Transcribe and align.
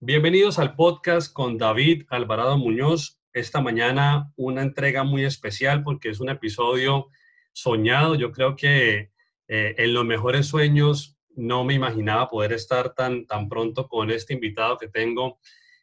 Bienvenidos 0.00 0.60
al 0.60 0.76
podcast 0.76 1.32
con 1.32 1.58
David 1.58 2.04
Alvarado 2.08 2.56
Muñoz. 2.56 3.20
Esta 3.32 3.60
mañana 3.60 4.32
una 4.36 4.62
entrega 4.62 5.02
muy 5.02 5.24
especial 5.24 5.82
porque 5.82 6.10
es 6.10 6.20
un 6.20 6.28
episodio 6.28 7.08
soñado. 7.52 8.14
Yo 8.14 8.30
creo 8.30 8.54
que 8.54 9.10
eh, 9.48 9.74
en 9.76 9.94
los 9.94 10.04
mejores 10.04 10.46
sueños 10.46 11.18
no 11.34 11.64
me 11.64 11.74
imaginaba 11.74 12.30
poder 12.30 12.52
estar 12.52 12.94
tan, 12.94 13.26
tan 13.26 13.48
pronto 13.48 13.88
con 13.88 14.12
este 14.12 14.34
invitado 14.34 14.78
que 14.78 14.86
tengo 14.86 15.40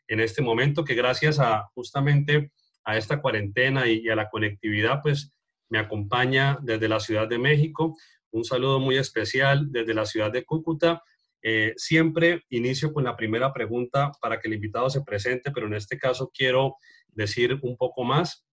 en 0.07 0.21
este 0.21 0.41
momento, 0.41 0.85
que 0.85 0.95
gracias 0.95 1.37
a 1.37 1.69
justamente 1.73 2.53
a 2.85 2.95
esta 2.95 3.21
cuarentena 3.21 3.85
y, 3.85 3.99
y 3.99 4.07
a 4.07 4.15
la 4.15 4.29
conectividad, 4.29 5.01
pues 5.03 5.33
me 5.67 5.77
acompaña 5.77 6.57
desde 6.61 6.87
la 6.87 7.01
Ciudad 7.01 7.27
de 7.27 7.37
México. 7.37 7.97
Un 8.31 8.45
saludo 8.45 8.79
muy 8.79 8.95
especial 8.95 9.73
desde 9.73 9.93
la 9.93 10.05
ciudad 10.05 10.31
de 10.31 10.45
Cúcuta 10.45 11.03
eh, 11.41 11.73
siempre 11.77 12.43
inicio 12.49 12.91
con 12.91 13.03
la 13.03 13.15
primera 13.15 13.53
pregunta 13.53 14.11
para 14.21 14.39
que 14.39 14.47
el 14.47 14.55
invitado 14.55 14.89
se 14.89 15.01
presente, 15.01 15.51
pero 15.51 15.67
en 15.67 15.75
este 15.75 15.97
caso 15.97 16.31
quiero 16.33 16.75
decir 17.07 17.59
un 17.61 17.77
poco 17.77 18.03
más. 18.03 18.45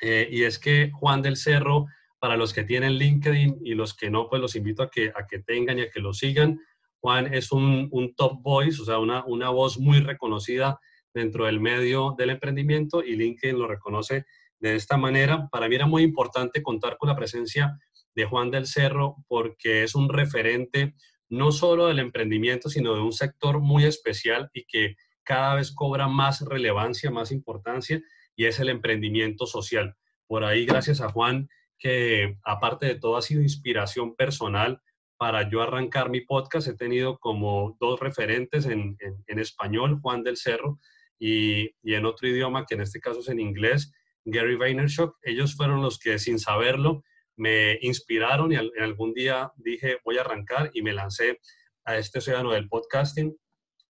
Eh, 0.00 0.28
y 0.30 0.44
es 0.44 0.58
que 0.58 0.90
Juan 0.92 1.22
del 1.22 1.36
Cerro, 1.36 1.86
para 2.18 2.36
los 2.36 2.52
que 2.52 2.64
tienen 2.64 2.94
LinkedIn 2.94 3.60
y 3.64 3.74
los 3.74 3.94
que 3.94 4.10
no, 4.10 4.28
pues 4.28 4.40
los 4.40 4.56
invito 4.56 4.82
a 4.82 4.90
que, 4.90 5.12
a 5.14 5.26
que 5.26 5.40
tengan 5.40 5.78
y 5.78 5.82
a 5.82 5.90
que 5.90 6.00
lo 6.00 6.12
sigan. 6.12 6.58
Juan 7.00 7.32
es 7.32 7.52
un, 7.52 7.90
top 8.16 8.42
voice, 8.42 8.80
o 8.80 8.84
sea, 8.84 8.98
una, 8.98 9.24
una 9.24 9.50
voz 9.50 9.78
muy 9.78 10.00
reconocida 10.00 10.78
dentro 11.12 11.46
del 11.46 11.60
medio 11.60 12.14
del 12.16 12.30
emprendimiento 12.30 13.02
y 13.02 13.16
LinkedIn 13.16 13.58
lo 13.58 13.66
reconoce 13.66 14.24
de 14.58 14.76
esta 14.76 14.96
manera. 14.96 15.48
Para 15.50 15.68
mí 15.68 15.74
era 15.74 15.86
muy 15.86 16.02
importante 16.02 16.62
contar 16.62 16.96
con 16.98 17.08
la 17.08 17.16
presencia 17.16 17.78
de 18.14 18.24
Juan 18.24 18.50
del 18.50 18.66
Cerro 18.66 19.16
porque 19.28 19.82
es 19.82 19.94
un 19.94 20.08
referente 20.08 20.94
no 21.30 21.52
solo 21.52 21.86
del 21.86 22.00
emprendimiento, 22.00 22.68
sino 22.68 22.94
de 22.94 23.00
un 23.00 23.12
sector 23.12 23.60
muy 23.60 23.84
especial 23.84 24.50
y 24.52 24.64
que 24.64 24.96
cada 25.22 25.54
vez 25.54 25.72
cobra 25.72 26.08
más 26.08 26.42
relevancia, 26.42 27.10
más 27.10 27.30
importancia, 27.30 28.02
y 28.34 28.46
es 28.46 28.58
el 28.58 28.68
emprendimiento 28.68 29.46
social. 29.46 29.96
Por 30.26 30.44
ahí, 30.44 30.66
gracias 30.66 31.00
a 31.00 31.10
Juan, 31.10 31.48
que 31.78 32.36
aparte 32.44 32.86
de 32.86 32.94
todo 32.96 33.16
ha 33.16 33.22
sido 33.22 33.42
inspiración 33.42 34.16
personal 34.16 34.82
para 35.16 35.48
yo 35.48 35.62
arrancar 35.62 36.10
mi 36.10 36.22
podcast. 36.22 36.66
He 36.66 36.74
tenido 36.74 37.18
como 37.18 37.76
dos 37.78 38.00
referentes 38.00 38.66
en, 38.66 38.96
español, 39.26 40.00
Juan 40.02 40.24
del 40.24 40.36
Cerro, 40.36 40.80
y, 41.18 41.74
y, 41.82 41.94
en 41.94 42.06
otro 42.06 42.26
idioma, 42.26 42.64
que 42.66 42.74
en 42.74 42.80
este 42.80 42.98
caso 42.98 43.20
es 43.20 43.28
en 43.28 43.40
inglés, 43.40 43.92
Gary 44.24 44.56
Vaynerchuk. 44.56 45.16
Ellos 45.22 45.54
fueron 45.54 45.82
los 45.82 45.98
que, 45.98 46.18
sin 46.18 46.38
saberlo, 46.38 47.04
me 47.40 47.78
inspiraron 47.80 48.52
y 48.52 48.56
algún 48.56 49.14
día 49.14 49.50
dije, 49.56 49.98
voy 50.04 50.18
a 50.18 50.20
arrancar 50.20 50.70
y 50.74 50.82
me 50.82 50.92
lancé 50.92 51.40
a 51.86 51.96
este 51.96 52.18
océano 52.18 52.52
del 52.52 52.68
podcasting. 52.68 53.34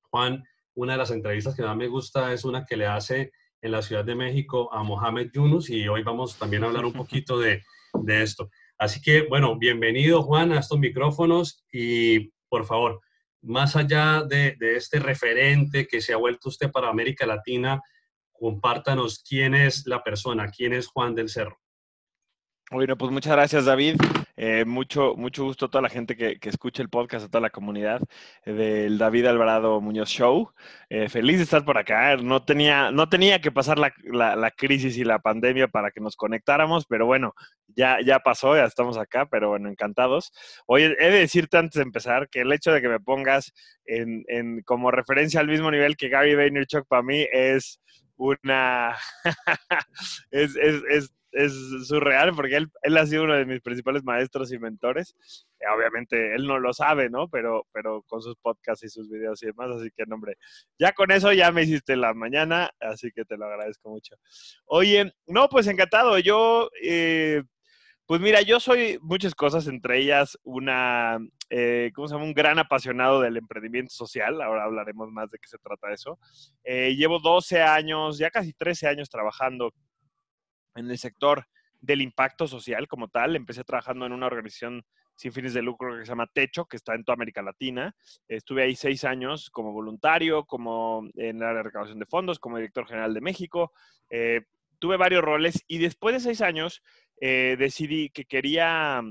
Juan, 0.02 0.44
una 0.74 0.92
de 0.92 0.98
las 0.98 1.10
entrevistas 1.10 1.56
que 1.56 1.62
más 1.62 1.76
me 1.76 1.88
gusta 1.88 2.32
es 2.32 2.44
una 2.44 2.64
que 2.64 2.76
le 2.76 2.86
hace 2.86 3.32
en 3.60 3.72
la 3.72 3.82
Ciudad 3.82 4.04
de 4.04 4.14
México 4.14 4.72
a 4.72 4.84
Mohamed 4.84 5.32
Yunus 5.34 5.68
y 5.68 5.88
hoy 5.88 6.04
vamos 6.04 6.38
también 6.38 6.62
a 6.62 6.68
hablar 6.68 6.84
un 6.84 6.92
poquito 6.92 7.40
de, 7.40 7.64
de 7.94 8.22
esto. 8.22 8.50
Así 8.78 9.02
que, 9.02 9.22
bueno, 9.22 9.58
bienvenido 9.58 10.22
Juan 10.22 10.52
a 10.52 10.60
estos 10.60 10.78
micrófonos 10.78 11.64
y 11.72 12.30
por 12.48 12.64
favor, 12.66 13.00
más 13.42 13.74
allá 13.74 14.22
de, 14.22 14.54
de, 14.60 14.76
este 14.76 15.00
referente 15.00 15.88
que 15.88 16.00
se 16.00 16.12
ha 16.12 16.18
vuelto 16.18 16.50
usted 16.50 16.70
para 16.70 16.88
América 16.88 17.26
Latina, 17.26 17.82
compártanos 18.30 19.24
quién 19.28 19.56
es 19.56 19.86
la 19.86 20.04
persona, 20.04 20.48
quién 20.48 20.72
es 20.72 20.86
Juan 20.86 21.16
del 21.16 21.28
Cerro. 21.28 21.59
Bueno, 22.72 22.96
pues 22.96 23.10
muchas 23.10 23.32
gracias, 23.32 23.64
David. 23.64 23.96
Eh, 24.36 24.64
mucho, 24.64 25.16
mucho 25.16 25.42
gusto 25.42 25.66
a 25.66 25.70
toda 25.70 25.82
la 25.82 25.88
gente 25.88 26.16
que, 26.16 26.38
que, 26.38 26.48
escucha 26.50 26.82
el 26.82 26.88
podcast, 26.88 27.24
a 27.26 27.28
toda 27.28 27.40
la 27.40 27.50
comunidad 27.50 28.00
eh, 28.44 28.52
del 28.52 28.96
David 28.96 29.26
Alvarado 29.26 29.80
Muñoz 29.80 30.08
Show. 30.08 30.52
Eh, 30.88 31.08
feliz 31.08 31.38
de 31.38 31.42
estar 31.42 31.64
por 31.64 31.78
acá. 31.78 32.16
No 32.16 32.44
tenía, 32.44 32.92
no 32.92 33.08
tenía 33.08 33.40
que 33.40 33.50
pasar 33.50 33.80
la, 33.80 33.92
la, 34.04 34.50
crisis 34.52 34.96
y 34.98 35.02
la 35.04 35.18
pandemia 35.18 35.66
para 35.66 35.90
que 35.90 36.00
nos 36.00 36.14
conectáramos, 36.14 36.86
pero 36.86 37.06
bueno, 37.06 37.34
ya, 37.66 37.98
ya 38.04 38.20
pasó, 38.20 38.54
ya 38.54 38.66
estamos 38.66 38.96
acá, 38.98 39.26
pero 39.26 39.48
bueno, 39.48 39.68
encantados. 39.68 40.30
Oye, 40.66 40.94
he 41.00 41.10
de 41.10 41.18
decirte 41.18 41.58
antes 41.58 41.74
de 41.74 41.82
empezar 41.82 42.28
que 42.28 42.42
el 42.42 42.52
hecho 42.52 42.70
de 42.70 42.80
que 42.80 42.88
me 42.88 43.00
pongas 43.00 43.52
en, 43.84 44.22
en 44.28 44.62
como 44.62 44.92
referencia 44.92 45.40
al 45.40 45.48
mismo 45.48 45.72
nivel 45.72 45.96
que 45.96 46.08
Gary 46.08 46.36
Vaynerchuk 46.36 46.86
para 46.86 47.02
mí 47.02 47.26
es 47.32 47.80
una... 48.16 48.96
es, 50.30 50.54
es, 50.56 51.12
es 51.32 51.52
surreal 51.86 52.32
porque 52.34 52.56
él, 52.56 52.70
él, 52.82 52.96
ha 52.96 53.06
sido 53.06 53.24
uno 53.24 53.34
de 53.34 53.46
mis 53.46 53.60
principales 53.60 54.02
maestros 54.04 54.52
y 54.52 54.58
mentores. 54.58 55.14
Eh, 55.60 55.64
obviamente 55.74 56.34
él 56.34 56.46
no 56.46 56.58
lo 56.58 56.72
sabe, 56.72 57.08
¿no? 57.08 57.28
Pero, 57.28 57.66
pero 57.72 58.02
con 58.02 58.22
sus 58.22 58.36
podcasts 58.36 58.84
y 58.84 58.88
sus 58.88 59.08
videos 59.08 59.42
y 59.42 59.46
demás, 59.46 59.70
así 59.70 59.90
que, 59.96 60.04
hombre, 60.10 60.36
ya 60.78 60.92
con 60.92 61.10
eso 61.10 61.32
ya 61.32 61.52
me 61.52 61.62
hiciste 61.62 61.96
la 61.96 62.14
mañana, 62.14 62.70
así 62.80 63.10
que 63.12 63.24
te 63.24 63.36
lo 63.36 63.46
agradezco 63.46 63.90
mucho. 63.90 64.16
Oye, 64.66 65.12
no, 65.26 65.48
pues 65.48 65.66
encantado. 65.66 66.18
Yo, 66.18 66.68
eh, 66.82 67.42
pues 68.06 68.20
mira, 68.20 68.42
yo 68.42 68.58
soy 68.58 68.98
muchas 69.02 69.34
cosas, 69.34 69.68
entre 69.68 69.98
ellas 69.98 70.36
una, 70.42 71.18
eh, 71.48 71.92
¿cómo 71.94 72.08
se 72.08 72.14
llama? 72.14 72.24
Un 72.24 72.34
gran 72.34 72.58
apasionado 72.58 73.20
del 73.20 73.36
emprendimiento 73.36 73.94
social. 73.94 74.42
Ahora 74.42 74.64
hablaremos 74.64 75.10
más 75.12 75.30
de 75.30 75.38
qué 75.38 75.46
se 75.46 75.58
trata 75.58 75.92
eso. 75.92 76.18
llevo 76.64 77.20
12 77.20 77.62
años, 77.62 78.18
ya 78.18 78.30
casi 78.30 78.52
13 78.52 78.88
años 78.88 79.08
trabajando 79.08 79.72
en 80.74 80.90
el 80.90 80.98
sector 80.98 81.46
del 81.80 82.02
impacto 82.02 82.46
social 82.46 82.88
como 82.88 83.08
tal. 83.08 83.36
Empecé 83.36 83.64
trabajando 83.64 84.06
en 84.06 84.12
una 84.12 84.26
organización 84.26 84.84
sin 85.16 85.32
fines 85.32 85.52
de 85.52 85.62
lucro 85.62 85.98
que 85.98 86.04
se 86.04 86.10
llama 86.10 86.26
Techo, 86.32 86.64
que 86.64 86.76
está 86.76 86.94
en 86.94 87.04
toda 87.04 87.14
América 87.14 87.42
Latina. 87.42 87.94
Estuve 88.26 88.62
ahí 88.62 88.74
seis 88.74 89.04
años 89.04 89.50
como 89.50 89.72
voluntario, 89.72 90.44
como 90.44 91.06
en 91.14 91.38
la 91.38 91.62
recaudación 91.62 91.98
de 91.98 92.06
fondos, 92.06 92.38
como 92.38 92.56
director 92.56 92.86
general 92.86 93.12
de 93.12 93.20
México. 93.20 93.72
Eh, 94.08 94.42
tuve 94.78 94.96
varios 94.96 95.22
roles 95.22 95.62
y 95.68 95.78
después 95.78 96.14
de 96.14 96.20
seis 96.20 96.40
años 96.40 96.82
eh, 97.20 97.56
decidí 97.58 98.08
que 98.08 98.24
quería, 98.24 99.02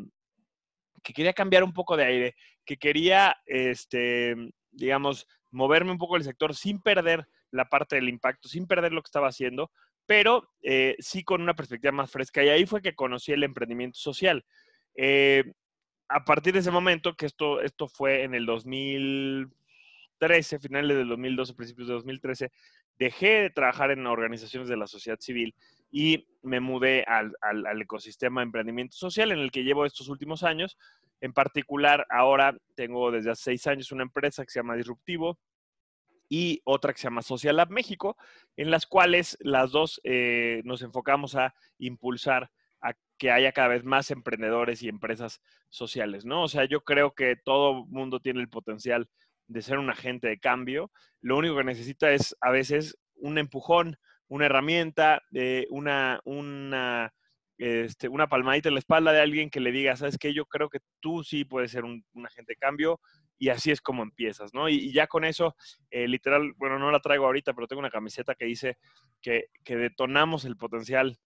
que 1.03 1.13
quería 1.13 1.33
cambiar 1.33 1.63
un 1.63 1.73
poco 1.73 1.95
de 1.95 2.05
aire, 2.05 2.35
que 2.65 2.77
quería, 2.77 3.37
este, 3.45 4.35
digamos, 4.71 5.27
moverme 5.51 5.91
un 5.91 5.99
poco 5.99 6.17
el 6.17 6.23
sector 6.23 6.55
sin 6.55 6.81
perder 6.81 7.27
la 7.51 7.69
parte 7.69 7.95
del 7.95 8.09
impacto, 8.09 8.47
sin 8.49 8.67
perder 8.67 8.93
lo 8.93 9.01
que 9.01 9.07
estaba 9.07 9.27
haciendo, 9.27 9.71
pero 10.09 10.49
eh, 10.63 10.95
sí 10.97 11.23
con 11.23 11.39
una 11.39 11.53
perspectiva 11.53 11.91
más 11.91 12.09
fresca. 12.09 12.43
Y 12.43 12.49
ahí 12.49 12.65
fue 12.65 12.81
que 12.81 12.95
conocí 12.95 13.31
el 13.31 13.43
emprendimiento 13.43 13.99
social. 13.99 14.43
Eh, 14.95 15.43
a 16.07 16.25
partir 16.25 16.53
de 16.53 16.61
ese 16.61 16.71
momento, 16.71 17.13
que 17.13 17.27
esto, 17.27 17.61
esto 17.61 17.87
fue 17.87 18.23
en 18.23 18.33
el 18.33 18.47
2013, 18.47 20.57
finales 20.57 20.97
del 20.97 21.09
2012, 21.09 21.53
principios 21.53 21.89
de 21.89 21.93
2013, 21.93 22.51
dejé 22.97 23.41
de 23.41 23.49
trabajar 23.51 23.91
en 23.91 24.07
organizaciones 24.07 24.67
de 24.67 24.77
la 24.77 24.87
sociedad 24.87 25.19
civil 25.19 25.53
y 25.91 26.27
me 26.41 26.59
mudé 26.59 27.03
al, 27.03 27.35
al, 27.41 27.79
ecosistema 27.79 28.41
de 28.41 28.45
emprendimiento 28.45 28.97
social 28.97 29.31
en 29.31 29.37
el 29.37 29.51
que 29.51 29.63
llevo 29.63 29.85
estos 29.85 30.09
últimos 30.09 30.41
años. 30.41 30.75
En 31.21 31.33
particular, 31.33 32.07
ahora 32.09 32.57
tengo 32.73 33.11
desde 33.11 33.29
hace 33.29 33.43
seis 33.43 33.67
años 33.67 33.91
una 33.91 34.05
empresa 34.05 34.43
que 34.43 34.49
se 34.49 34.57
llama 34.57 34.75
Disruptivo, 34.75 35.37
y 36.29 36.61
otra 36.63 36.93
que 36.93 36.99
se 36.99 37.07
llama 37.07 37.23
Social 37.23 37.57
Lab 37.57 37.71
México, 37.71 38.15
en 38.55 38.69
las 38.71 38.85
cuales 38.85 39.35
las 39.41 39.71
dos 39.71 39.99
eh, 40.03 40.61
nos 40.63 40.83
enfocamos 40.83 41.35
a 41.35 41.55
impulsar 41.79 42.51
a 42.81 42.93
que 43.17 43.31
haya 43.31 43.51
cada 43.51 43.67
vez 43.69 43.83
más 43.83 44.11
emprendedores 44.11 44.81
y 44.83 44.87
empresas 44.87 45.41
sociales, 45.69 46.25
¿no? 46.25 46.43
O 46.43 46.47
sea, 46.47 46.65
yo 46.65 46.81
creo 46.81 47.13
que 47.13 47.35
todo 47.35 47.85
mundo 47.87 48.19
tiene 48.19 48.39
el 48.39 48.47
potencial 48.47 49.09
de 49.47 49.61
ser 49.61 49.79
un 49.79 49.89
agente 49.89 50.27
de 50.27 50.39
cambio. 50.39 50.91
Lo 51.19 51.35
único 51.35 51.57
que 51.57 51.63
necesita 51.63 52.11
es 52.11 52.35
a 52.39 52.51
veces 52.51 52.97
un 53.15 53.37
empujón, 53.37 53.97
una 54.27 54.45
herramienta, 54.45 55.23
eh, 55.33 55.65
una, 55.71 56.21
una, 56.23 57.11
este, 57.57 58.07
una 58.07 58.27
palmadita 58.27 58.69
en 58.69 58.75
la 58.75 58.79
espalda 58.79 59.11
de 59.11 59.21
alguien 59.21 59.49
que 59.49 59.59
le 59.59 59.71
diga, 59.71 59.95
sabes 59.95 60.17
que 60.17 60.33
yo 60.33 60.45
creo 60.45 60.69
que 60.69 60.79
tú 61.01 61.23
sí 61.23 61.43
puedes 61.43 61.71
ser 61.71 61.83
un, 61.83 62.05
un 62.13 62.25
agente 62.27 62.53
de 62.53 62.57
cambio, 62.57 63.01
y 63.39 63.49
así 63.49 63.71
es 63.71 63.81
como 63.81 64.03
empiezas, 64.03 64.53
¿no? 64.53 64.67
Y, 64.67 64.91
ya 64.91 65.07
con 65.07 65.23
eso, 65.23 65.55
eh, 65.89 66.07
literal, 66.07 66.53
bueno, 66.57 66.77
no 66.77 66.91
la 66.91 66.99
traigo 66.99 67.25
ahorita, 67.25 67.53
pero 67.53 67.67
tengo 67.67 67.79
una 67.79 67.89
camiseta 67.89 68.35
que 68.35 68.45
dice 68.45 68.77
que, 69.21 69.47
detonamos 69.65 70.43
el 70.43 70.57
potencial 70.57 71.17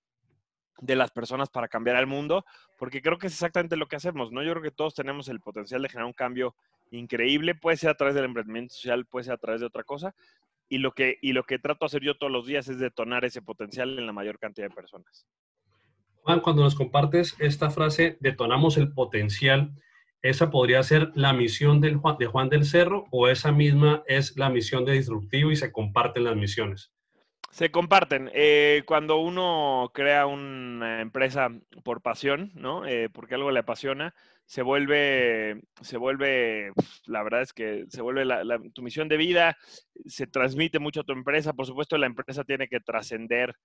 de 0.80 0.96
las 0.96 1.12
personas 1.12 1.50
para 1.50 1.68
cambiar 1.68 1.96
al 1.96 2.08
mundo, 2.08 2.46
porque 2.78 3.02
creo 3.02 3.18
que 3.18 3.28
es 3.28 3.34
exactamente 3.34 3.76
lo 3.78 3.88
que 3.88 3.96
hacemos, 3.96 4.32
¿no? 4.32 4.44
Yo 4.44 4.52
creo 4.52 4.64
que 4.64 4.72
todos 4.72 4.94
tenemos 4.94 5.28
el 5.28 5.40
potencial 5.40 5.82
de 5.82 5.90
generar 5.90 6.06
un 6.06 6.14
cambio 6.14 6.56
increíble, 6.92 7.56
puede 7.56 7.78
ser 7.78 7.90
a 7.90 7.98
través 7.98 8.16
del 8.16 8.26
emprendimiento 8.26 8.76
social, 8.76 9.06
puede 9.06 9.26
ser 9.26 9.34
a 9.34 9.38
través 9.38 9.62
de 9.62 9.68
otra 9.68 9.84
cosa, 9.84 10.14
y 10.70 10.78
lo 10.78 10.92
que, 10.92 11.18
y 11.22 11.34
lo 11.34 11.44
que 11.44 11.58
trato 11.58 11.86
de 11.86 11.88
hacer 11.88 12.04
yo 12.04 12.16
todos 12.16 12.32
los 12.32 12.46
días 12.46 12.68
es 12.68 12.78
detonar 12.78 13.26
ese 13.26 13.42
potencial 13.42 13.98
en 13.98 14.06
la 14.06 14.14
mayor 14.14 14.38
cantidad 14.38 14.70
de 14.70 14.76
personas. 14.76 15.26
Juan, 16.22 16.42
cuando 16.42 16.64
nos 16.64 16.76
compartes 16.76 17.36
esta 17.40 17.70
frase, 17.70 18.18
detonamos 18.20 18.78
el 18.78 18.94
potencial, 18.94 19.74
¿Esa 20.24 20.50
podría 20.50 20.82
ser 20.84 21.12
la 21.16 21.34
misión 21.34 21.82
del 21.82 22.00
de 22.18 22.26
Juan 22.28 22.48
del 22.48 22.64
Cerro 22.64 23.08
o 23.12 23.28
esa 23.28 23.52
misma 23.52 24.04
es 24.08 24.38
la 24.38 24.50
misión 24.50 24.86
de 24.86 24.94
Disruptivo 24.94 25.52
y 25.52 25.58
se 25.58 25.74
comparten 25.74 26.24
las 26.24 26.38
misiones? 26.38 26.94
Se 27.52 27.72
comparten. 27.72 28.32
Eh, 28.34 28.84
cuando 28.86 29.18
uno 29.18 29.92
crea 29.94 30.26
una 30.26 31.02
empresa 31.02 31.50
por 31.84 32.02
pasión, 32.02 32.54
¿no? 32.56 32.88
Eh, 32.88 33.10
porque 33.10 33.36
algo 33.36 33.52
le 33.52 33.60
apasiona, 33.60 34.16
se 34.46 34.62
vuelve, 34.62 35.62
se 35.82 35.98
vuelve, 35.98 36.72
la 37.06 37.22
verdad 37.22 37.42
es 37.42 37.52
que 37.52 37.84
se 37.90 38.02
vuelve 38.02 38.26
tu 38.74 38.82
misión 38.82 39.10
de 39.10 39.18
vida. 39.18 39.58
se 40.06 40.26
transmite 40.26 40.80
mucho 40.80 41.02
a 41.02 41.04
tu 41.04 41.12
empresa. 41.12 41.52
Por 41.52 41.66
supuesto, 41.66 41.98
la 41.98 42.08
empresa 42.08 42.46
tiene 42.46 42.70
que 42.70 42.80
trascender, 42.80 43.56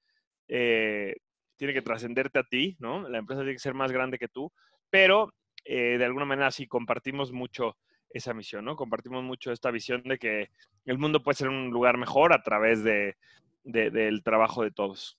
eh, 0.49 1.15
tiene 1.57 1.73
que 1.73 1.83
trascenderte 1.83 2.41
a 2.41 2.45
ti, 2.45 2.77
¿no? 2.81 3.09
La 3.09 3.19
empresa 3.19 3.43
tiene 3.43 3.55
que 3.55 3.61
ser 3.61 3.75
más 3.75 3.93
grande 3.93 4.19
que 4.19 4.29
tú, 4.29 4.53
pero 4.91 5.33
de 5.77 6.05
alguna 6.05 6.25
manera 6.25 6.51
sí 6.51 6.67
compartimos 6.67 7.33
mucho 7.33 7.77
esa 8.11 8.35
misión, 8.35 8.65
¿no? 8.65 8.77
Compartimos 8.77 9.23
mucho 9.23 9.53
esta 9.53 9.71
visión 9.71 10.03
de 10.05 10.19
que 10.19 10.51
el 10.85 10.99
mundo 10.99 11.23
puede 11.23 11.37
ser 11.37 11.49
un 11.49 11.71
lugar 11.71 11.99
mejor 11.99 12.33
a 12.33 12.43
través 12.43 12.83
de, 12.83 13.17
del 13.65 14.23
trabajo 14.23 14.63
de 14.63 14.71
todos. 14.71 15.19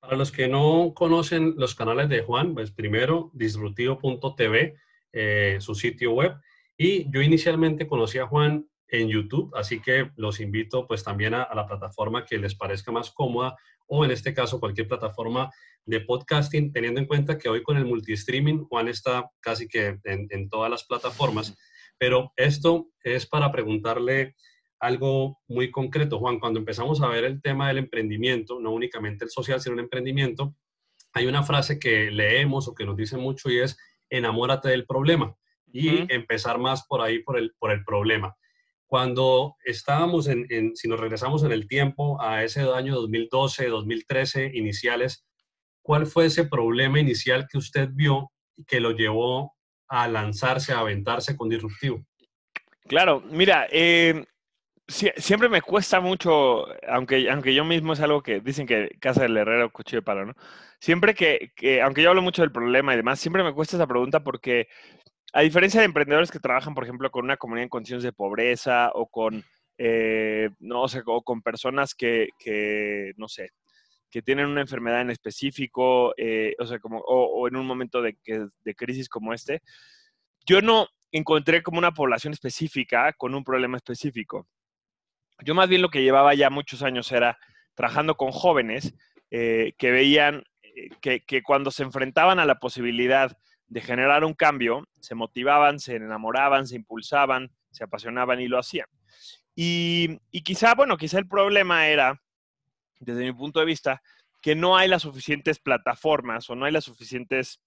Para 0.00 0.16
los 0.16 0.30
que 0.30 0.48
no 0.48 0.92
conocen 0.94 1.54
los 1.56 1.74
canales 1.74 2.08
de 2.08 2.22
Juan, 2.22 2.54
pues 2.54 2.70
primero 2.70 3.30
disruptivo.tv, 3.32 4.76
eh, 5.12 5.56
su 5.60 5.74
sitio 5.74 6.12
web. 6.12 6.36
Y 6.76 7.10
yo 7.10 7.22
inicialmente 7.22 7.86
conocí 7.86 8.18
a 8.18 8.26
Juan 8.26 8.68
en 8.88 9.08
YouTube, 9.08 9.52
así 9.56 9.80
que 9.80 10.10
los 10.16 10.40
invito 10.40 10.86
pues 10.86 11.02
también 11.02 11.34
a, 11.34 11.48
la 11.54 11.66
plataforma 11.66 12.24
que 12.24 12.38
les 12.38 12.54
parezca 12.54 12.92
más 12.92 13.10
cómoda 13.10 13.56
o 13.86 14.04
en 14.04 14.10
este 14.10 14.34
caso 14.34 14.60
cualquier 14.60 14.88
plataforma 14.88 15.50
de 15.84 16.00
podcasting, 16.00 16.72
teniendo 16.72 17.00
en 17.00 17.06
cuenta 17.06 17.38
que 17.38 17.48
hoy 17.48 17.62
con 17.62 17.76
el 17.76 17.84
multistreaming 17.84 18.64
Juan 18.64 18.88
está 18.88 19.30
casi 19.40 19.68
que 19.68 19.98
en, 20.04 20.26
en 20.30 20.48
todas 20.48 20.70
las 20.70 20.84
plataformas. 20.84 21.56
Pero 21.98 22.32
esto 22.36 22.88
es 23.02 23.26
para 23.26 23.50
preguntarle 23.50 24.34
algo 24.80 25.38
muy 25.48 25.70
concreto, 25.70 26.18
Juan. 26.18 26.38
Cuando 26.38 26.58
empezamos 26.58 27.00
a 27.00 27.08
ver 27.08 27.24
el 27.24 27.40
tema 27.40 27.68
del 27.68 27.78
emprendimiento, 27.78 28.60
no 28.60 28.72
únicamente 28.72 29.24
el 29.24 29.30
social, 29.30 29.60
sino 29.60 29.74
el 29.74 29.80
emprendimiento, 29.80 30.54
hay 31.12 31.26
una 31.26 31.42
frase 31.42 31.78
que 31.78 32.10
leemos 32.10 32.68
o 32.68 32.74
que 32.74 32.84
nos 32.84 32.96
dice 32.96 33.16
mucho 33.16 33.48
y 33.50 33.58
es 33.58 33.78
enamórate 34.10 34.68
del 34.68 34.86
problema 34.86 35.34
y 35.72 36.12
empezar 36.12 36.58
más 36.58 36.86
por 36.86 37.00
ahí, 37.00 37.22
por 37.22 37.38
el, 37.38 37.54
por 37.58 37.70
el 37.70 37.84
problema. 37.84 38.36
Cuando 38.86 39.56
estábamos 39.64 40.28
en, 40.28 40.76
si 40.76 40.88
nos 40.88 41.00
regresamos 41.00 41.42
en 41.42 41.52
el 41.52 41.66
tiempo 41.66 42.20
a 42.20 42.44
ese 42.44 42.60
año 42.62 42.94
2012, 42.94 43.68
2013 43.68 44.52
iniciales, 44.54 45.26
¿cuál 45.82 46.06
fue 46.06 46.26
ese 46.26 46.44
problema 46.44 47.00
inicial 47.00 47.46
que 47.50 47.58
usted 47.58 47.88
vio 47.92 48.30
y 48.56 48.64
que 48.64 48.80
lo 48.80 48.92
llevó 48.92 49.54
a 49.88 50.08
lanzarse, 50.08 50.72
a 50.72 50.80
aventarse 50.80 51.36
con 51.36 51.48
Disruptivo? 51.48 52.04
Claro, 52.86 53.20
mira, 53.28 53.66
eh, 53.70 54.24
siempre 54.88 55.48
me 55.48 55.62
cuesta 55.62 56.00
mucho, 56.00 56.66
aunque, 56.88 57.28
aunque 57.30 57.54
yo 57.54 57.64
mismo 57.64 57.92
es 57.92 58.00
algo 58.00 58.22
que 58.22 58.40
dicen 58.40 58.66
que 58.66 58.90
casa 59.00 59.22
del 59.22 59.36
herrero, 59.36 59.72
cuchillo 59.72 59.98
de 59.98 60.04
palo, 60.04 60.26
¿no? 60.26 60.34
Siempre 60.78 61.14
que, 61.14 61.80
aunque 61.82 62.02
yo 62.02 62.10
hablo 62.10 62.22
mucho 62.22 62.42
del 62.42 62.52
problema 62.52 62.92
y 62.92 62.96
demás, 62.96 63.18
siempre 63.18 63.42
me 63.42 63.52
cuesta 63.52 63.76
esa 63.76 63.86
pregunta 63.86 64.22
porque 64.22 64.68
a 65.32 65.42
diferencia 65.42 65.80
de 65.80 65.86
emprendedores 65.86 66.30
que 66.30 66.40
trabajan, 66.40 66.74
por 66.74 66.84
ejemplo, 66.84 67.10
con 67.10 67.24
una 67.24 67.36
comunidad 67.36 67.64
en 67.64 67.68
condiciones 67.68 68.04
de 68.04 68.12
pobreza 68.12 68.90
o 68.94 69.06
con, 69.06 69.44
eh, 69.78 70.50
no 70.60 70.88
sé, 70.88 71.02
o 71.04 71.22
con 71.22 71.42
personas 71.42 71.94
que, 71.94 72.28
no 73.16 73.28
sé, 73.28 73.50
que 74.10 74.22
tienen 74.22 74.46
una 74.46 74.62
enfermedad 74.62 75.00
en 75.00 75.10
específico, 75.10 76.14
eh, 76.16 76.54
o 76.58 76.66
sea, 76.66 76.78
como, 76.78 77.00
o, 77.00 77.46
en 77.48 77.56
un 77.56 77.66
momento 77.66 78.00
de, 78.00 78.16
de 78.24 78.74
crisis 78.74 79.08
como 79.08 79.34
este, 79.34 79.62
yo 80.46 80.62
no 80.62 80.86
encontré 81.12 81.62
como 81.62 81.78
una 81.78 81.92
población 81.92 82.32
específica 82.32 83.12
con 83.12 83.34
un 83.34 83.44
problema 83.44 83.76
específico. 83.76 84.46
Yo 85.44 85.54
más 85.54 85.68
bien 85.68 85.82
lo 85.82 85.90
que 85.90 86.02
llevaba 86.02 86.34
ya 86.34 86.50
muchos 86.50 86.82
años 86.82 87.10
era 87.12 87.38
trabajando 87.74 88.16
con 88.16 88.30
jóvenes 88.32 88.94
eh, 89.30 89.74
que 89.78 89.90
veían 89.90 90.44
eh, 90.62 91.20
que, 91.26 91.42
cuando 91.42 91.70
se 91.70 91.82
enfrentaban 91.82 92.38
a 92.38 92.46
la 92.46 92.58
posibilidad 92.58 93.36
de 93.68 93.80
generar 93.80 94.24
un 94.24 94.34
cambio, 94.34 94.86
se 95.00 95.14
motivaban, 95.14 95.80
se 95.80 95.96
enamoraban, 95.96 96.66
se 96.66 96.76
impulsaban, 96.76 97.50
se 97.70 97.84
apasionaban 97.84 98.40
y 98.40 98.48
lo 98.48 98.58
hacían. 98.58 98.86
Y, 99.54 100.20
y 100.30 100.42
quizá, 100.42 100.74
bueno, 100.74 100.96
quizá 100.96 101.18
el 101.18 101.28
problema 101.28 101.88
era, 101.88 102.20
desde 103.00 103.24
mi 103.24 103.32
punto 103.32 103.60
de 103.60 103.66
vista, 103.66 104.02
que 104.40 104.54
no 104.54 104.76
hay 104.76 104.88
las 104.88 105.02
suficientes 105.02 105.58
plataformas 105.58 106.48
o 106.50 106.54
no 106.54 106.66
hay 106.66 106.72
las 106.72 106.84
suficientes, 106.84 107.60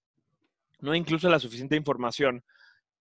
no 0.80 0.94
incluso 0.94 1.28
la 1.28 1.38
suficiente 1.38 1.76
información 1.76 2.42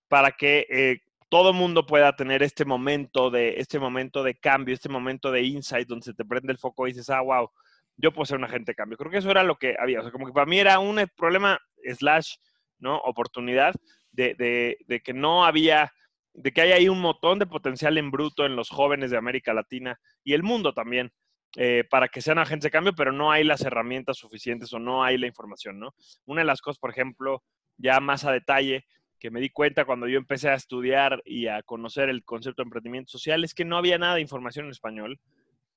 para 0.09 0.31
que 0.31 0.65
eh, 0.69 0.99
todo 1.29 1.53
mundo 1.53 1.85
pueda 1.85 2.15
tener 2.15 2.43
este 2.43 2.65
momento 2.65 3.29
de, 3.29 3.55
este 3.57 3.79
momento 3.79 4.23
de 4.23 4.35
cambio, 4.35 4.73
este 4.73 4.89
momento 4.89 5.31
de 5.31 5.43
insight 5.43 5.87
donde 5.87 6.05
se 6.05 6.13
te 6.13 6.25
prende 6.25 6.51
el 6.51 6.57
foco 6.57 6.87
y 6.87 6.91
dices, 6.91 7.09
ah, 7.11 7.21
wow, 7.21 7.51
yo 7.95 8.11
puedo 8.11 8.25
ser 8.25 8.37
un 8.37 8.45
agente 8.45 8.73
cambio. 8.73 8.97
Creo 8.97 9.11
que 9.11 9.19
eso 9.19 9.29
era 9.29 9.43
lo 9.43 9.57
que 9.57 9.75
había. 9.79 9.99
O 9.99 10.03
sea, 10.03 10.11
como 10.11 10.25
que 10.25 10.33
para 10.33 10.47
mí 10.47 10.59
era 10.59 10.79
un 10.79 10.99
problema 11.15 11.59
slash, 11.97 12.35
¿no? 12.79 12.97
Oportunidad 12.97 13.75
de, 14.11 14.77
de, 14.87 15.01
que 15.01 15.13
no 15.13 15.45
había, 15.45 15.93
de 16.33 16.51
que 16.51 16.61
hay 16.61 16.71
ahí 16.71 16.89
un 16.89 17.01
montón 17.01 17.39
de 17.39 17.47
potencial 17.47 17.97
en 17.97 18.11
bruto 18.11 18.45
en 18.45 18.55
los 18.55 18.69
jóvenes 18.69 19.11
de 19.11 19.17
América 19.17 19.53
Latina 19.53 19.99
y 20.23 20.33
el 20.33 20.43
mundo 20.43 20.73
también. 20.73 21.11
Eh, 21.55 21.83
para 21.89 22.09
que 22.09 22.21
sean 22.21 22.37
agentes 22.37 22.65
de 22.65 22.69
cambio, 22.69 22.93
pero 22.93 23.11
no 23.11 23.31
hay 23.31 23.43
las 23.43 23.61
herramientas 23.61 24.17
suficientes 24.17 24.71
o 24.71 24.77
no 24.77 25.03
hay 25.03 25.17
la 25.17 25.25
información, 25.25 25.79
¿no? 25.79 25.95
Una 26.27 26.41
de 26.41 26.45
las 26.45 26.61
cosas, 26.61 26.77
por 26.77 26.91
ejemplo, 26.91 27.43
ya 27.75 27.99
más 27.99 28.23
a 28.23 28.31
detalle, 28.31 28.85
que 29.19 29.31
me 29.31 29.41
di 29.41 29.49
cuenta 29.49 29.85
cuando 29.85 30.07
yo 30.07 30.17
empecé 30.17 30.49
a 30.49 30.55
estudiar 30.55 31.21
y 31.25 31.47
a 31.47 31.61
conocer 31.63 32.09
el 32.09 32.23
concepto 32.23 32.61
de 32.61 32.67
emprendimiento 32.67 33.11
social 33.11 33.43
es 33.43 33.53
que 33.53 33.65
no 33.65 33.77
había 33.77 33.97
nada 33.97 34.15
de 34.15 34.21
información 34.21 34.65
en 34.65 34.71
español, 34.71 35.19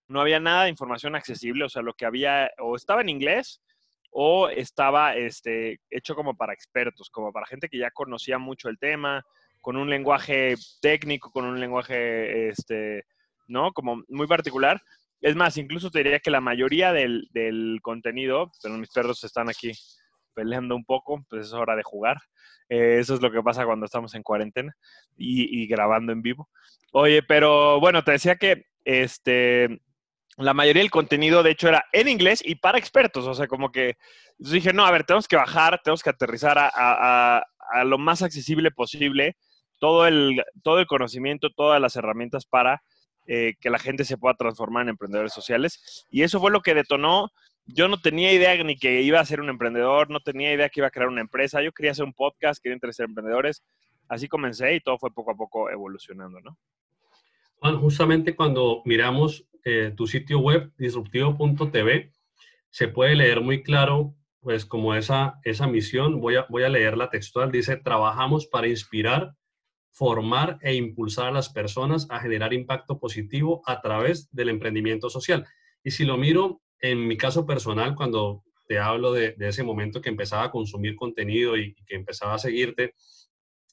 no 0.08 0.20
había 0.20 0.40
nada 0.40 0.64
de 0.64 0.70
información 0.70 1.16
accesible, 1.16 1.64
o 1.64 1.68
sea, 1.68 1.82
lo 1.82 1.94
que 1.94 2.06
había 2.06 2.50
o 2.58 2.76
estaba 2.76 3.00
en 3.00 3.08
inglés 3.08 3.60
o 4.12 4.48
estaba 4.48 5.16
este, 5.16 5.80
hecho 5.90 6.14
como 6.14 6.36
para 6.36 6.52
expertos, 6.52 7.10
como 7.10 7.32
para 7.32 7.46
gente 7.46 7.68
que 7.68 7.78
ya 7.78 7.90
conocía 7.90 8.38
mucho 8.38 8.68
el 8.68 8.78
tema, 8.78 9.24
con 9.60 9.76
un 9.76 9.88
lenguaje 9.88 10.54
técnico, 10.80 11.30
con 11.30 11.44
un 11.44 11.58
lenguaje, 11.58 12.48
este, 12.48 13.04
¿no? 13.48 13.72
Como 13.72 14.02
muy 14.08 14.26
particular. 14.26 14.80
Es 15.20 15.34
más, 15.34 15.56
incluso 15.56 15.90
te 15.90 16.00
diría 16.00 16.20
que 16.20 16.30
la 16.30 16.40
mayoría 16.40 16.92
del, 16.92 17.28
del 17.32 17.78
contenido, 17.82 18.50
pero 18.62 18.76
mis 18.76 18.90
perros 18.90 19.24
están 19.24 19.48
aquí 19.48 19.72
peleando 20.34 20.74
un 20.76 20.84
poco, 20.84 21.24
pues 21.28 21.46
es 21.46 21.52
hora 21.52 21.76
de 21.76 21.82
jugar. 21.82 22.18
Eh, 22.68 22.98
eso 22.98 23.14
es 23.14 23.22
lo 23.22 23.30
que 23.30 23.42
pasa 23.42 23.64
cuando 23.64 23.86
estamos 23.86 24.14
en 24.14 24.22
cuarentena 24.22 24.74
y, 25.16 25.66
grabando 25.66 26.12
en 26.12 26.22
vivo. 26.22 26.48
Oye, 26.92 27.22
pero 27.22 27.80
bueno, 27.80 28.02
te 28.02 28.12
decía 28.12 28.36
que 28.36 28.66
este, 28.84 29.80
la 30.36 30.54
mayoría 30.54 30.82
del 30.82 30.90
contenido, 30.90 31.42
de 31.42 31.50
hecho, 31.50 31.68
era 31.68 31.84
en 31.92 32.08
inglés 32.08 32.42
y 32.44 32.54
para 32.54 32.78
expertos. 32.78 33.26
O 33.26 33.34
sea, 33.34 33.46
como 33.46 33.70
que 33.70 33.96
dije, 34.38 34.72
no, 34.72 34.84
a 34.84 34.90
ver, 34.90 35.04
tenemos 35.04 35.28
que 35.28 35.36
bajar, 35.36 35.80
tenemos 35.82 36.02
que 36.02 36.10
aterrizar 36.10 36.56
a, 36.58 37.42
lo 37.84 37.98
más 37.98 38.22
accesible 38.22 38.70
posible 38.70 39.36
todo 39.78 40.06
el, 40.06 40.42
todo 40.62 40.78
el 40.78 40.86
conocimiento, 40.86 41.50
todas 41.50 41.80
las 41.80 41.96
herramientas 41.96 42.44
para 42.46 42.82
eh, 43.26 43.54
que 43.60 43.70
la 43.70 43.78
gente 43.78 44.04
se 44.04 44.18
pueda 44.18 44.34
transformar 44.34 44.82
en 44.82 44.90
emprendedores 44.90 45.32
sociales. 45.32 46.06
Y 46.10 46.22
eso 46.22 46.40
fue 46.40 46.50
lo 46.50 46.60
que 46.60 46.74
detonó 46.74 47.30
yo 47.66 47.88
no 47.88 48.00
tenía 48.00 48.32
idea 48.32 48.62
ni 48.62 48.76
que 48.76 49.02
iba 49.02 49.20
a 49.20 49.24
ser 49.24 49.40
un 49.40 49.48
emprendedor, 49.48 50.10
no 50.10 50.20
tenía 50.20 50.52
idea 50.52 50.68
que 50.68 50.80
iba 50.80 50.88
a 50.88 50.90
crear 50.90 51.08
una 51.08 51.20
empresa. 51.20 51.62
Yo 51.62 51.72
quería 51.72 51.92
hacer 51.92 52.04
un 52.04 52.12
podcast, 52.12 52.62
quería 52.62 52.74
entrevistar 52.74 53.06
emprendedores. 53.06 53.62
Así 54.08 54.28
comencé 54.28 54.74
y 54.74 54.80
todo 54.80 54.98
fue 54.98 55.12
poco 55.12 55.30
a 55.30 55.36
poco 55.36 55.70
evolucionando, 55.70 56.40
¿no? 56.40 56.58
Juan, 57.60 57.78
justamente 57.78 58.34
cuando 58.34 58.82
miramos 58.84 59.46
eh, 59.64 59.92
tu 59.96 60.06
sitio 60.06 60.38
web, 60.38 60.72
disruptivo.tv, 60.76 62.12
se 62.70 62.88
puede 62.88 63.14
leer 63.14 63.40
muy 63.40 63.62
claro, 63.62 64.14
pues 64.40 64.64
como 64.64 64.94
esa, 64.94 65.38
esa 65.44 65.66
misión, 65.66 66.20
voy 66.20 66.36
a, 66.36 66.46
voy 66.48 66.64
a 66.64 66.68
leer 66.68 66.96
la 66.96 67.10
textual, 67.10 67.52
dice, 67.52 67.76
trabajamos 67.76 68.46
para 68.46 68.68
inspirar, 68.68 69.34
formar 69.92 70.58
e 70.62 70.74
impulsar 70.74 71.26
a 71.26 71.32
las 71.32 71.48
personas 71.48 72.06
a 72.10 72.20
generar 72.20 72.52
impacto 72.52 72.98
positivo 72.98 73.62
a 73.66 73.80
través 73.80 74.28
del 74.32 74.48
emprendimiento 74.48 75.10
social. 75.10 75.46
Y 75.84 75.90
si 75.90 76.04
lo 76.04 76.16
miro 76.16 76.62
en 76.80 77.06
mi 77.06 77.16
caso 77.16 77.46
personal, 77.46 77.94
cuando 77.94 78.42
te 78.66 78.78
hablo 78.78 79.12
de, 79.12 79.34
ese 79.38 79.62
momento 79.62 80.00
que 80.00 80.08
empezaba 80.08 80.44
a 80.44 80.50
consumir 80.50 80.96
contenido 80.96 81.56
y, 81.56 81.74
que 81.86 81.94
empezaba 81.94 82.34
a 82.34 82.38
seguirte, 82.38 82.94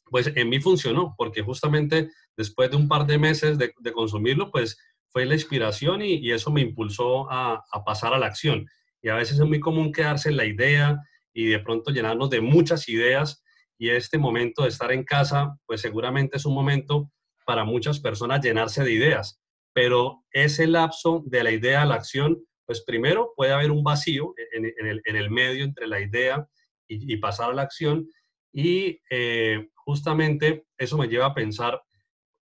pues 0.05 0.31
en 0.35 0.49
mí 0.49 0.59
funcionó, 0.59 1.15
porque 1.17 1.41
justamente 1.41 2.09
después 2.35 2.69
de 2.71 2.77
un 2.77 2.87
par 2.87 3.05
de 3.05 3.17
meses 3.17 3.57
de, 3.57 3.73
consumirlo, 3.93 4.51
pues 4.51 4.77
fue 5.11 5.25
la 5.25 5.33
inspiración 5.33 6.01
y, 6.01 6.31
eso 6.31 6.51
me 6.51 6.61
impulsó 6.61 7.29
a, 7.31 7.63
pasar 7.85 8.13
a 8.13 8.19
la 8.19 8.27
acción. 8.27 8.65
Y 9.01 9.09
a 9.09 9.15
veces 9.15 9.39
es 9.39 9.45
muy 9.45 9.59
común 9.59 9.91
quedarse 9.91 10.29
en 10.29 10.37
la 10.37 10.45
idea 10.45 10.97
y 11.33 11.45
de 11.45 11.59
pronto 11.59 11.91
llenarnos 11.91 12.29
de 12.29 12.41
muchas 12.41 12.87
ideas 12.89 13.43
y 13.77 13.89
este 13.89 14.17
momento 14.17 14.63
de 14.63 14.69
estar 14.69 14.91
en 14.91 15.03
casa, 15.03 15.55
pues 15.65 15.81
seguramente 15.81 16.37
es 16.37 16.45
un 16.45 16.53
momento 16.53 17.11
para 17.45 17.63
muchas 17.63 17.99
personas 17.99 18.41
llenarse 18.41 18.83
de 18.83 18.91
ideas, 18.91 19.41
pero 19.73 20.23
ese 20.31 20.67
lapso 20.67 21.23
de 21.25 21.43
la 21.43 21.51
idea 21.51 21.81
a 21.81 21.85
la 21.85 21.95
acción 21.95 22.43
pues 22.69 22.83
primero 22.83 23.33
puede 23.35 23.51
haber 23.51 23.71
un 23.71 23.83
vacío 23.83 24.35
en, 24.51 25.15
el, 25.15 25.31
medio 25.31 25.63
entre 25.63 25.87
la 25.87 26.01
idea 26.01 26.47
y, 26.87 27.17
pasar 27.17 27.49
a 27.49 27.53
la 27.55 27.63
acción 27.63 28.07
y 28.53 29.01
eh, 29.09 29.69
justamente 29.73 30.67
eso 30.77 30.95
me 30.95 31.07
lleva 31.07 31.25
a 31.25 31.33
pensar 31.33 31.81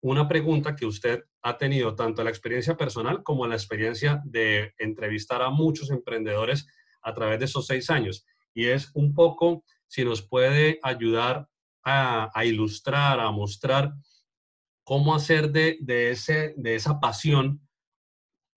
una 0.02 0.28
pregunta 0.28 0.76
que 0.76 0.86
usted 0.86 1.24
ha 1.48 1.58
tenido 1.58 1.96
tanto 1.96 2.26
la 2.26 2.30
experiencia 2.30 2.76
personal 2.76 3.24
como 3.24 3.48
la 3.48 3.56
experiencia 3.56 4.22
de 4.26 4.74
entrevistar 4.78 5.42
a 5.42 5.50
muchos 5.50 5.90
emprendedores 5.92 6.68
a 7.02 7.14
través 7.14 7.40
de 7.40 7.46
esos 7.46 7.66
seis 7.66 7.90
años. 7.90 8.26
Y 8.54 8.66
es 8.66 8.92
un 8.94 9.14
poco 9.14 9.64
si 9.88 10.04
nos 10.04 10.22
puede 10.22 10.78
ayudar 10.84 11.48
a, 11.84 12.30
a 12.38 12.44
ilustrar, 12.44 13.22
a 13.22 13.32
mostrar 13.32 13.94
cómo 14.84 15.16
hacer 15.16 15.52
de, 15.52 15.78
de, 15.80 16.12
ese, 16.12 16.54
de 16.58 16.76
esa 16.76 17.00
pasión 17.00 17.62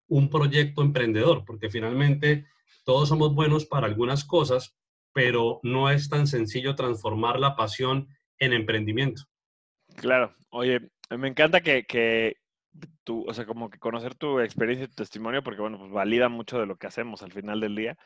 un 0.08 0.28
proyecto 0.28 0.82
emprendedor, 0.82 1.44
porque 1.44 1.70
finalmente 1.70 2.44
todos 2.84 3.08
somos 3.08 3.32
buenos 3.32 3.66
para 3.66 3.86
algunas 3.86 4.24
cosas, 4.24 4.76
pero 5.12 5.60
no 5.62 5.90
es 5.90 6.08
tan 6.08 6.26
sencillo 6.26 6.74
transformar 6.74 7.38
la 7.38 7.54
pasión 7.54 8.08
en 8.40 8.52
emprendimiento. 8.52 9.22
Claro, 9.94 10.34
oye, 10.50 10.90
me 11.16 11.28
encanta 11.28 11.60
que, 11.60 11.84
que 11.84 12.39
tu, 13.04 13.28
o 13.28 13.34
sea, 13.34 13.46
como 13.46 13.70
que 13.70 13.78
conocer 13.78 14.14
tu 14.14 14.40
experiencia 14.40 14.84
y 14.84 14.88
tu 14.88 14.94
testimonio, 14.94 15.42
porque 15.42 15.60
bueno, 15.60 15.78
pues 15.78 15.90
valida 15.90 16.28
mucho 16.28 16.58
de 16.58 16.66
lo 16.66 16.76
que 16.76 16.86
hacemos 16.86 17.22
al 17.22 17.32
final 17.32 17.60
del 17.60 17.76
día. 17.76 17.96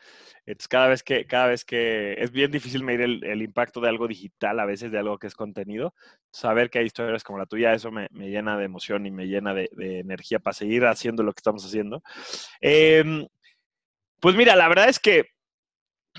Entonces, 0.45 0.67
cada 0.67 0.87
vez 0.87 1.03
que, 1.03 1.25
cada 1.25 1.47
vez 1.47 1.65
que 1.65 2.13
es 2.19 2.31
bien 2.31 2.51
difícil 2.51 2.83
medir 2.83 3.01
el, 3.01 3.41
impacto 3.41 3.81
de 3.81 3.89
algo 3.89 4.07
digital, 4.07 4.59
a 4.59 4.65
veces 4.65 4.91
de 4.91 4.99
algo 4.99 5.17
que 5.17 5.27
es 5.27 5.35
contenido, 5.35 5.93
saber 6.31 6.69
que 6.69 6.79
hay 6.79 6.85
historias 6.85 7.23
como 7.23 7.39
la 7.39 7.45
tuya, 7.45 7.73
eso 7.73 7.91
me, 7.91 8.07
llena 8.11 8.57
de 8.57 8.65
emoción 8.65 9.05
y 9.05 9.11
me 9.11 9.27
llena 9.27 9.53
de, 9.53 9.69
energía 9.77 10.39
para 10.39 10.53
seguir 10.53 10.85
haciendo 10.85 11.23
lo 11.23 11.33
que 11.33 11.39
estamos 11.39 11.65
haciendo. 11.65 12.01
Em, 12.61 13.27
pues 14.19 14.35
mira, 14.35 14.55
la 14.55 14.67
verdad 14.67 14.89
es 14.89 14.99
que 14.99 15.25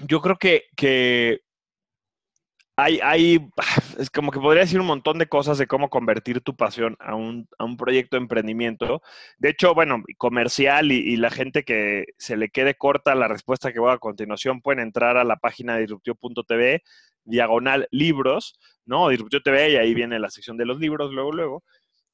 yo 0.06 0.20
creo 0.20 0.36
que, 0.36 0.64
que 0.76 1.40
hay, 2.76 3.00
hay, 3.02 3.48
es 3.98 4.10
como 4.10 4.30
que 4.30 4.38
podría 4.38 4.62
decir 4.62 4.80
un 4.80 4.86
montón 4.86 5.18
de 5.18 5.26
cosas 5.26 5.58
de 5.58 5.66
cómo 5.66 5.88
convertir 5.88 6.42
tu 6.42 6.54
pasión 6.54 6.96
a 7.00 7.14
un, 7.14 7.48
a 7.58 7.64
un 7.64 7.76
proyecto 7.76 8.16
de 8.16 8.22
emprendimiento. 8.22 9.02
De 9.38 9.50
hecho, 9.50 9.74
bueno, 9.74 10.02
comercial 10.18 10.92
y, 10.92 11.16
la 11.16 11.30
gente 11.30 11.64
que 11.64 12.04
se 12.18 12.36
le 12.36 12.50
quede 12.50 12.74
corta 12.74 13.14
la 13.14 13.28
respuesta 13.28 13.72
que 13.72 13.80
voy 13.80 13.92
a 13.92 13.98
continuación 13.98 14.60
pueden 14.60 14.80
entrar 14.80 15.16
a 15.16 15.24
la 15.24 15.36
página 15.36 15.78
disruptivo.tv, 15.78 16.82
diagonal 17.24 17.88
libros, 17.90 18.58
¿no? 18.84 19.08
Disruptivo 19.08 19.42
TV 19.42 19.70
y 19.72 19.76
ahí 19.76 19.94
viene 19.94 20.18
la 20.18 20.30
sección 20.30 20.58
de 20.58 20.66
los 20.66 20.78
libros, 20.78 21.10
luego, 21.12 21.32
luego. 21.32 21.64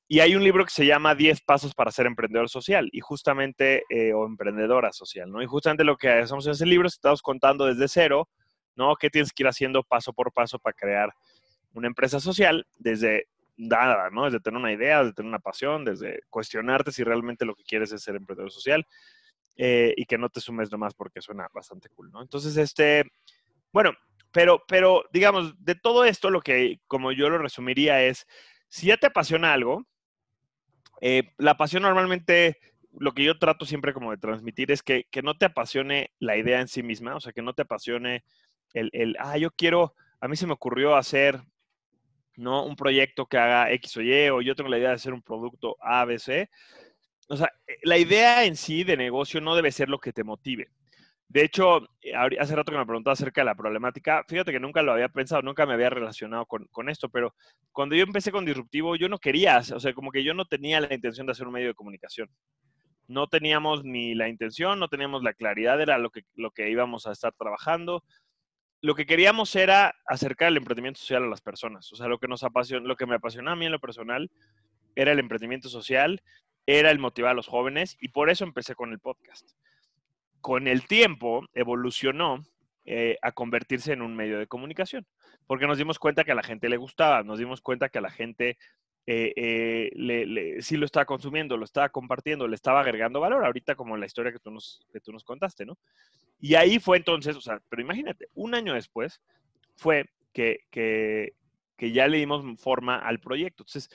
Y 0.09 0.21
hay 0.21 0.37
un 0.37 0.45
libro 0.45 0.64
que 0.64 0.71
se 0.71 0.87
llama 0.87 1.14
10 1.14 1.40
pasos 1.42 1.75
para 1.75 1.90
ser 1.90 2.07
emprendedor 2.07 2.49
social 2.49 2.88
y 2.92 3.00
justamente, 3.00 3.83
eh, 3.88 4.12
o 4.12 4.26
emprendedora 4.26 4.92
social, 4.92 5.31
¿no? 5.31 5.42
Y 5.42 5.47
justamente 5.47 5.85
lo 5.85 5.97
que 5.97 6.11
hacemos 6.11 6.47
en 6.47 6.52
ese 6.52 6.66
libro 6.66 6.87
es 6.87 6.95
estamos 6.95 7.23
contando 7.23 7.66
desde 7.66 7.88
cero 7.88 8.28
¿no? 8.76 8.97
¿Qué 8.97 9.11
tienes 9.11 9.33
que 9.33 9.43
ir 9.43 9.49
haciendo 9.49 9.83
paso 9.83 10.12
por 10.12 10.33
paso 10.33 10.59
para 10.59 10.75
crear 10.75 11.12
una 11.75 11.87
empresa 11.87 12.21
social 12.21 12.67
desde 12.79 13.29
nada, 13.57 14.11
¿no? 14.11 14.25
Desde 14.25 14.41
tener 14.41 14.59
una 14.59 14.73
idea, 14.73 15.00
desde 15.00 15.14
tener 15.14 15.29
una 15.29 15.38
pasión, 15.38 15.85
desde 15.85 16.23
cuestionarte 16.31 16.93
si 16.93 17.05
realmente 17.05 17.45
lo 17.45 17.55
que 17.55 17.64
quieres 17.64 17.93
es 17.93 18.02
ser 18.02 18.17
emprendedor 18.17 18.50
social 18.50 18.87
eh, 19.57 19.95
y 19.97 20.05
que 20.07 20.19
no 20.19 20.29
te 20.29 20.41
sumes 20.41 20.71
nomás 20.71 20.95
porque 20.95 21.21
suena 21.21 21.49
bastante 21.52 21.88
cool, 21.91 22.11
¿no? 22.11 22.23
Entonces, 22.23 22.57
este, 22.57 23.05
bueno, 23.73 23.93
pero, 24.33 24.62
pero 24.67 25.05
digamos, 25.12 25.55
de 25.62 25.75
todo 25.75 26.05
esto 26.05 26.31
lo 26.31 26.41
que, 26.41 26.81
como 26.87 27.12
yo 27.12 27.29
lo 27.29 27.38
resumiría 27.38 28.02
es, 28.02 28.26
si 28.69 28.87
ya 28.87 28.97
te 28.97 29.07
apasiona 29.07 29.52
algo, 29.52 29.87
eh, 31.00 31.35
la 31.37 31.57
pasión 31.57 31.83
normalmente 31.83 32.59
lo 32.99 33.12
que 33.12 33.25
yo 33.25 33.38
trato 33.38 33.64
siempre 33.64 33.93
como 33.93 34.11
de 34.11 34.19
transmitir 34.19 34.71
es 34.71 34.83
que, 34.83 35.07
que, 35.11 35.23
no 35.23 35.37
te 35.37 35.47
apasione 35.47 36.12
la 36.19 36.37
idea 36.37 36.61
en 36.61 36.69
sí 36.69 36.83
misma, 36.83 37.17
o 37.17 37.21
sea, 37.21 37.33
que 37.33 37.43
no 37.43 37.55
te 37.55 37.62
apasione 37.62 38.25
el, 38.73 39.17
ah, 39.19 39.38
yo 39.38 39.50
quiero, 39.50 39.95
a 40.21 40.29
mí 40.29 40.37
se 40.37 40.47
me 40.47 40.52
ocurrió 40.52 40.97
hacer, 40.97 41.41
¿no? 42.37 42.64
Un 42.64 42.76
proyecto 42.76 43.26
que 43.26 43.38
haga 43.38 43.71
X 43.73 43.97
o 43.97 44.02
Y, 44.02 44.29
o 44.31 44.41
yo 44.41 44.55
tengo 44.55 44.71
la 44.71 44.79
idea 44.79 44.88
de 44.91 44.95
hacer 44.95 45.12
un 45.12 45.23
producto 45.23 45.76
A, 45.81 46.05
B, 46.05 46.19
C. 46.19 46.49
O 47.29 47.37
sea, 47.37 47.50
eh, 47.67 47.79
la 47.83 47.99
idea 47.99 48.45
en 48.45 48.57
sí 48.57 48.85
de 48.85 48.97
negocio 48.97 49.41
no 49.41 49.55
debe 49.55 49.73
ser 49.73 49.88
lo 49.88 49.99
que 49.99 50.12
te 50.12 50.25
motive. 50.25 50.69
De 51.29 51.43
hecho, 51.45 51.88
eh, 52.02 52.12
hace 52.38 52.55
rato 52.55 52.73
que 52.73 52.79
me 52.79 52.85
preguntaba 52.85 53.14
acerca 53.14 53.41
de 53.41 53.47
la 53.47 53.55
problemática, 53.55 54.23
fíjate 54.29 54.52
que 54.52 54.61
nunca 54.61 54.83
lo 54.83 54.93
había 54.93 55.09
pensado, 55.09 55.41
nunca 55.41 55.64
me 55.64 55.73
había 55.73 55.88
relacionado 55.88 56.45
con, 56.45 56.67
con, 56.67 56.91
esto, 56.91 57.09
pero 57.09 57.35
cuando 57.73 57.97
yo 57.97 58.02
empecé 58.02 58.31
con 58.31 58.45
Disruptivo, 58.45 58.97
yo 58.97 59.09
no 59.09 59.19
quería, 59.19 59.59
o 59.59 59.81
sea, 59.81 59.95
como 59.95 60.11
que 60.11 60.25
yo 60.25 60.35
no 60.35 60.45
tenía 60.45 60.81
la 60.81 60.93
intención 60.93 61.26
de 61.26 61.33
hacer 61.33 61.47
un 61.47 61.55
medio 61.55 61.69
de 61.69 61.75
comunicación. 61.75 62.29
No 63.09 63.29
teníamos 63.29 63.83
ni 63.83 64.14
la 64.14 64.29
intención, 64.29 64.79
no 64.79 64.88
teníamos 64.88 65.23
la 65.23 65.33
claridad, 65.33 65.81
era 65.81 65.97
lo 65.97 66.11
que, 66.11 66.23
lo 66.35 66.50
que 66.50 66.71
íbamos 66.71 67.07
a 67.07 67.12
estar 67.12 67.33
trabajando 67.33 68.05
lo 68.82 68.96
que 68.96 69.06
queríamos 69.06 69.54
era 69.54 69.94
acercar 70.06 70.48
el 70.48 70.56
emprendimiento 70.56 70.98
social 70.98 71.22
a 71.22 71.28
las 71.28 71.40
personas. 71.40 71.90
O 71.92 71.96
sea, 71.96 72.08
lo 72.08 72.18
que, 72.18 72.26
nos 72.26 72.42
apasiona, 72.42 72.86
lo 72.86 72.96
que 72.96 73.06
me 73.06 73.14
apasionaba 73.14 73.52
a 73.52 73.56
mí 73.56 73.64
en 73.66 73.72
lo 73.72 73.78
personal 73.78 74.30
era 74.96 75.12
el 75.12 75.20
emprendimiento 75.20 75.68
social, 75.68 76.20
era 76.66 76.90
el 76.90 76.98
motivar 76.98 77.30
a 77.30 77.34
los 77.34 77.46
jóvenes 77.46 77.96
y 78.00 78.08
por 78.08 78.28
eso 78.28 78.44
empecé 78.44 78.74
con 78.74 78.92
el 78.92 78.98
podcast. 78.98 79.48
Con 80.40 80.66
el 80.66 80.86
tiempo 80.88 81.46
evolucionó 81.54 82.42
eh, 82.84 83.18
a 83.22 83.30
convertirse 83.30 83.92
en 83.92 84.02
un 84.02 84.16
medio 84.16 84.40
de 84.40 84.48
comunicación, 84.48 85.06
porque 85.46 85.68
nos 85.68 85.78
dimos 85.78 86.00
cuenta 86.00 86.24
que 86.24 86.32
a 86.32 86.36
la 86.36 86.42
gente 86.42 86.68
le 86.68 86.76
gustaba, 86.76 87.22
nos 87.22 87.38
dimos 87.38 87.60
cuenta 87.60 87.88
que 87.88 87.98
a 87.98 88.02
la 88.02 88.10
gente 88.10 88.58
eh, 89.06 89.32
eh, 89.35 89.90
le, 89.94 90.62
sí 90.62 90.76
lo 90.76 90.87
estaba 90.87 91.04
consumiendo, 91.04 91.56
lo 91.56 91.64
estaba 91.64 91.88
compartiendo, 91.88 92.47
le 92.47 92.54
estaba 92.54 92.80
agregando 92.80 93.21
valor, 93.21 93.44
ahorita 93.44 93.75
como 93.75 93.97
la 93.97 94.06
historia 94.06 94.32
que 94.32 94.38
tú 94.38 94.50
nos, 94.50 94.80
que 94.92 95.00
tú 95.00 95.12
nos 95.12 95.25
contaste, 95.25 95.66
¿no? 95.66 95.76
Y 96.40 96.54
ahí 96.54 96.78
fue 96.78 96.97
entonces, 96.97 97.37
o 97.37 97.40
sea, 97.40 97.61
pero 97.68 97.82
imagínate, 97.82 98.28
un 98.35 98.54
año 98.54 98.75
después 98.75 99.21
fue 99.76 100.06
que, 100.32 100.61
que, 100.71 101.35
que 101.76 101.92
ya 101.92 102.09
le 102.09 102.18
dimos 102.18 102.44
forma 102.61 102.97
al 102.97 103.21
proyecto. 103.21 103.62
Entonces, 103.62 103.90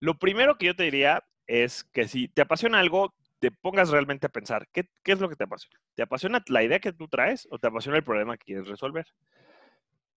lo 0.00 0.18
primero 0.18 0.56
que 0.56 0.66
yo 0.66 0.76
te 0.76 0.84
diría 0.84 1.24
es 1.46 1.84
que 1.84 2.08
si 2.08 2.28
te 2.28 2.42
apasiona 2.42 2.80
algo, 2.80 3.14
te 3.38 3.50
pongas 3.50 3.90
realmente 3.90 4.26
a 4.26 4.30
pensar, 4.30 4.66
¿qué, 4.72 4.88
¿qué, 5.02 5.12
es 5.12 5.20
lo 5.20 5.28
que 5.28 5.36
te 5.36 5.44
apasiona? 5.44 5.78
¿Te 5.94 6.02
apasiona 6.02 6.42
la 6.48 6.62
idea 6.62 6.80
que 6.80 6.92
tú 6.92 7.08
traes 7.08 7.46
o 7.50 7.58
te 7.58 7.66
apasiona 7.66 7.98
el 7.98 8.04
problema 8.04 8.36
que 8.36 8.44
quieres 8.44 8.68
resolver? 8.68 9.06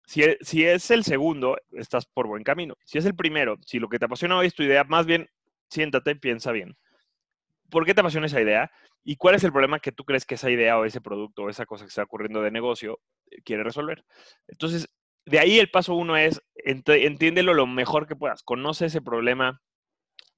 Si, 0.09 0.23
e, 0.23 0.39
si 0.41 0.65
es 0.65 0.89
el 0.89 1.03
segundo, 1.03 1.55
estás 1.73 2.07
por 2.07 2.25
buen 2.25 2.43
camino. 2.43 2.75
Si 2.83 2.97
es 2.97 3.05
el 3.05 3.15
primero, 3.15 3.57
si 3.63 3.77
lo 3.77 3.89
que 3.89 3.99
te 3.99 4.05
apasiona 4.05 4.39
hoy 4.39 4.47
es 4.47 4.55
tu 4.55 4.63
idea, 4.63 4.83
más 4.83 5.05
bien 5.05 5.29
siéntate 5.69 6.09
y 6.09 6.15
piensa 6.15 6.51
bien. 6.51 6.75
¿Por 7.69 7.85
qué 7.85 7.93
te 7.93 8.01
apasiona 8.01 8.25
esa 8.25 8.41
idea? 8.41 8.71
¿Y 9.03 9.17
cuál 9.17 9.35
es 9.35 9.43
el 9.43 9.51
problema 9.51 9.79
que 9.79 9.91
tú 9.91 10.05
crees 10.05 10.25
que 10.25 10.33
esa 10.33 10.49
idea 10.49 10.79
o 10.79 10.85
ese 10.85 10.99
producto 10.99 11.43
o 11.43 11.49
esa 11.51 11.67
cosa 11.67 11.85
que 11.85 11.89
está 11.89 12.01
ocurriendo 12.01 12.41
de 12.41 12.49
negocio 12.49 12.99
eh, 13.29 13.43
quiere 13.43 13.63
resolver? 13.63 14.03
Entonces, 14.47 14.89
de 15.27 15.37
ahí 15.37 15.59
el 15.59 15.69
paso 15.69 15.93
uno 15.93 16.17
es, 16.17 16.41
entiéndelo 16.55 17.53
lo 17.53 17.67
mejor 17.67 18.07
que 18.07 18.15
puedas, 18.15 18.41
conoce 18.41 18.87
ese 18.87 19.03
problema, 19.03 19.61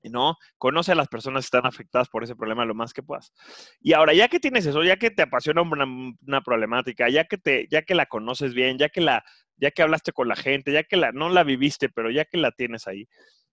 ¿no? 0.03 0.35
Conoce 0.57 0.91
a 0.91 0.95
las 0.95 1.07
personas 1.07 1.43
que 1.43 1.57
están 1.57 1.65
afectadas 1.65 2.09
por 2.09 2.25
ese 2.25 2.35
problema 2.35 2.65
lo 2.65 2.75
más 2.75 2.91
que 2.91 3.03
puedas. 3.03 3.31
Y 3.79 3.93
ahora, 3.93 4.13
ya 4.13 4.27
que 4.27 4.41
tienes 4.41 4.65
eso, 4.65 4.83
ya 4.83 4.97
que 4.97 5.11
te 5.11 5.21
apasiona 5.21 5.61
una, 5.61 6.41
problemática, 6.41 7.07
ya 7.07 7.23
que, 7.23 7.37
te, 7.37 7.67
ya 7.69 7.83
que 7.83 7.95
la 7.95 8.07
conoces 8.07 8.53
bien, 8.53 8.77
ya 8.77 8.89
que, 8.89 8.99
la, 8.99 9.23
ya 9.61 9.71
que 9.71 9.83
hablaste 9.83 10.11
con 10.11 10.27
la 10.27 10.35
gente, 10.35 10.73
ya 10.73 10.83
que 10.83 10.97
la, 10.97 11.11
no 11.11 11.29
la 11.29 11.43
viviste, 11.43 11.87
pero 11.87 12.09
ya 12.09 12.25
que 12.25 12.37
la 12.37 12.51
tienes 12.51 12.87
ahí, 12.87 13.07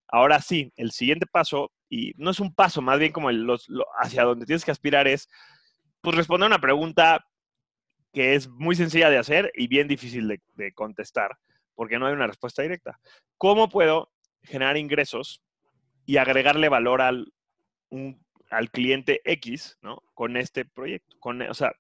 ahora 0.08 0.40
sí, 0.40 0.72
el 0.76 0.90
siguiente 0.90 1.26
paso 1.26 1.70
y 1.88 2.14
no 2.16 2.30
es 2.30 2.40
un 2.40 2.54
paso, 2.54 2.80
más 2.80 2.98
bien 2.98 3.12
como 3.12 3.30
los, 3.30 3.68
hacia 4.00 4.24
donde 4.24 4.46
tienes 4.46 4.64
que 4.64 4.70
aspirar 4.70 5.06
es, 5.06 5.28
pues 6.00 6.16
responder 6.16 6.46
una 6.46 6.60
pregunta 6.60 7.26
que 8.12 8.34
es 8.34 8.48
muy 8.48 8.74
sencilla 8.74 9.10
de 9.10 9.18
hacer 9.18 9.52
y 9.54 9.68
bien 9.68 9.86
difícil 9.86 10.40
de, 10.54 10.72
contestar, 10.72 11.36
porque 11.74 11.98
no 11.98 12.06
hay 12.06 12.14
una 12.14 12.26
respuesta 12.26 12.62
directa. 12.62 12.98
¿Cómo 13.36 13.68
puedo 13.68 14.10
generar 14.42 14.78
ingresos 14.78 15.42
y 16.06 16.16
agregarle 16.16 16.70
valor 16.70 17.02
al, 17.02 17.32
al 18.50 18.70
cliente 18.70 19.20
X, 19.24 19.76
¿no? 19.82 20.02
Con 20.14 20.38
este 20.38 20.64
proyecto. 20.64 21.16
Con, 21.20 21.42
o 21.42 21.54
sea, 21.54 21.72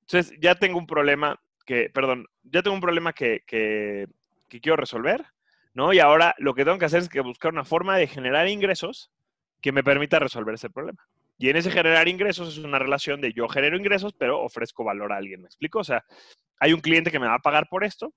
entonces 0.00 0.34
ya 0.40 0.54
tengo 0.54 0.78
un 0.78 0.86
problema 0.86 1.38
que, 1.68 1.90
perdón, 1.90 2.24
ya 2.44 2.62
tengo 2.62 2.74
un 2.74 2.80
problema 2.80 3.12
que, 3.12 3.42
que, 3.46 4.08
que 4.48 4.58
quiero 4.58 4.76
resolver, 4.76 5.26
¿no? 5.74 5.92
Y 5.92 5.98
ahora 5.98 6.34
lo 6.38 6.54
que 6.54 6.64
tengo 6.64 6.78
que 6.78 6.86
hacer 6.86 7.02
es 7.02 7.10
que 7.10 7.20
buscar 7.20 7.52
una 7.52 7.66
forma 7.66 7.98
de 7.98 8.06
generar 8.06 8.48
ingresos 8.48 9.12
que 9.60 9.70
me 9.70 9.84
permita 9.84 10.18
resolver 10.18 10.54
ese 10.54 10.70
problema. 10.70 11.06
Y 11.36 11.50
en 11.50 11.56
ese 11.56 11.70
generar 11.70 12.08
ingresos 12.08 12.56
es 12.56 12.64
una 12.64 12.78
relación 12.78 13.20
de 13.20 13.34
yo 13.34 13.48
genero 13.48 13.76
ingresos, 13.76 14.14
pero 14.14 14.40
ofrezco 14.40 14.82
valor 14.82 15.12
a 15.12 15.18
alguien. 15.18 15.42
¿Me 15.42 15.46
explico? 15.48 15.80
O 15.80 15.84
sea, 15.84 16.06
hay 16.58 16.72
un 16.72 16.80
cliente 16.80 17.10
que 17.10 17.18
me 17.18 17.26
va 17.26 17.34
a 17.34 17.40
pagar 17.40 17.68
por 17.68 17.84
esto 17.84 18.14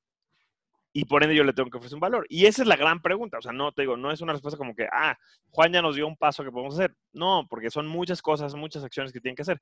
y 0.94 1.04
por 1.04 1.22
ende 1.22 1.36
yo 1.36 1.44
le 1.44 1.52
tengo 1.52 1.70
que 1.70 1.78
ofrecer 1.78 1.98
un 1.98 2.00
valor. 2.00 2.26
Y 2.30 2.46
esa 2.46 2.62
es 2.62 2.70
la 2.70 2.78
gran 2.78 3.02
pregunta. 3.02 3.38
O 3.38 3.42
sea, 3.42 3.52
no 3.52 3.74
te 3.74 3.82
digo, 3.82 3.98
no 3.98 4.14
es 4.14 4.22
una 4.22 4.32
respuesta 4.32 4.58
como 4.58 4.74
que, 4.74 4.88
ah, 4.94 5.18
Juan 5.50 5.74
ya 5.74 5.82
nos 5.82 5.98
dio 5.98 6.08
un 6.08 6.16
paso 6.16 6.46
que 6.46 6.52
podemos 6.52 6.76
hacer. 6.76 6.96
No, 7.12 7.48
porque 7.50 7.70
son 7.70 7.86
muchas 7.86 8.22
cosas, 8.22 8.56
muchas 8.56 8.86
acciones 8.86 9.12
que 9.12 9.20
tienen 9.20 9.36
que 9.36 9.42
hacer. 9.42 9.60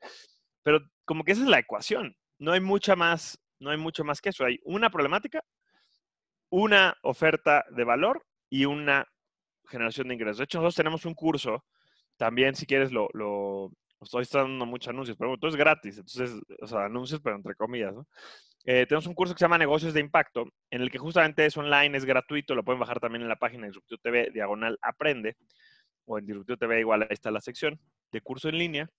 Pero 0.62 0.80
como 1.06 1.24
que 1.24 1.32
esa 1.32 1.42
es 1.42 1.50
la 1.50 1.58
ecuación. 1.58 2.16
No 2.38 2.52
hay 2.52 2.62
mucha 2.62 2.96
más, 2.96 3.42
no 3.60 3.72
hay 3.72 3.78
mucho 3.78 4.04
más 4.04 4.22
que 4.22 4.30
eso. 4.30 4.46
Hay 4.46 4.60
una 4.64 4.90
problemática, 4.90 5.42
una 6.50 6.96
oferta 7.04 7.66
de 7.72 7.84
valor 7.84 8.26
y 8.50 8.66
una 8.66 9.08
generación 9.68 10.08
de 10.08 10.16
ingresos. 10.16 10.40
De 10.40 10.44
hecho, 10.46 10.58
nosotros 10.58 10.76
tenemos 10.76 11.06
un 11.06 11.14
curso, 11.14 11.64
también 12.18 12.56
si 12.56 12.66
quieres 12.66 12.92
lo, 12.92 13.10
estoy 14.02 14.26
dando 14.32 14.66
muchos 14.66 14.90
anuncios, 14.90 15.18
pero 15.18 15.38
todo 15.38 15.50
es 15.50 15.56
gratis, 15.56 15.98
entonces, 15.98 16.32
o 16.62 16.68
sea, 16.68 16.86
anuncios, 16.86 17.22
pero 17.22 17.36
entre 17.36 17.56
comillas, 17.56 17.94
¿no? 17.94 18.08
Eh, 18.66 18.86
tenemos 18.86 19.08
un 19.08 19.14
curso 19.14 19.34
que 19.34 19.40
se 19.40 19.46
llama 19.46 19.58
Negocios 19.58 19.94
de 19.94 20.02
Impacto, 20.02 20.46
en 20.70 20.82
el 20.82 20.92
que 20.92 20.98
justamente 20.98 21.46
es 21.46 21.56
online, 21.56 21.98
es 21.98 22.06
gratuito, 22.06 22.56
lo 22.56 22.64
pueden 22.64 22.80
bajar 22.80 23.00
también 23.00 23.22
en 23.22 23.30
la 23.30 23.38
página 23.38 23.64
de 23.64 23.70
Disruptivo 23.70 24.02
TV, 24.02 24.32
diagonal 24.34 24.78
aprende, 24.82 25.38
o 26.06 26.18
en 26.18 26.26
Disruptivo 26.26 26.58
TV 26.58 26.80
igual 26.80 27.04
ahí 27.04 27.08
está 27.12 27.32
la 27.32 27.42
sección 27.42 27.80
de 28.12 28.22
curso 28.22 28.50
en 28.50 28.58
línea. 28.58 28.90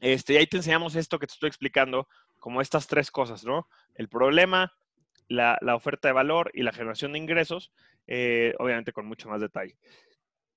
Este, 0.00 0.34
y 0.34 0.36
ahí 0.36 0.46
te 0.46 0.58
enseñamos 0.58 0.96
esto 0.96 1.18
que 1.18 1.26
te 1.26 1.32
estoy 1.32 1.48
explicando, 1.48 2.08
como 2.44 2.60
estas 2.60 2.86
tres 2.86 3.10
cosas, 3.10 3.42
¿no? 3.46 3.68
El 3.94 4.10
problema, 4.10 4.70
la, 5.28 5.58
oferta 5.74 6.08
de 6.08 6.12
valor 6.12 6.50
y 6.52 6.62
la 6.62 6.74
generación 6.74 7.14
de 7.14 7.18
ingresos, 7.18 7.72
eh, 8.06 8.52
obviamente 8.58 8.92
con 8.92 9.06
mucho 9.06 9.30
más 9.30 9.40
detalle. 9.40 9.78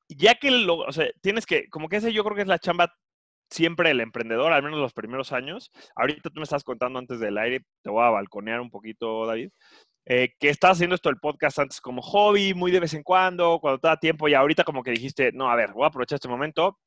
ya 0.10 0.36
que 0.36 0.52
lo, 0.52 0.80
o 0.80 0.92
sea, 0.92 1.08
tienes 1.22 1.46
que, 1.46 1.70
como 1.70 1.88
que 1.88 1.96
ese 1.96 2.12
yo 2.12 2.26
creo 2.26 2.36
que 2.36 2.42
es 2.42 2.48
la 2.50 2.60
chamba 2.60 2.94
siempre 3.50 3.90
el 3.92 4.02
emprendedor, 4.02 4.52
al 4.52 4.64
menos 4.64 4.80
los 4.80 4.92
primeros 4.92 5.32
años. 5.32 5.72
Ahorita 5.96 6.30
tú 6.30 6.42
me 6.42 6.44
estás 6.44 6.66
contando 6.66 7.00
antes 7.00 7.22
del 7.22 7.38
aire, 7.38 7.62
te 7.82 7.90
voy 7.90 8.04
a 8.04 8.10
balconear 8.10 8.60
un 8.60 8.70
poquito, 8.70 9.26
David, 9.26 9.52
eh, 10.08 10.34
que 10.42 10.50
estás 10.50 10.72
haciendo 10.72 10.96
esto 10.96 11.10
el 11.10 11.20
podcast 11.20 11.60
antes 11.60 11.80
como 11.80 12.02
hobby, 12.02 12.54
muy 12.54 12.70
de 12.72 12.82
vez 12.82 12.96
en 12.96 13.04
cuando, 13.04 13.60
cuando 13.62 13.80
te 13.80 13.88
da 13.88 13.96
tiempo, 13.96 14.28
y 14.28 14.34
ahorita 14.34 14.66
como 14.66 14.84
que 14.84 14.92
dijiste, 14.92 15.32
no, 15.32 15.50
a 15.50 15.56
ver, 15.56 15.72
voy 15.72 15.86
a 15.86 15.88
aprovechar 15.88 16.18
este 16.18 16.28
momento 16.28 16.78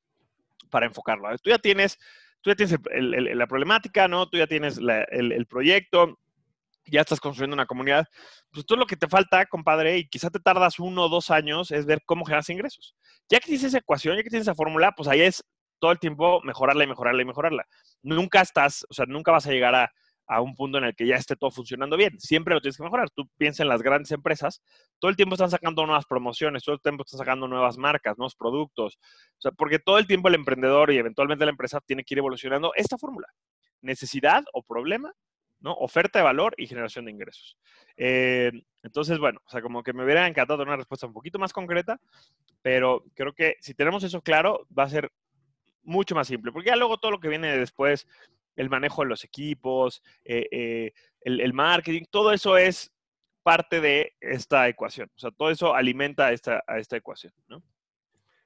para 0.69 0.85
enfocarlo. 0.85 1.27
tú 1.39 1.49
ya 1.49 1.59
tienes, 1.59 1.99
tú 2.41 2.51
ya 2.51 2.57
tienes 2.57 2.77
la 2.91 3.47
problemática, 3.47 4.09
¿no? 4.09 4.29
Tú 4.29 4.39
ya 4.39 4.47
tienes 4.47 4.79
el, 4.79 5.47
proyecto, 5.47 6.19
ya 6.87 7.03
estás 7.03 7.21
construyendo 7.21 7.55
una 7.55 7.67
comunidad, 7.67 8.07
pues 8.51 8.67
todo 8.67 8.79
lo 8.79 8.87
que 8.87 8.97
te 8.97 9.09
falta, 9.09 9.47
compadre, 9.47 9.99
y 9.99 10.09
quizá 10.09 10.31
te 10.31 10.41
tardas 10.41 10.79
uno 10.79 11.05
o 11.05 11.09
dos 11.09 11.31
años, 11.31 11.71
es 11.71 11.87
ver 11.87 12.03
cómo 12.05 12.25
generas 12.25 12.49
ingresos. 12.51 12.97
Ya 13.29 13.39
que 13.39 13.47
tienes 13.47 13.65
esa 13.65 13.79
ecuación, 13.79 14.17
ya 14.17 14.23
que 14.23 14.31
tienes 14.31 14.47
esa 14.47 14.55
fórmula, 14.55 14.93
pues 14.97 15.09
ahí 15.09 15.21
es 15.21 15.45
todo 15.79 15.93
el 15.93 15.99
tiempo 15.99 16.41
mejorarla 16.43 16.85
y 16.85 16.87
mejorarla 16.87 17.23
y 17.23 17.27
mejorarla. 17.27 17.67
Nunca 18.03 18.41
estás, 18.41 18.87
o 18.89 18.95
sea, 18.95 19.07
nunca 19.07 19.33
vas 19.33 19.47
a 19.47 19.51
llegar 19.53 19.75
a, 19.75 19.91
un 20.39 20.55
punto 20.55 20.79
en 20.79 20.85
el 20.85 20.95
que 20.95 21.07
ya 21.07 21.17
esté 21.17 21.35
todo 21.35 21.51
funcionando 21.51 21.97
bien. 21.97 22.21
Siempre 22.21 22.55
lo 22.55 22.61
tienes 22.61 22.77
que 22.77 22.85
mejorar. 22.85 23.11
Tú 23.11 23.29
piensas 23.37 23.61
en 23.61 23.69
las 23.69 23.83
grandes 23.83 24.13
empresas, 24.13 24.63
todo 24.99 25.11
el 25.11 25.17
tiempo 25.17 25.35
están 25.35 25.51
sacando 25.51 25.85
nuevas 25.87 26.07
promociones, 26.07 26.63
todo 26.63 26.75
el 26.75 26.81
tiempo 26.81 27.03
están 27.05 27.19
sacando 27.19 27.49
nuevas 27.49 27.79
marcas, 27.79 28.17
nuevos 28.17 28.37
productos. 28.37 28.99
O 29.39 29.41
sea, 29.41 29.51
porque 29.51 29.79
todo 29.79 29.99
el 29.99 30.07
tiempo 30.07 30.29
el 30.29 30.35
emprendedor 30.35 30.93
y 30.93 30.99
eventualmente 30.99 31.45
la 31.45 31.51
empresa 31.51 31.81
tiene 31.81 32.05
que 32.05 32.15
ir 32.15 32.19
evolucionando 32.19 32.73
esta 32.77 32.97
fórmula. 32.97 33.27
Necesidad 33.81 34.45
o 34.53 34.63
problema, 34.63 35.13
¿no? 35.61 35.73
Oferta 35.75 36.19
de 36.19 36.25
valor 36.25 36.55
y 36.57 36.67
generación 36.67 37.07
de 37.07 37.11
ingresos. 37.11 37.57
Eh, 37.97 38.53
entonces, 38.83 39.19
bueno, 39.19 39.41
o 39.45 39.51
sea, 39.51 39.61
como 39.61 39.83
que 39.83 39.93
me 39.93 40.05
hubiera 40.05 40.27
encantado 40.27 40.63
una 40.63 40.77
respuesta 40.77 41.07
un 41.07 41.13
poquito 41.13 41.39
más 41.39 41.53
concreta, 41.53 42.01
pero 42.63 43.05
creo 43.15 43.33
que 43.33 43.57
si 43.61 43.75
tenemos 43.75 44.05
eso 44.05 44.23
claro, 44.23 44.67
va 44.77 44.85
a 44.85 44.91
ser 44.91 45.11
mucho 45.83 46.15
más 46.15 46.29
simple, 46.29 46.53
porque 46.53 46.69
ya 46.69 46.77
luego 46.77 46.99
todo 46.99 47.11
lo 47.11 47.21
que 47.21 47.29
viene 47.29 47.57
después, 47.57 48.07
el 48.61 48.69
manejo 48.69 49.03
de 49.03 49.09
los 49.09 49.25
equipos, 49.25 50.03
eh, 50.23 50.47
eh, 50.51 50.93
el, 51.23 51.53
marketing, 51.55 52.05
todo 52.11 52.31
eso 52.31 52.59
es 52.59 52.93
parte 53.43 53.81
de 53.81 54.13
esta 54.21 54.69
ecuación. 54.69 55.11
O 55.17 55.19
sea, 55.19 55.31
todo 55.31 55.51
eso 55.51 55.75
alimenta 55.75 56.27
a 56.27 56.33
esta, 56.33 56.63
esta 56.77 56.97
ecuación. 56.97 57.33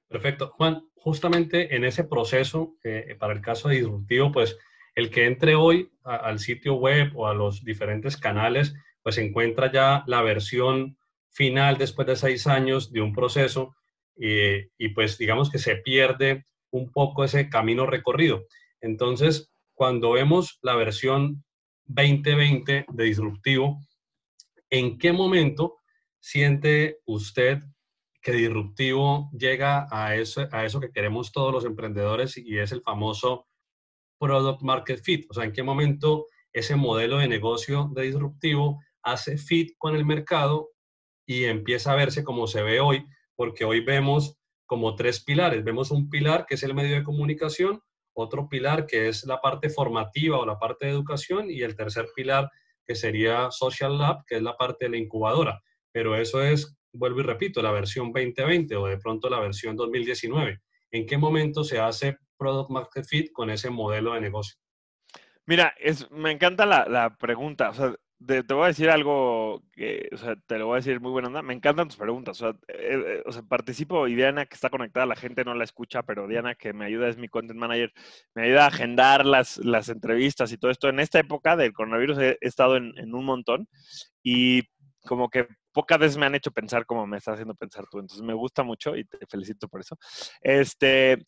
Perfecto. 0.06 0.52
Juan, 0.56 0.86
justamente 0.94 1.74
en 1.74 1.84
ese 1.84 2.04
proceso, 2.04 2.76
eh, 2.84 3.16
para 3.18 3.32
el 3.32 3.40
caso 3.40 3.68
de 3.68 3.76
disruptivo, 3.76 4.30
pues 4.30 4.56
el 4.94 5.10
que 5.10 5.26
entre 5.26 5.56
hoy 5.56 5.90
al 6.04 6.38
sitio 6.38 6.74
web 6.74 7.10
o 7.16 7.26
a 7.26 7.34
los 7.34 7.64
diferentes 7.64 8.16
canales, 8.16 8.72
pues 9.02 9.18
encuentra 9.18 9.72
ya 9.72 10.04
la 10.06 10.22
versión 10.22 10.96
final 11.30 11.76
después 11.76 12.06
de 12.06 12.14
seis 12.14 12.46
años 12.46 12.92
de 12.92 13.00
un 13.00 13.12
proceso 13.12 13.74
y 14.16 14.88
pues 14.90 15.18
digamos 15.18 15.50
que 15.50 15.58
se 15.58 15.74
pierde 15.74 16.46
un 16.70 16.92
poco 16.92 17.24
ese 17.24 17.48
camino 17.48 17.86
recorrido. 17.86 18.46
Entonces, 18.80 19.53
cuando 19.74 20.12
vemos 20.12 20.58
la 20.62 20.76
versión 20.76 21.44
2020 21.86 22.86
de 22.88 23.04
disruptivo, 23.04 23.80
¿en 24.70 24.98
qué 24.98 25.12
momento 25.12 25.78
siente 26.20 27.00
usted 27.04 27.60
que 28.22 28.32
disruptivo 28.32 29.30
llega 29.38 29.86
a 29.90 30.16
eso, 30.16 30.48
a 30.50 30.64
eso 30.64 30.80
que 30.80 30.90
queremos 30.90 31.32
todos 31.32 31.52
los 31.52 31.64
emprendedores 31.64 32.36
y 32.38 32.58
es 32.58 32.72
el 32.72 32.82
famoso 32.82 33.46
product 34.18 34.62
market 34.62 35.02
fit? 35.02 35.26
O 35.28 35.34
sea, 35.34 35.44
¿en 35.44 35.52
qué 35.52 35.62
momento 35.62 36.26
ese 36.52 36.76
modelo 36.76 37.18
de 37.18 37.28
negocio 37.28 37.90
de 37.94 38.02
disruptivo 38.02 38.80
hace 39.02 39.36
fit 39.36 39.74
con 39.76 39.94
el 39.96 40.06
mercado 40.06 40.70
y 41.26 41.44
empieza 41.44 41.92
a 41.92 41.96
verse 41.96 42.24
como 42.24 42.46
se 42.46 42.62
ve 42.62 42.80
hoy? 42.80 43.04
Porque 43.36 43.64
hoy 43.64 43.80
vemos 43.80 44.38
como 44.66 44.94
tres 44.94 45.22
pilares. 45.22 45.64
Vemos 45.64 45.90
un 45.90 46.08
pilar 46.08 46.46
que 46.46 46.54
es 46.54 46.62
el 46.62 46.74
medio 46.74 46.94
de 46.94 47.04
comunicación, 47.04 47.82
otro 48.14 48.48
pilar 48.48 48.86
que 48.86 49.08
es 49.08 49.24
la 49.24 49.40
parte 49.40 49.68
formativa 49.68 50.38
o 50.38 50.46
la 50.46 50.58
parte 50.58 50.86
de 50.86 50.92
educación 50.92 51.50
y 51.50 51.62
el 51.62 51.76
tercer 51.76 52.08
pilar 52.14 52.50
que 52.86 52.94
sería 52.94 53.50
Social 53.50 53.98
Lab, 53.98 54.24
que 54.26 54.36
es 54.36 54.42
la 54.42 54.56
parte 54.56 54.86
de 54.86 54.90
la 54.90 54.96
incubadora. 54.96 55.60
Pero 55.92 56.16
eso 56.16 56.42
es, 56.42 56.76
vuelvo 56.92 57.20
y 57.20 57.24
repito, 57.24 57.62
la 57.62 57.72
versión 57.72 58.12
2020 58.12 58.76
o 58.76 58.86
de 58.86 58.98
pronto 58.98 59.28
la 59.28 59.40
versión 59.40 59.76
2019. 59.76 60.60
¿En 60.90 61.06
qué 61.06 61.18
momento 61.18 61.64
se 61.64 61.78
hace 61.78 62.18
Product 62.36 62.70
Market 62.70 63.04
Fit 63.04 63.32
con 63.32 63.50
ese 63.50 63.70
modelo 63.70 64.14
de 64.14 64.20
negocio? 64.20 64.56
Mira, 65.46 65.74
es, 65.78 66.10
me 66.10 66.30
encanta 66.30 66.66
la, 66.66 66.86
la 66.88 67.16
pregunta. 67.16 67.70
O 67.70 67.74
sea, 67.74 67.94
te, 68.26 68.54
voy 68.54 68.64
a 68.64 68.68
decir 68.68 68.90
algo 68.90 69.62
que, 69.72 70.08
o 70.12 70.16
sea, 70.16 70.36
te 70.46 70.58
lo 70.58 70.66
voy 70.66 70.74
a 70.74 70.76
decir 70.76 71.00
muy 71.00 71.10
buena 71.10 71.28
onda. 71.28 71.42
Me 71.42 71.54
encantan 71.54 71.88
tus 71.88 71.96
preguntas. 71.96 72.40
O 72.40 72.44
sea, 72.46 72.58
eh, 72.68 73.22
eh, 73.26 73.42
participo 73.48 74.08
y 74.08 74.14
Diana, 74.14 74.46
que 74.46 74.54
está 74.54 74.70
conectada, 74.70 75.06
la 75.06 75.16
gente 75.16 75.44
no 75.44 75.54
la 75.54 75.64
escucha, 75.64 76.02
pero 76.02 76.26
Diana, 76.26 76.54
que 76.54 76.72
me 76.72 76.84
ayuda, 76.84 77.08
es 77.08 77.16
mi 77.16 77.28
content 77.28 77.58
manager, 77.58 77.92
me 78.34 78.44
ayuda 78.44 78.64
a 78.64 78.68
agendar 78.68 79.24
las, 79.26 79.58
las 79.58 79.88
entrevistas 79.88 80.52
y 80.52 80.58
todo 80.58 80.70
esto. 80.70 80.88
En 80.88 81.00
esta 81.00 81.18
época 81.18 81.56
del 81.56 81.72
coronavirus 81.72 82.18
he, 82.18 82.38
estado 82.40 82.76
en, 82.76 82.92
en, 82.98 83.14
un 83.14 83.24
montón 83.24 83.68
y 84.22 84.62
como 85.02 85.28
que 85.28 85.46
pocas 85.72 85.98
veces 85.98 86.16
me 86.16 86.26
han 86.26 86.34
hecho 86.34 86.50
pensar 86.50 86.86
como 86.86 87.06
me 87.06 87.18
estás 87.18 87.34
haciendo 87.34 87.54
pensar 87.54 87.86
tú. 87.90 87.98
Entonces 87.98 88.24
me 88.24 88.34
gusta 88.34 88.62
mucho 88.62 88.96
y 88.96 89.04
te 89.04 89.26
felicito 89.26 89.68
por 89.68 89.80
eso. 89.80 89.96
Este, 90.40 91.26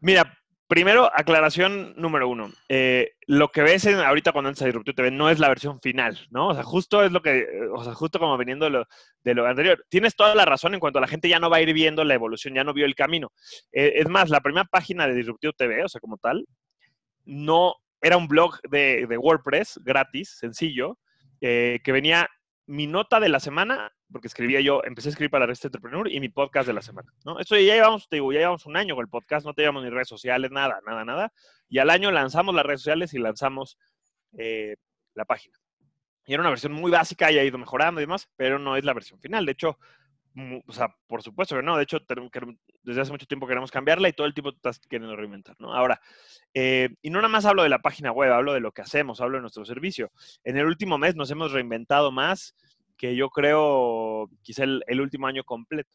mira, 0.00 0.38
Primero, 0.68 1.10
aclaración 1.14 1.94
número 1.96 2.28
uno. 2.28 2.50
Eh, 2.68 3.12
lo 3.26 3.48
que 3.48 3.62
ves 3.62 3.86
ahorita 3.86 4.32
cuando 4.32 4.50
entras 4.50 4.64
a 4.64 4.66
Disruptivo 4.66 4.94
TV 4.94 5.10
no 5.10 5.30
es 5.30 5.38
la 5.38 5.48
versión 5.48 5.80
final, 5.80 6.18
¿no? 6.30 6.48
O 6.48 6.54
sea, 6.54 6.62
justo 6.62 7.02
es 7.02 7.10
lo 7.10 7.22
que, 7.22 7.46
o 7.72 7.82
sea, 7.82 7.94
justo 7.94 8.18
como 8.18 8.36
viniendo 8.36 8.66
de 8.66 8.72
lo, 8.72 8.86
de 9.24 9.34
lo 9.34 9.46
anterior. 9.46 9.82
Tienes 9.88 10.14
toda 10.14 10.34
la 10.34 10.44
razón 10.44 10.74
en 10.74 10.80
cuanto 10.80 10.98
a 10.98 11.00
la 11.00 11.08
gente 11.08 11.26
ya 11.30 11.40
no 11.40 11.48
va 11.48 11.56
a 11.56 11.62
ir 11.62 11.72
viendo 11.72 12.04
la 12.04 12.12
evolución, 12.12 12.52
ya 12.54 12.64
no 12.64 12.74
vio 12.74 12.84
el 12.84 12.94
camino. 12.94 13.32
Eh, 13.72 13.94
es 13.94 14.08
más, 14.10 14.28
la 14.28 14.42
primera 14.42 14.66
página 14.66 15.06
de 15.06 15.14
Disruptivo 15.14 15.54
TV, 15.54 15.84
o 15.84 15.88
sea, 15.88 16.02
como 16.02 16.18
tal, 16.18 16.46
no 17.24 17.74
era 18.02 18.18
un 18.18 18.28
blog 18.28 18.60
de, 18.70 19.06
WordPress 19.18 19.80
gratis, 19.82 20.36
sencillo, 20.38 20.98
eh, 21.40 21.80
que 21.82 21.92
venía 21.92 22.28
mi 22.66 22.86
nota 22.86 23.20
de 23.20 23.30
la 23.30 23.40
semana, 23.40 23.90
porque 24.10 24.28
escribía 24.28 24.60
yo, 24.60 24.82
empecé 24.84 25.08
a 25.08 25.10
escribir 25.10 25.30
para 25.30 25.50
este 25.52 25.68
Entrepreneur 25.68 26.10
y 26.10 26.20
mi 26.20 26.28
podcast 26.28 26.66
de 26.66 26.72
la 26.72 26.82
semana, 26.82 27.12
¿no? 27.24 27.38
Esto 27.38 27.56
ya 27.56 27.74
llevamos, 27.74 28.08
te 28.08 28.16
digo, 28.16 28.32
ya 28.32 28.40
llevamos 28.40 28.66
un 28.66 28.76
año 28.76 28.94
con 28.94 29.02
el 29.04 29.08
podcast, 29.08 29.46
no 29.46 29.54
teníamos 29.54 29.84
ni 29.84 29.90
redes 29.90 30.08
sociales, 30.08 30.50
nada, 30.50 30.80
nada, 30.86 31.04
nada. 31.04 31.32
Y 31.68 31.78
al 31.78 31.90
año 31.90 32.10
lanzamos 32.10 32.54
las 32.54 32.64
redes 32.64 32.80
sociales 32.80 33.12
y 33.14 33.18
lanzamos 33.18 33.78
eh, 34.38 34.76
la 35.14 35.24
página. 35.24 35.58
Y 36.26 36.34
era 36.34 36.42
una 36.42 36.50
versión 36.50 36.72
muy 36.72 36.90
básica 36.90 37.30
y 37.32 37.38
ha 37.38 37.44
ido 37.44 37.58
mejorando 37.58 38.00
y 38.00 38.04
demás, 38.04 38.28
pero 38.36 38.58
no 38.58 38.76
es 38.76 38.84
la 38.84 38.94
versión 38.94 39.20
final. 39.20 39.46
De 39.46 39.52
hecho, 39.52 39.78
o 40.66 40.72
sea, 40.72 40.94
por 41.06 41.22
supuesto 41.22 41.56
que 41.56 41.62
no. 41.62 41.76
De 41.76 41.82
hecho, 41.82 41.98
desde 42.82 43.00
hace 43.00 43.10
mucho 43.10 43.26
tiempo 43.26 43.46
queremos 43.46 43.70
cambiarla 43.70 44.08
y 44.08 44.12
todo 44.12 44.26
el 44.26 44.34
tiempo 44.34 44.50
estás 44.50 44.78
queriendo 44.80 45.16
reinventar, 45.16 45.56
¿no? 45.58 45.74
Ahora, 45.74 46.00
eh, 46.54 46.90
y 47.02 47.10
no 47.10 47.18
nada 47.18 47.28
más 47.28 47.44
hablo 47.44 47.62
de 47.62 47.68
la 47.68 47.80
página 47.80 48.12
web, 48.12 48.32
hablo 48.32 48.52
de 48.52 48.60
lo 48.60 48.72
que 48.72 48.82
hacemos, 48.82 49.20
hablo 49.20 49.38
de 49.38 49.42
nuestro 49.42 49.64
servicio. 49.64 50.12
En 50.44 50.56
el 50.56 50.66
último 50.66 50.98
mes 50.98 51.16
nos 51.16 51.30
hemos 51.30 51.52
reinventado 51.52 52.12
más 52.12 52.54
que 52.98 53.16
yo 53.16 53.30
creo 53.30 54.28
quizá 54.42 54.64
el, 54.64 55.00
último 55.00 55.26
año 55.26 55.44
completo. 55.44 55.90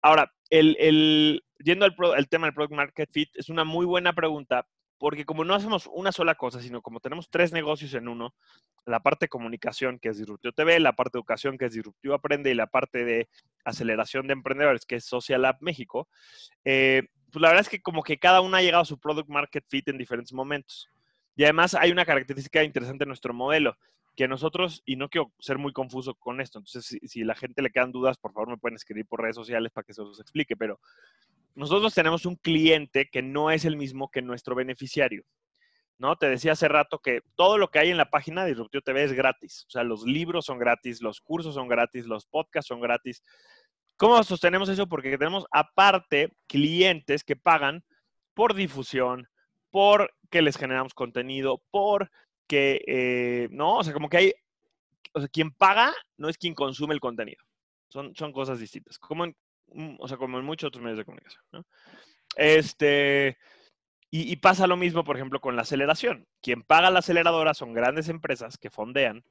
Ahora, 0.00 0.32
el, 0.48 1.42
yendo 1.58 1.84
al, 1.84 1.94
el 2.16 2.28
tema 2.28 2.46
del 2.46 2.54
Product 2.54 2.74
Market 2.74 3.10
Fit, 3.12 3.28
es 3.34 3.50
una 3.50 3.64
muy 3.64 3.84
buena 3.84 4.14
pregunta 4.14 4.66
porque 5.00 5.24
como 5.24 5.46
no 5.46 5.54
hacemos 5.54 5.88
una 5.90 6.12
sola 6.12 6.34
cosa, 6.34 6.60
sino 6.60 6.82
como 6.82 7.00
tenemos 7.00 7.30
tres 7.30 7.52
negocios 7.52 7.94
en 7.94 8.06
uno, 8.06 8.34
la 8.84 9.00
parte 9.00 9.24
de 9.24 9.28
comunicación, 9.30 9.98
que 9.98 10.10
es 10.10 10.18
Disruptivo 10.18 10.52
TV, 10.52 10.78
la 10.78 10.92
parte 10.92 11.16
de 11.16 11.20
educación, 11.20 11.56
que 11.56 11.64
es 11.64 11.72
Disruptivo 11.72 12.12
Aprende, 12.12 12.50
y 12.50 12.54
la 12.54 12.66
parte 12.66 13.06
de 13.06 13.26
aceleración 13.64 14.26
de 14.26 14.34
emprendedores, 14.34 14.84
que 14.84 14.96
es 14.96 15.06
Social 15.06 15.40
Lab 15.40 15.56
México, 15.60 16.06
eh, 16.66 17.04
pues 17.32 17.40
la 17.40 17.48
verdad 17.48 17.62
es 17.62 17.70
que 17.70 17.80
como 17.80 18.02
que 18.02 18.18
cada 18.18 18.42
uno 18.42 18.58
ha 18.58 18.62
llegado 18.62 18.82
a 18.82 18.86
su 18.86 18.98
product 18.98 19.30
market 19.30 19.64
fit 19.70 19.88
en 19.88 19.96
diferentes 19.96 20.34
momentos. 20.34 20.86
Y 21.34 21.44
además 21.44 21.74
hay 21.74 21.90
una 21.92 22.04
característica 22.04 22.62
interesante 22.62 23.04
en 23.04 23.08
nuestro 23.08 23.32
modelo, 23.32 23.78
que 24.16 24.28
nosotros, 24.28 24.82
y 24.84 24.96
no 24.96 25.08
quiero 25.08 25.32
ser 25.38 25.58
muy 25.58 25.72
confuso 25.72 26.14
con 26.14 26.40
esto, 26.40 26.58
entonces 26.58 26.84
si, 26.84 26.98
si 27.06 27.24
la 27.24 27.34
gente 27.34 27.62
le 27.62 27.70
quedan 27.70 27.92
dudas, 27.92 28.18
por 28.18 28.32
favor 28.32 28.50
me 28.50 28.58
pueden 28.58 28.76
escribir 28.76 29.06
por 29.06 29.22
redes 29.22 29.36
sociales 29.36 29.72
para 29.72 29.84
que 29.84 29.94
se 29.94 30.02
los 30.02 30.20
explique, 30.20 30.56
pero 30.56 30.80
nosotros 31.54 31.94
tenemos 31.94 32.26
un 32.26 32.36
cliente 32.36 33.08
que 33.10 33.22
no 33.22 33.50
es 33.50 33.64
el 33.64 33.76
mismo 33.76 34.10
que 34.10 34.22
nuestro 34.22 34.54
beneficiario. 34.54 35.24
¿no? 36.00 36.16
Te 36.16 36.30
decía 36.30 36.52
hace 36.52 36.66
rato 36.66 36.98
que 36.98 37.20
todo 37.36 37.58
lo 37.58 37.70
que 37.70 37.78
hay 37.78 37.90
en 37.90 37.98
la 37.98 38.08
página 38.08 38.42
de 38.42 38.50
Disruptivo 38.50 38.80
TV 38.80 39.04
es 39.04 39.12
gratis. 39.12 39.66
O 39.68 39.70
sea, 39.70 39.84
los 39.84 40.04
libros 40.04 40.46
son 40.46 40.58
gratis, 40.58 41.02
los 41.02 41.20
cursos 41.20 41.54
son 41.54 41.68
gratis, 41.68 42.06
los 42.06 42.24
podcasts 42.24 42.68
son 42.68 42.80
gratis. 42.80 43.22
¿Cómo 43.98 44.22
sostenemos 44.24 44.70
eso? 44.70 44.88
Porque 44.88 45.18
tenemos 45.18 45.44
aparte 45.52 46.32
clientes 46.46 47.22
que 47.22 47.36
pagan 47.36 47.84
por 48.32 48.54
difusión, 48.54 49.28
por 49.70 50.10
que 50.30 50.40
les 50.40 50.56
generamos 50.56 50.94
contenido, 50.94 51.62
por 51.70 52.10
que, 52.50 52.82
eh, 52.86 53.48
¿no? 53.52 53.76
O 53.78 53.84
sea, 53.84 53.92
como 53.92 54.08
que 54.08 54.16
hay, 54.16 54.34
o 55.14 55.20
sea, 55.20 55.28
quien 55.28 55.52
paga 55.52 55.94
no 56.16 56.28
es 56.28 56.36
quien 56.36 56.54
consume 56.54 56.94
el 56.94 57.00
contenido. 57.00 57.42
Son, 57.88 58.14
son 58.14 58.32
cosas 58.32 58.60
distintas. 58.60 58.98
Como 58.98 59.24
en, 59.24 59.36
Mm, 59.72 59.96
o 59.98 60.08
sea, 60.08 60.16
como 60.16 60.38
en 60.38 60.44
muchos 60.44 60.68
otros 60.68 60.82
medios 60.82 60.98
de 60.98 61.04
comunicación. 61.04 61.42
¿no? 61.52 61.64
Este, 62.36 63.38
y, 64.10 64.36
pasa 64.36 64.66
lo 64.66 64.76
mismo, 64.76 65.04
por 65.04 65.16
ejemplo, 65.16 65.40
con 65.40 65.56
la 65.56 65.62
aceleración. 65.62 66.26
Quien 66.42 66.62
paga 66.62 66.90
la 66.90 67.00
aceleradora 67.00 67.54
son 67.54 67.72
grandes 67.72 68.08
empresas 68.08 68.58
que 68.58 68.70
fondean, 68.70 69.24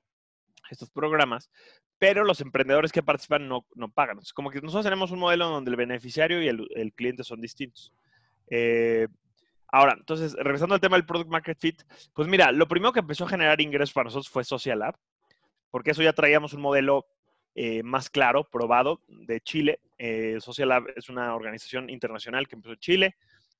estos 0.69 0.89
programas, 0.91 1.49
pero 1.97 2.23
los 2.23 2.41
emprendedores 2.41 2.91
que 2.91 3.03
participan 3.03 3.47
no, 3.47 3.65
no 3.75 3.89
pagan. 3.89 4.13
Entonces, 4.13 4.33
como 4.33 4.51
que 4.51 4.61
nosotros 4.61 4.85
tenemos 4.85 5.11
un 5.11 5.19
modelo 5.19 5.49
donde 5.49 5.71
el 5.71 5.77
beneficiario 5.77 6.41
y 6.41 6.47
el, 6.47 6.67
el 6.75 6.93
cliente 6.93 7.23
son 7.23 7.41
distintos. 7.41 7.91
Eh, 8.49 9.07
ahora, 9.71 9.95
entonces, 9.97 10.33
regresando 10.33 10.75
al 10.75 10.81
tema 10.81 10.97
del 10.97 11.05
Product 11.05 11.29
Market 11.29 11.57
Fit, 11.59 11.81
pues 12.13 12.27
mira, 12.27 12.51
lo 12.51 12.67
primero 12.67 12.93
que 12.93 12.99
empezó 12.99 13.25
a 13.25 13.29
generar 13.29 13.61
ingresos 13.61 13.93
para 13.93 14.05
nosotros 14.05 14.29
fue 14.29 14.43
Social 14.43 14.79
Lab, 14.79 14.95
porque 15.71 15.91
eso 15.91 16.03
ya 16.03 16.13
traíamos 16.13 16.53
un 16.53 16.61
modelo 16.61 17.05
eh, 17.55 17.83
más 17.83 18.09
claro, 18.09 18.49
probado, 18.49 19.01
de 19.07 19.41
Chile. 19.41 19.79
Eh, 19.97 20.37
Social 20.39 20.69
Lab 20.69 20.85
es 20.95 21.09
una 21.09 21.35
organización 21.35 21.89
internacional 21.89 22.47
que 22.47 22.55
empezó 22.55 22.73
en 22.73 22.79
Chile, 22.79 23.15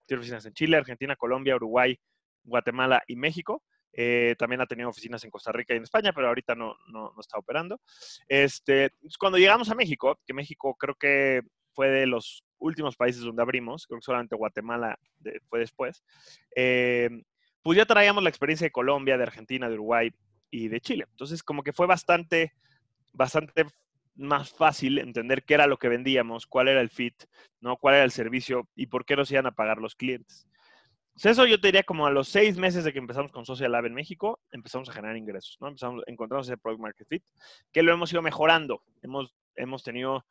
tiene 0.06 0.20
oficinas 0.20 0.46
en 0.46 0.54
Chile, 0.54 0.78
Argentina, 0.78 1.16
Colombia, 1.16 1.56
Uruguay, 1.56 2.00
Guatemala 2.44 3.04
y 3.08 3.16
México. 3.16 3.64
Eh, 3.92 4.36
también 4.38 4.62
ha 4.62 4.66
tenido 4.66 4.90
oficinas 4.90 5.24
en 5.24 5.32
Costa 5.32 5.52
Rica 5.52 5.74
y 5.74 5.78
en 5.78 5.84
España, 5.84 6.14
pero 6.14 6.28
ahorita 6.28 6.56
no, 6.56 6.76
no, 6.88 7.14
está 7.20 7.38
operando. 7.38 7.82
Este, 8.28 8.92
cuando 9.20 9.38
llegamos 9.38 9.70
a 9.70 9.76
México, 9.76 10.20
que 10.26 10.34
México 10.34 10.76
creo 10.76 10.96
que 10.96 11.42
fue 11.74 11.90
de 11.90 12.06
los 12.06 12.44
últimos 12.60 12.96
países 12.96 13.22
donde 13.22 13.42
abrimos, 13.42 13.88
creo 13.88 14.00
que 14.00 14.06
solamente 14.06 14.36
Guatemala 14.36 14.98
fue 15.50 15.60
después, 15.60 16.04
eh, 16.56 17.10
pues 17.62 17.78
ya 17.78 17.86
traíamos 17.86 18.24
la 18.24 18.30
experiencia 18.30 18.66
de 18.66 18.72
Colombia, 18.72 19.18
de 19.18 19.24
Argentina, 19.24 19.68
de 19.68 19.76
Uruguay 19.76 20.12
y 20.50 20.68
de 20.68 20.82
Chile. 20.82 21.06
Entonces, 21.12 21.44
como 21.44 21.64
que 21.64 21.74
fue 21.74 21.88
bastante, 21.88 22.54
bastante 23.14 23.66
más 24.16 24.52
fácil 24.52 25.00
entender 25.00 25.44
qué 25.44 25.54
era 25.56 25.68
lo 25.68 25.78
que 25.78 25.90
vendíamos, 25.90 26.46
cuál 26.46 26.68
era 26.68 26.82
el 26.82 26.90
fit, 26.90 27.16
¿no? 27.62 27.78
cuál 27.78 27.96
era 27.96 28.04
el 28.04 28.12
servicio 28.12 28.68
y 28.76 28.88
por 28.88 29.06
qué 29.06 29.16
nos 29.16 29.32
iban 29.32 29.46
a 29.46 29.52
pagar 29.52 29.78
los 29.78 29.96
clientes. 29.96 30.48
eso 31.24 31.46
yo 31.46 31.60
te 31.60 31.70
diría 31.70 31.84
como 31.84 32.06
a 32.06 32.12
los 32.12 32.28
seis 32.28 32.58
meses 32.58 32.84
de 32.84 32.92
que 32.92 33.00
empezamos 33.00 33.32
con 33.32 33.46
Social 33.46 33.72
Lab 33.72 33.86
en 33.86 33.94
México, 33.94 34.40
empezamos 34.52 34.90
a 34.90 34.94
generar 34.94 35.16
ingresos, 35.16 35.58
¿no? 35.62 35.68
Empezamos, 35.70 36.04
encontramos 36.08 36.48
ese 36.48 36.58
Product 36.58 36.82
Market 36.82 37.08
Fit, 37.08 37.24
que 37.72 37.84
lo 37.84 37.94
hemos 37.94 38.12
ido 38.12 38.22
mejorando. 38.22 38.84
Hemos, 39.02 39.34
hemos 39.56 39.84
tenido 39.84 40.26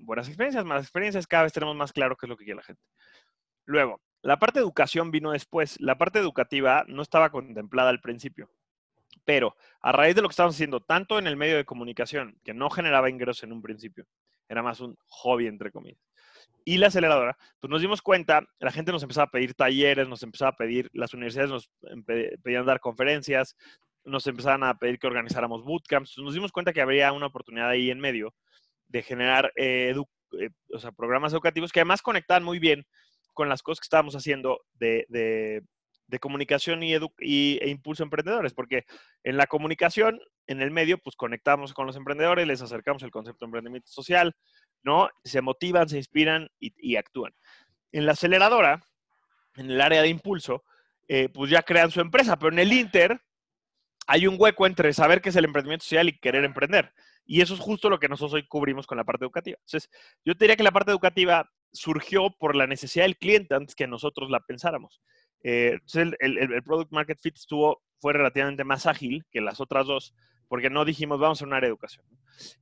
buenas 0.00 0.28
experiencias, 0.28 0.64
malas 0.64 0.84
experiencias, 0.84 1.26
cada 1.26 1.44
vez 1.44 1.52
tenemos 1.52 1.76
más 1.76 1.92
claro 1.92 2.16
qué 2.16 2.26
es 2.26 2.30
lo 2.30 2.36
que 2.36 2.44
quiere 2.44 2.56
la 2.56 2.64
gente. 2.64 2.82
Luego, 3.64 4.00
la 4.22 4.38
parte 4.38 4.58
de 4.58 4.64
educación 4.64 5.10
vino 5.10 5.32
después. 5.32 5.80
La 5.80 5.96
parte 5.96 6.18
educativa 6.18 6.84
no 6.88 7.02
estaba 7.02 7.30
contemplada 7.30 7.90
al 7.90 8.00
principio. 8.00 8.50
Pero 9.24 9.56
a 9.80 9.92
raíz 9.92 10.14
de 10.14 10.22
lo 10.22 10.28
que 10.28 10.32
estábamos 10.32 10.56
haciendo, 10.56 10.80
tanto 10.80 11.18
en 11.18 11.26
el 11.26 11.36
medio 11.36 11.56
de 11.56 11.64
comunicación, 11.64 12.38
que 12.44 12.54
no 12.54 12.70
generaba 12.70 13.10
ingresos 13.10 13.44
en 13.44 13.52
un 13.52 13.62
principio, 13.62 14.06
era 14.48 14.62
más 14.62 14.80
un 14.80 14.96
hobby, 15.06 15.46
entre 15.46 15.70
comillas, 15.70 16.00
y 16.64 16.78
la 16.78 16.88
aceleradora, 16.88 17.36
pues 17.60 17.70
nos 17.70 17.80
dimos 17.80 18.02
cuenta, 18.02 18.42
la 18.58 18.70
gente 18.70 18.92
nos 18.92 19.02
empezaba 19.02 19.26
a 19.26 19.30
pedir 19.30 19.54
talleres, 19.54 20.08
nos 20.08 20.22
empezaba 20.22 20.50
a 20.50 20.56
pedir, 20.56 20.90
las 20.92 21.14
universidades 21.14 21.50
nos 21.50 21.70
pedían 22.06 22.66
dar 22.66 22.80
conferencias, 22.80 23.56
nos 24.04 24.26
empezaban 24.26 24.64
a 24.64 24.78
pedir 24.78 24.98
que 24.98 25.06
organizáramos 25.06 25.64
bootcamps, 25.64 26.18
nos 26.18 26.34
dimos 26.34 26.52
cuenta 26.52 26.72
que 26.72 26.80
habría 26.80 27.12
una 27.12 27.26
oportunidad 27.26 27.68
ahí 27.68 27.90
en 27.90 28.00
medio 28.00 28.34
de 28.90 29.02
generar 29.02 29.52
eh, 29.56 29.94
eh, 30.38 30.50
programas 30.96 31.32
educativos 31.32 31.72
que 31.72 31.80
además 31.80 32.02
conectaban 32.02 32.42
muy 32.44 32.58
bien 32.58 32.84
con 33.34 33.48
las 33.48 33.62
cosas 33.62 33.80
que 33.80 33.84
estábamos 33.84 34.14
haciendo 34.16 34.60
de, 34.74 35.62
comunicación 36.20 36.82
y, 36.82 36.92
e 36.92 37.68
impulso 37.68 38.02
a 38.02 38.06
emprendedores, 38.06 38.52
porque 38.52 38.84
en 39.22 39.36
la 39.36 39.46
comunicación, 39.46 40.20
en 40.48 40.60
el 40.60 40.72
medio, 40.72 40.98
pues 40.98 41.14
conectamos 41.14 41.72
con 41.72 41.86
los 41.86 41.96
emprendedores, 41.96 42.46
les 42.46 42.60
acercamos 42.60 43.02
el 43.04 43.12
concepto 43.12 43.44
de 43.44 43.48
emprendimiento 43.48 43.90
social, 43.90 44.34
¿no? 44.82 45.08
Se 45.24 45.40
motivan, 45.40 45.88
se 45.88 45.98
inspiran 45.98 46.48
y, 46.58 46.96
actúan. 46.96 47.32
En 47.92 48.06
la 48.06 48.12
aceleradora, 48.12 48.82
en 49.54 49.70
el 49.70 49.80
área 49.80 50.02
de 50.02 50.08
impulso, 50.08 50.64
eh, 51.06 51.28
pues 51.28 51.50
ya 51.50 51.62
crean 51.62 51.92
su 51.92 52.00
empresa, 52.00 52.36
pero 52.38 52.52
en 52.52 52.58
el 52.58 52.72
Inter 52.72 53.20
hay 54.08 54.26
un 54.26 54.34
hueco 54.36 54.66
entre 54.66 54.92
saber 54.92 55.20
qué 55.20 55.28
es 55.28 55.36
el 55.36 55.44
emprendimiento 55.44 55.84
social 55.84 56.08
y 56.08 56.18
querer 56.18 56.44
emprender. 56.44 56.92
Y 57.30 57.42
eso 57.42 57.54
es 57.54 57.60
justo 57.60 57.88
lo 57.88 58.00
que 58.00 58.08
nosotros 58.08 58.34
hoy 58.34 58.44
cubrimos 58.48 58.88
con 58.88 58.98
la 58.98 59.04
parte 59.04 59.24
educativa. 59.24 59.56
Entonces, 59.60 59.88
yo 60.24 60.34
te 60.34 60.46
diría 60.46 60.56
que 60.56 60.64
la 60.64 60.72
parte 60.72 60.90
educativa 60.90 61.48
surgió 61.70 62.34
por 62.36 62.56
la 62.56 62.66
necesidad 62.66 63.04
del 63.04 63.18
cliente 63.18 63.54
antes 63.54 63.76
que 63.76 63.86
nosotros 63.86 64.30
la 64.30 64.40
pensáramos. 64.40 65.00
Eh, 65.44 65.78
el, 65.94 66.62
Product 66.64 66.90
Market 66.90 67.20
Fit 67.20 67.36
estuvo, 67.36 67.84
fue 68.00 68.14
relativamente 68.14 68.64
más 68.64 68.84
ágil 68.86 69.24
que 69.30 69.40
las 69.40 69.60
otras 69.60 69.86
dos, 69.86 70.12
porque 70.48 70.70
no 70.70 70.84
dijimos 70.84 71.20
vamos 71.20 71.40
a 71.40 71.44
una 71.44 71.58
área 71.58 71.68
de 71.68 71.74
educación. 71.74 72.04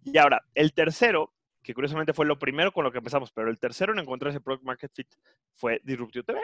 Y 0.04 0.18
ahora, 0.18 0.42
el 0.54 0.74
tercero, 0.74 1.32
que 1.62 1.72
curiosamente 1.72 2.12
fue 2.12 2.26
lo 2.26 2.38
primero 2.38 2.70
con 2.70 2.84
lo 2.84 2.92
que 2.92 2.98
empezamos, 2.98 3.32
pero 3.32 3.48
el 3.48 3.58
tercero 3.58 3.94
en 3.94 4.00
encontrar 4.00 4.32
ese 4.32 4.42
Product 4.42 4.66
Market 4.66 4.92
Fit 4.94 5.08
fue 5.54 5.80
Disruptivo 5.82 6.24
TV. 6.24 6.42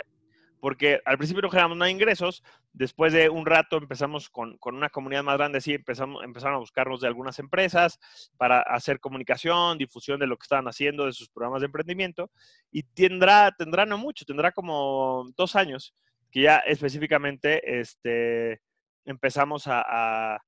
Porque 0.64 1.02
al 1.04 1.18
principio 1.18 1.42
no 1.42 1.50
generamos 1.50 1.76
nada 1.76 1.88
de 1.88 1.92
ingresos, 1.92 2.42
después 2.72 3.12
de 3.12 3.28
un 3.28 3.44
rato 3.44 3.76
empezamos 3.76 4.30
con, 4.30 4.56
con 4.56 4.74
una 4.74 4.88
comunidad 4.88 5.22
más 5.22 5.36
grande, 5.36 5.60
sí, 5.60 5.74
empezamos, 5.74 6.24
empezaron 6.24 6.54
a 6.56 6.58
buscarnos 6.60 7.02
de 7.02 7.06
algunas 7.06 7.38
empresas 7.38 8.00
para 8.38 8.62
hacer 8.62 8.98
comunicación, 8.98 9.76
difusión 9.76 10.18
de 10.20 10.26
lo 10.26 10.38
que 10.38 10.44
estaban 10.44 10.66
haciendo, 10.66 11.04
de 11.04 11.12
sus 11.12 11.28
programas 11.28 11.60
de 11.60 11.66
emprendimiento, 11.66 12.30
y 12.70 12.82
tendrá, 12.82 13.52
tendrá 13.52 13.84
no 13.84 13.98
mucho, 13.98 14.24
tendrá 14.24 14.52
como 14.52 15.30
dos 15.36 15.54
años 15.54 15.94
que 16.30 16.40
ya 16.40 16.56
específicamente 16.60 17.78
este, 17.78 18.62
empezamos 19.04 19.64
a, 19.66 20.40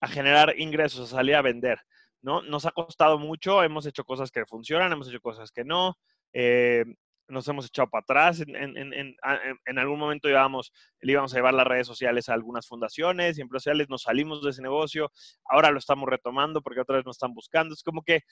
generar 0.00 0.58
ingresos, 0.58 1.12
a 1.12 1.16
salir 1.16 1.34
a 1.34 1.42
vender. 1.42 1.78
¿no? 2.22 2.40
Nos 2.40 2.64
ha 2.64 2.70
costado 2.70 3.18
mucho, 3.18 3.62
hemos 3.62 3.84
hecho 3.84 4.02
cosas 4.04 4.30
que 4.30 4.46
funcionan, 4.46 4.90
hemos 4.94 5.10
hecho 5.10 5.20
cosas 5.20 5.50
que 5.50 5.62
no, 5.62 5.98
eh, 6.32 6.86
nos 7.28 7.46
hemos 7.48 7.66
echado 7.66 7.88
para 7.88 8.02
atrás. 8.02 8.42
En, 8.46 9.78
algún 9.78 9.98
momento 9.98 10.28
le 10.28 10.34
íbamos 10.34 11.32
a 11.32 11.36
llevar 11.36 11.54
las 11.54 11.66
redes 11.66 11.86
sociales 11.86 12.28
a 12.28 12.34
algunas 12.34 12.66
fundaciones 12.66 13.38
y 13.38 13.42
empresariales, 13.42 13.88
nos 13.88 14.02
salimos 14.02 14.42
de 14.42 14.50
ese 14.50 14.62
negocio, 14.62 15.10
ahora 15.44 15.70
lo 15.70 15.78
estamos 15.78 16.08
retomando 16.08 16.62
porque 16.62 16.80
otra 16.80 16.96
vez 16.96 17.06
nos 17.06 17.16
están 17.16 17.34
buscando. 17.34 17.74
Es 17.74 17.82
como 17.82 18.02
que 18.02 18.22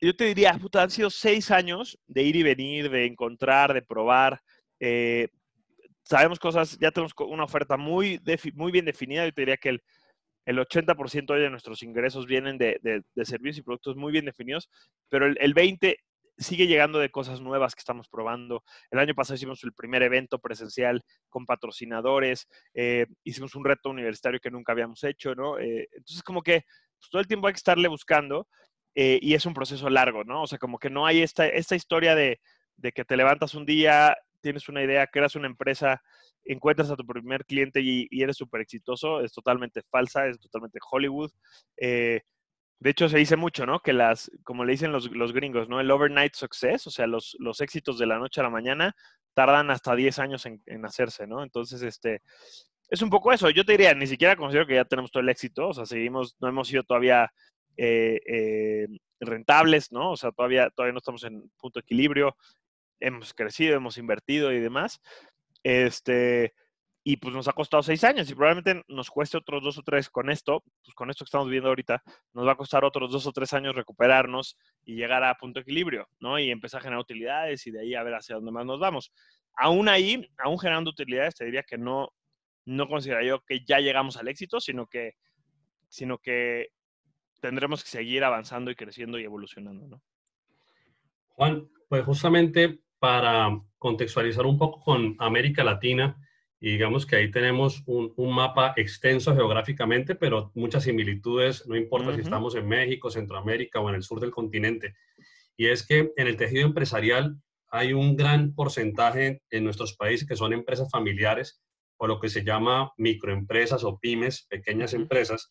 yo 0.00 0.16
te 0.16 0.24
diría, 0.24 0.56
puta, 0.58 0.82
han 0.82 0.90
sido 0.90 1.10
seis 1.10 1.50
años 1.50 1.98
de 2.06 2.22
ir 2.22 2.36
y 2.36 2.42
venir, 2.42 2.90
de 2.90 3.04
encontrar, 3.04 3.74
de 3.74 3.82
probar. 3.82 4.40
Eh, 4.78 5.28
sabemos 6.04 6.38
cosas, 6.38 6.78
ya 6.80 6.90
tenemos 6.90 7.12
una 7.18 7.44
oferta 7.44 7.76
muy, 7.76 8.20
muy 8.54 8.72
bien 8.72 8.86
definida. 8.86 9.26
Yo 9.26 9.32
te 9.32 9.42
diría 9.42 9.58
que 9.58 9.68
el, 9.68 9.82
el 10.46 10.58
80% 10.58 11.34
de 11.34 11.50
nuestros 11.50 11.82
ingresos 11.82 12.26
vienen 12.26 12.56
de, 12.56 12.80
de, 12.82 13.24
servicios 13.26 13.58
y 13.58 13.62
productos 13.62 13.96
muy 13.96 14.10
bien 14.10 14.24
definidos, 14.24 14.70
pero 15.10 15.26
el, 15.26 15.36
el 15.38 15.54
20% 15.54 15.96
sigue 16.38 16.66
llegando 16.66 16.98
de 16.98 17.10
cosas 17.10 17.40
nuevas 17.40 17.74
que 17.74 17.80
estamos 17.80 18.08
probando. 18.08 18.64
El 18.90 18.98
año 18.98 19.14
pasado 19.14 19.36
hicimos 19.36 19.62
el 19.64 19.72
primer 19.72 20.02
evento 20.02 20.38
presencial 20.38 21.02
con 21.28 21.46
patrocinadores, 21.46 22.48
eh, 22.74 23.06
hicimos 23.24 23.54
un 23.54 23.64
reto 23.64 23.90
universitario 23.90 24.40
que 24.40 24.50
nunca 24.50 24.72
habíamos 24.72 25.04
hecho, 25.04 25.34
¿no? 25.34 25.58
Eh, 25.58 25.88
entonces, 25.92 26.22
como 26.22 26.42
que 26.42 26.64
pues, 26.98 27.10
todo 27.10 27.20
el 27.20 27.28
tiempo 27.28 27.46
hay 27.46 27.52
que 27.52 27.58
estarle 27.58 27.88
buscando 27.88 28.48
eh, 28.94 29.18
y 29.22 29.34
es 29.34 29.46
un 29.46 29.54
proceso 29.54 29.88
largo, 29.90 30.24
¿no? 30.24 30.42
O 30.42 30.46
sea, 30.46 30.58
como 30.58 30.78
que 30.78 30.90
no 30.90 31.06
hay 31.06 31.22
esta, 31.22 31.46
esta 31.46 31.76
historia 31.76 32.14
de, 32.14 32.40
de 32.76 32.92
que 32.92 33.04
te 33.04 33.16
levantas 33.16 33.54
un 33.54 33.66
día, 33.66 34.16
tienes 34.40 34.68
una 34.68 34.82
idea, 34.82 35.06
creas 35.06 35.36
una 35.36 35.46
empresa, 35.46 36.02
encuentras 36.44 36.90
a 36.90 36.96
tu 36.96 37.06
primer 37.06 37.44
cliente 37.44 37.80
y, 37.80 38.08
eres 38.10 38.36
súper 38.36 38.62
exitoso, 38.62 39.20
es 39.20 39.32
totalmente 39.32 39.82
falsa, 39.90 40.26
es 40.26 40.40
totalmente 40.40 40.78
Hollywood. 40.90 41.30
De 42.80 42.90
hecho, 42.90 43.08
se 43.08 43.18
dice 43.18 43.36
mucho, 43.36 43.66
¿no? 43.66 43.80
Que 43.80 43.92
las, 43.92 44.30
como 44.42 44.64
le 44.64 44.72
dicen 44.72 44.92
los, 44.92 45.10
los 45.12 45.32
gringos, 45.32 45.68
¿no? 45.68 45.80
El 45.80 45.90
overnight 45.90 46.34
success, 46.34 46.86
o 46.86 46.90
sea, 46.90 47.06
los, 47.06 47.36
los, 47.38 47.60
éxitos 47.60 47.98
de 47.98 48.06
la 48.06 48.18
noche 48.18 48.40
a 48.40 48.44
la 48.44 48.50
mañana, 48.50 48.96
tardan 49.34 49.70
hasta 49.70 49.94
10 49.94 50.18
años 50.18 50.46
en, 50.46 50.62
en, 50.66 50.84
hacerse, 50.84 51.26
¿no? 51.26 51.42
Entonces, 51.42 51.82
este, 51.82 52.22
es 52.88 53.02
un 53.02 53.10
poco 53.10 53.32
eso. 53.32 53.50
Yo 53.50 53.64
te 53.64 53.72
diría, 53.72 53.94
ni 53.94 54.06
siquiera 54.06 54.36
considero 54.36 54.66
que 54.66 54.74
ya 54.74 54.84
tenemos 54.84 55.10
todo 55.10 55.22
el 55.22 55.28
éxito, 55.28 55.68
o 55.68 55.74
sea, 55.74 55.86
seguimos, 55.86 56.36
no 56.40 56.48
hemos 56.48 56.68
sido 56.68 56.82
todavía 56.82 57.30
eh, 57.76 58.20
eh, 58.26 58.86
rentables, 59.20 59.92
¿no? 59.92 60.12
O 60.12 60.16
sea, 60.16 60.32
todavía, 60.32 60.70
todavía 60.70 60.92
no 60.92 60.98
estamos 60.98 61.22
en 61.24 61.50
punto 61.58 61.78
de 61.78 61.84
equilibrio 61.84 62.34
hemos 63.00 63.34
crecido, 63.34 63.74
hemos 63.74 63.98
invertido 63.98 64.52
y 64.52 64.60
demás. 64.60 65.00
Este, 65.62 66.54
y 67.02 67.16
pues 67.16 67.34
nos 67.34 67.48
ha 67.48 67.52
costado 67.52 67.82
seis 67.82 68.04
años 68.04 68.30
y 68.30 68.34
probablemente 68.34 68.84
nos 68.88 69.10
cueste 69.10 69.38
otros 69.38 69.62
dos 69.62 69.78
o 69.78 69.82
tres 69.82 70.10
con 70.10 70.28
esto, 70.30 70.62
pues 70.84 70.94
con 70.94 71.08
esto 71.10 71.24
que 71.24 71.28
estamos 71.28 71.48
viendo 71.48 71.70
ahorita, 71.70 72.02
nos 72.34 72.46
va 72.46 72.52
a 72.52 72.56
costar 72.56 72.84
otros 72.84 73.10
dos 73.10 73.26
o 73.26 73.32
tres 73.32 73.52
años 73.54 73.74
recuperarnos 73.74 74.58
y 74.84 74.96
llegar 74.96 75.24
a 75.24 75.34
punto 75.34 75.60
de 75.60 75.62
equilibrio, 75.62 76.08
¿no? 76.18 76.38
Y 76.38 76.50
empezar 76.50 76.80
a 76.80 76.82
generar 76.82 77.00
utilidades 77.00 77.66
y 77.66 77.70
de 77.70 77.80
ahí 77.80 77.94
a 77.94 78.02
ver 78.02 78.14
hacia 78.14 78.36
dónde 78.36 78.52
más 78.52 78.66
nos 78.66 78.78
vamos. 78.78 79.12
Aún 79.56 79.88
ahí, 79.88 80.30
aún 80.38 80.58
generando 80.58 80.90
utilidades, 80.90 81.34
te 81.34 81.46
diría 81.46 81.62
que 81.62 81.78
no, 81.78 82.10
no 82.66 82.86
considero 82.86 83.22
yo 83.22 83.40
que 83.40 83.64
ya 83.64 83.78
llegamos 83.78 84.18
al 84.18 84.28
éxito, 84.28 84.60
sino 84.60 84.86
que, 84.86 85.14
sino 85.88 86.18
que 86.18 86.68
tendremos 87.40 87.82
que 87.82 87.88
seguir 87.88 88.24
avanzando 88.24 88.70
y 88.70 88.76
creciendo 88.76 89.18
y 89.18 89.24
evolucionando, 89.24 89.88
¿no? 89.88 90.02
Juan, 91.28 91.66
pues 91.88 92.04
justamente 92.04 92.80
para 92.98 93.58
contextualizar 93.78 94.44
un 94.44 94.58
poco 94.58 94.82
con 94.82 95.16
América 95.18 95.64
Latina, 95.64 96.18
y 96.62 96.72
digamos 96.72 97.06
que 97.06 97.16
ahí 97.16 97.30
tenemos 97.30 97.82
un, 97.86 98.12
mapa 98.34 98.74
extenso 98.76 99.34
geográficamente, 99.34 100.14
pero 100.14 100.52
muchas 100.54 100.84
similitudes, 100.84 101.66
no 101.66 101.74
importa 101.74 102.14
si 102.14 102.20
estamos 102.20 102.54
en 102.54 102.68
México, 102.68 103.10
Centroamérica 103.10 103.80
o 103.80 103.88
en 103.88 103.94
el 103.94 104.02
sur 104.02 104.20
del 104.20 104.30
continente. 104.30 104.94
Y 105.56 105.68
es 105.68 105.86
que 105.86 106.12
en 106.16 106.26
el 106.26 106.36
tejido 106.36 106.66
empresarial 106.66 107.40
hay 107.70 107.94
un 107.94 108.14
gran 108.14 108.54
porcentaje 108.54 109.42
en 109.50 109.64
nuestros 109.64 109.96
países 109.96 110.28
que 110.28 110.36
son 110.36 110.52
empresas 110.52 110.90
familiares 110.90 111.62
o 111.96 112.06
lo 112.06 112.20
que 112.20 112.28
se 112.28 112.44
llama 112.44 112.92
microempresas 112.98 113.82
o 113.84 113.98
pymes, 113.98 114.46
pequeñas 114.50 114.92
empresas. 114.92 115.50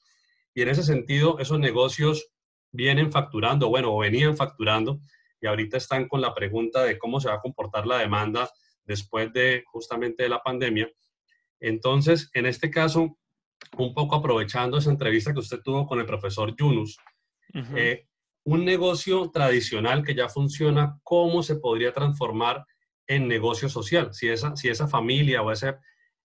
Y 0.54 0.62
en 0.62 0.70
ese 0.70 0.84
sentido, 0.84 1.40
esos 1.40 1.60
negocios 1.60 2.30
vienen 2.72 3.12
facturando, 3.12 3.70
bueno, 3.70 3.96
o 3.96 4.00
venían 4.00 4.38
facturando, 4.38 5.00
y 5.42 5.48
ahorita 5.48 5.78
están 5.78 6.08
con 6.08 6.22
la 6.22 6.36
pregunta 6.36 6.84
de 6.84 7.00
cómo 7.00 7.20
se 7.20 7.30
va 7.30 7.36
a 7.36 7.42
comportar 7.42 7.88
la 7.88 7.98
demanda 7.98 8.50
después 8.86 9.32
de 9.34 9.64
justamente 9.66 10.24
de 10.24 10.30
la 10.30 10.42
pandemia. 10.42 10.90
Entonces, 11.60 12.30
en 12.34 12.46
este 12.46 12.70
caso, 12.70 13.18
un 13.78 13.94
poco 13.94 14.16
aprovechando 14.16 14.78
esa 14.78 14.92
entrevista 14.92 15.34
que 15.34 15.40
usted 15.40 15.60
tuvo 15.64 15.86
con 15.86 16.00
el 16.00 16.06
profesor 16.06 16.56
Yunus, 16.56 16.98
eh, 17.76 18.08
un 18.44 18.66
negocio 18.66 19.30
tradicional 19.32 20.04
que 20.04 20.16
ya 20.16 20.30
funciona, 20.30 20.98
¿cómo 21.04 21.44
se 21.44 21.58
podría 21.58 21.94
transformar 21.94 22.66
en 23.08 23.28
negocio 23.28 23.70
social? 23.70 24.14
Si 24.14 24.30
esa, 24.30 24.56
si 24.56 24.70
esa 24.70 24.88
familia 24.88 25.42
o 25.42 25.52
ese, 25.52 25.76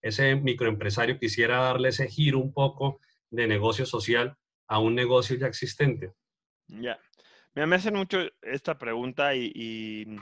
ese 0.00 0.36
microempresario 0.36 1.18
quisiera 1.18 1.58
darle 1.58 1.88
ese 1.88 2.08
giro 2.08 2.38
un 2.38 2.52
poco 2.52 3.00
de 3.30 3.46
negocio 3.46 3.84
social 3.84 4.36
a 4.68 4.78
un 4.78 4.94
negocio 4.94 5.36
ya 5.36 5.46
existente. 5.46 6.12
Ya. 6.66 6.98
me 7.54 7.76
hacen 7.76 7.94
mucho 7.94 8.18
esta 8.42 8.78
pregunta 8.78 9.34
y, 9.34 10.16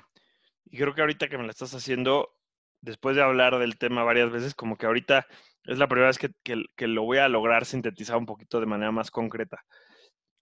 creo 0.78 0.94
que 0.94 1.02
ahorita 1.02 1.28
que 1.28 1.38
me 1.38 1.44
la 1.44 1.50
estás 1.50 1.74
haciendo, 1.74 2.34
después 2.80 3.16
de 3.16 3.22
hablar 3.22 3.58
del 3.58 3.78
tema 3.78 4.04
varias 4.04 4.30
veces, 4.30 4.54
como 4.54 4.76
que 4.76 4.86
ahorita 4.86 5.26
es 5.64 5.78
la 5.78 5.88
primera 5.88 6.08
vez 6.08 6.18
que, 6.18 6.30
que, 6.42 6.86
lo 6.86 7.02
voy 7.04 7.18
a 7.18 7.28
lograr 7.28 7.64
sintetizar 7.64 8.16
un 8.16 8.26
poquito 8.26 8.60
de 8.60 8.66
manera 8.66 8.90
más 8.90 9.10
concreta. 9.10 9.64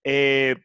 Eh, 0.05 0.57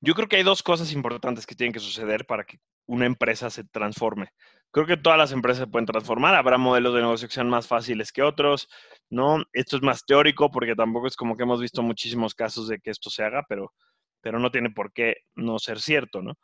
yo 0.00 0.14
creo 0.14 0.28
que 0.28 0.36
hay 0.36 0.42
dos 0.42 0.62
cosas 0.62 0.92
importantes 0.92 1.46
que 1.46 1.54
tienen 1.54 1.72
que 1.72 1.80
suceder 1.80 2.26
para 2.26 2.44
que 2.44 2.58
una 2.86 3.06
empresa 3.06 3.50
se 3.50 3.64
transforme. 3.64 4.28
Creo 4.70 4.86
que 4.86 4.96
todas 4.96 5.18
las 5.18 5.32
empresas 5.32 5.64
se 5.64 5.70
pueden 5.70 5.86
transformar, 5.86 6.34
habrá 6.34 6.58
modelos 6.58 6.94
de 6.94 7.00
negocio 7.00 7.28
que 7.28 7.34
sean 7.34 7.48
más 7.48 7.66
fáciles 7.66 8.12
que 8.12 8.22
otros, 8.22 8.68
¿no? 9.08 9.44
Esto 9.52 9.76
es 9.76 9.82
más 9.82 10.04
teórico 10.04 10.50
porque 10.50 10.74
tampoco 10.74 11.06
es 11.06 11.16
como 11.16 11.36
que 11.36 11.44
hemos 11.44 11.60
visto 11.60 11.82
muchísimos 11.82 12.34
casos 12.34 12.68
de 12.68 12.80
que 12.80 12.90
esto 12.90 13.08
se 13.08 13.24
haga, 13.24 13.44
pero, 13.48 13.72
pero 14.20 14.38
no 14.38 14.50
tiene 14.50 14.70
por 14.70 14.92
qué 14.92 15.18
no 15.34 15.58
ser 15.58 15.80
cierto, 15.80 16.22
¿no? 16.22 16.34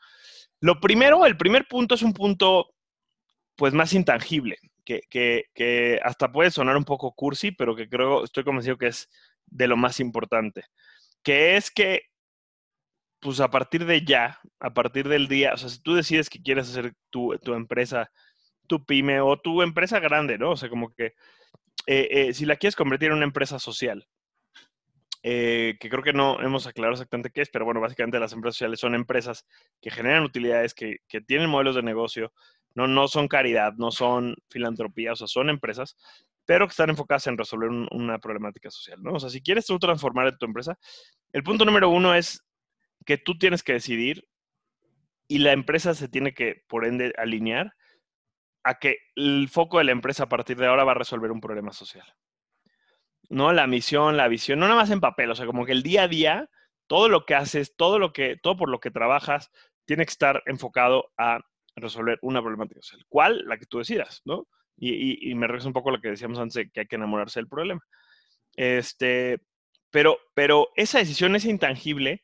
Lo 0.61 0.81
primero, 0.81 1.27
el 1.27 1.37
primer 1.37 1.67
punto 1.67 1.95
es 1.95 2.03
un 2.03 2.13
punto 2.13 2.75
pues 3.57 3.75
más 3.75 3.93
intangible, 3.93 4.57
que, 4.85 5.03
que, 5.11 5.47
que 5.55 6.01
hasta 6.03 6.33
puede 6.33 6.51
sonar 6.51 6.77
un 6.77 6.85
poco 6.85 7.13
cursi, 7.13 7.51
pero 7.51 7.77
que 7.77 7.89
creo, 7.89 8.25
estoy 8.25 8.45
convencido 8.45 8.79
que 8.79 8.89
es 8.89 9.09
de 9.47 9.69
lo 9.69 9.77
más 9.77 10.01
importante, 10.01 10.65
que 11.23 11.57
es 11.57 11.71
que 11.71 12.11
pues 13.21 13.41
a 13.41 13.51
partir 13.51 13.85
de 13.85 14.05
ya, 14.05 14.41
a 14.59 14.73
partir 14.73 15.09
del 15.09 15.29
día, 15.29 15.53
o 15.53 15.57
sea, 15.57 15.69
si 15.69 15.81
tú 15.81 15.95
decides 15.95 16.31
que 16.31 16.43
quieres 16.43 16.71
hacer 16.71 16.95
tu, 17.11 17.35
empresa, 17.53 18.11
tu 18.67 18.85
pyme 18.85 19.21
o 19.21 19.39
tu 19.39 19.63
empresa 19.63 20.01
grande, 20.01 20.39
¿no? 20.39 20.53
O 20.53 20.57
sea, 20.57 20.71
como 20.71 20.93
que 20.95 21.15
eh, 21.87 22.09
eh, 22.11 22.35
si 22.35 22.47
la 22.47 22.57
quieres 22.57 22.77
convertir 22.77 23.11
en 23.11 23.17
una 23.17 23.27
empresa 23.27 23.59
social, 23.59 24.07
eh, 25.23 25.77
que 25.79 25.91
creo 25.91 26.03
que 26.03 26.15
no 26.15 26.41
hemos 26.41 26.67
aclarado 26.67 26.95
exactamente 26.95 27.31
qué 27.31 27.43
es, 27.43 27.51
pero 27.51 27.65
bueno, 27.65 27.81
básicamente 27.81 28.19
las 28.19 28.33
empresas 28.33 28.57
sociales 28.57 28.81
son 28.81 28.95
empresas 28.95 29.47
que 29.81 29.91
generan 29.91 30.23
utilidades, 30.23 30.75
que, 30.75 30.99
tienen 31.27 31.51
modelos 31.51 31.75
de 31.75 31.83
negocio, 31.83 32.33
no, 32.75 32.87
no 32.87 33.09
son 33.09 33.29
caridad, 33.29 33.75
no 33.75 33.91
son 33.91 34.37
filantropía, 34.49 35.13
o 35.13 35.17
sea, 35.17 35.27
son 35.27 35.51
empresas, 35.51 35.97
pero 36.47 36.67
que 36.67 36.71
están 36.71 36.91
enfocadas 36.91 37.27
en 37.27 37.37
resolver 37.37 37.69
una 37.69 38.19
problemática 38.19 38.71
social. 38.71 38.99
O 39.07 39.21
sea, 39.21 39.29
si 39.29 39.43
quieres 39.43 39.67
tú 39.67 39.79
transformar 39.79 40.37
tu 40.39 40.47
empresa, 40.47 40.79
el 41.33 41.43
punto 41.43 41.65
número 41.65 41.91
uno 41.91 42.15
es 42.15 42.43
que 43.05 43.19
tú 43.19 43.37
tienes 43.39 43.63
que 43.63 43.75
decidir 43.75 44.27
y 45.29 45.39
la 45.39 45.53
empresa 45.53 45.95
se 45.95 46.09
tiene 46.09 46.33
que, 46.33 46.65
por 46.67 46.85
ende, 46.85 47.13
alinear 47.19 47.75
a 48.65 48.79
que 48.79 48.99
el 49.17 49.49
foco 49.49 49.79
de 49.79 49.85
la 49.85 49.93
empresa 49.93 50.25
a 50.25 50.29
partir 50.29 50.57
de 50.57 50.67
ahora 50.67 50.85
va 50.85 50.93
a 50.93 50.97
resolver 50.97 51.31
un 51.31 51.41
problema 51.41 51.73
social. 51.73 52.07
No 53.31 53.53
la 53.53 53.67
misión, 53.67 54.17
la 54.17 54.29
visión, 54.29 54.59
no 54.59 54.67
nada 54.67 54.81
más 54.81 54.91
en 54.91 55.01
papel, 55.01 55.31
o 55.31 55.35
sea, 55.35 55.47
como 55.47 55.65
que 55.65 55.73
el 55.73 55.83
día 55.83 56.03
a 56.03 56.09
día, 56.09 56.51
todo 56.87 57.09
lo 57.09 57.25
que 57.25 57.35
haces, 57.35 57.75
todo 57.77 57.99
lo 57.99 58.13
que, 58.13 58.37
todo 58.37 58.57
por 58.57 58.69
lo 58.69 58.81
que 58.81 58.91
trabajas, 58.91 59.51
tiene 59.87 60.05
que 60.05 60.11
estar 60.11 60.43
enfocado 60.47 61.11
a 61.17 61.41
resolver 61.77 62.19
una 62.23 62.43
problemática 62.43 62.83
social. 62.83 63.07
¿Cuál? 63.09 63.45
La 63.47 63.57
que 63.57 63.67
tú 63.67 63.79
decidas, 63.79 64.21
¿no? 64.25 64.47
Y, 64.77 65.35
me 65.35 65.47
regreso 65.47 65.69
un 65.69 65.75
poco 65.75 65.91
a 65.91 65.93
lo 65.93 66.01
que 66.01 66.09
decíamos 66.09 66.39
antes, 66.39 66.71
que 66.73 66.81
hay 66.81 66.87
que 66.87 66.97
enamorarse 66.97 67.39
del 67.39 67.49
problema. 67.49 67.83
Este, 68.57 69.39
pero, 69.91 70.19
pero 70.35 70.71
esa 70.75 70.99
decisión 70.99 71.37
es 71.37 71.45
intangible 71.45 72.23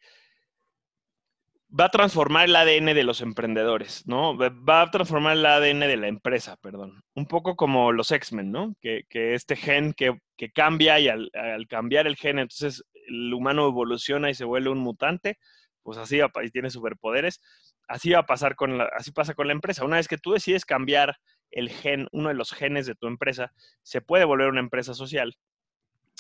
va 1.79 1.87
a 1.87 1.91
transformar 1.91 2.47
el 2.47 2.57
ADN 2.57 2.95
de 2.95 3.05
los 3.05 3.21
emprendedores, 3.21 4.07
¿no? 4.07 4.37
Va 4.37 4.83
a 4.83 4.91
transformar 4.91 5.37
el 5.37 5.45
ADN 5.45 5.81
de 5.81 5.97
la 5.97 6.09
empresa, 6.09 6.57
perdón. 6.57 7.03
Un 7.15 7.27
poco 7.27 7.57
como 7.57 7.93
los 7.93 8.11
X-Men, 8.11 8.51
¿no? 8.51 8.75
Que, 8.81 9.05
este 9.11 9.57
gen 9.57 9.93
que, 9.93 10.19
cambia 10.55 10.99
y 11.01 11.09
al, 11.09 11.31
cambiar 11.69 12.07
el 12.07 12.17
gen, 12.17 12.39
entonces 12.39 12.85
el 13.09 13.33
humano 13.35 13.69
evoluciona 13.69 14.31
y 14.31 14.35
se 14.35 14.45
vuelve 14.45 14.71
un 14.71 14.79
mutante, 14.79 15.39
pues 15.83 15.99
así 15.99 16.19
va, 16.19 16.31
y 16.43 16.51
tiene 16.51 16.71
superpoderes. 16.71 17.41
Así 17.89 18.11
va 18.11 18.21
a 18.21 18.27
pasar 18.27 18.57
con 18.57 18.79
la, 18.79 18.89
así 18.97 19.13
pasa 19.13 19.35
con 19.35 19.47
la 19.47 19.53
empresa. 19.53 19.85
Una 19.85 19.97
vez 19.97 20.09
que 20.09 20.19
tú 20.19 20.33
decides 20.33 20.65
cambiar 20.65 21.17
el 21.51 21.71
gen, 21.71 22.09
uno 22.13 22.29
de 22.29 22.35
los 22.35 22.53
genes 22.53 22.87
de 22.87 22.95
tu 22.95 23.07
empresa, 23.07 23.53
se 23.83 24.01
puede 24.01 24.25
volver 24.25 24.49
una 24.49 24.61
empresa 24.61 24.95
social. 24.95 25.37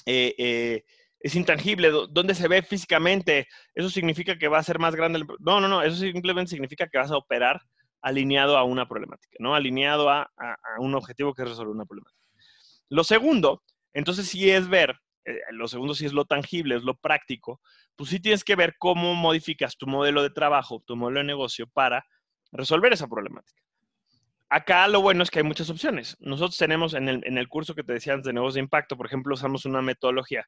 eh, 0.06 0.34
eh 0.38 0.84
es 1.26 1.34
intangible, 1.34 1.90
¿dónde 2.10 2.36
se 2.36 2.46
ve 2.46 2.62
físicamente? 2.62 3.48
¿Eso 3.74 3.90
significa 3.90 4.38
que 4.38 4.46
va 4.46 4.58
a 4.58 4.62
ser 4.62 4.78
más 4.78 4.94
grande? 4.94 5.18
El... 5.18 5.26
No, 5.40 5.60
no, 5.60 5.66
no, 5.66 5.82
eso 5.82 5.96
simplemente 5.96 6.50
significa 6.50 6.86
que 6.86 6.98
vas 6.98 7.10
a 7.10 7.16
operar 7.16 7.60
alineado 8.00 8.56
a 8.56 8.62
una 8.62 8.86
problemática, 8.86 9.36
¿no? 9.40 9.56
Alineado 9.56 10.08
a, 10.08 10.30
un 10.78 10.94
objetivo 10.94 11.34
que 11.34 11.42
es 11.42 11.48
resolver 11.48 11.74
una 11.74 11.84
problemática. 11.84 12.22
Lo 12.90 13.02
segundo, 13.02 13.64
entonces 13.92 14.28
sí 14.28 14.48
es 14.48 14.68
ver, 14.68 14.94
eh, 15.24 15.40
lo 15.50 15.66
segundo 15.66 15.96
sí 15.96 16.06
es 16.06 16.12
lo 16.12 16.26
tangible, 16.26 16.76
es 16.76 16.84
lo 16.84 16.94
práctico, 16.94 17.60
pues 17.96 18.10
sí 18.10 18.20
tienes 18.20 18.44
que 18.44 18.54
ver 18.54 18.76
cómo 18.78 19.16
modificas 19.16 19.76
tu 19.76 19.88
modelo 19.88 20.22
de 20.22 20.30
trabajo, 20.30 20.80
tu 20.86 20.94
modelo 20.94 21.18
de 21.18 21.24
negocio 21.24 21.66
para 21.66 22.04
resolver 22.52 22.92
esa 22.92 23.08
problemática. 23.08 23.60
Acá 24.48 24.86
lo 24.86 25.00
bueno 25.00 25.24
es 25.24 25.30
que 25.30 25.40
hay 25.40 25.44
muchas 25.44 25.70
opciones. 25.70 26.16
Nosotros 26.20 26.56
tenemos 26.56 26.94
en 26.94 27.08
el, 27.08 27.20
en 27.26 27.36
el 27.36 27.48
curso 27.48 27.74
que 27.74 27.82
te 27.82 27.94
decía 27.94 28.16
de 28.16 28.32
negocios 28.32 28.54
de 28.54 28.60
impacto, 28.60 28.96
por 28.96 29.06
ejemplo, 29.06 29.34
usamos 29.34 29.64
una 29.64 29.82
metodología 29.82 30.46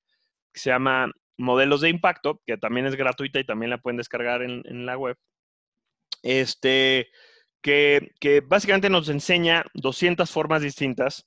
que 0.52 0.61
se 0.61 0.70
llama 0.70 1.11
Modelos 1.37 1.80
de 1.80 1.88
Impacto, 1.88 2.40
que 2.46 2.56
también 2.56 2.87
es 2.87 2.96
gratuita 2.96 3.40
y 3.40 3.44
también 3.44 3.70
la 3.70 3.78
pueden 3.78 3.96
descargar 3.96 4.42
en, 4.42 4.87
la 4.87 4.96
web. 4.96 5.16
Este, 6.22 7.08
que, 7.62 8.12
que, 8.20 8.40
básicamente 8.40 8.90
nos 8.90 9.08
enseña 9.08 9.64
200 9.74 10.30
formas 10.30 10.62
distintas 10.62 11.26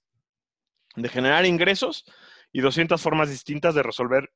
de 0.96 1.10
generar 1.10 1.46
ingresos 1.46 2.06
y 2.52 2.62
200 2.62 3.02
formas 3.02 3.30
distintas 3.30 3.74
de 3.76 3.84
resolver 3.84 4.32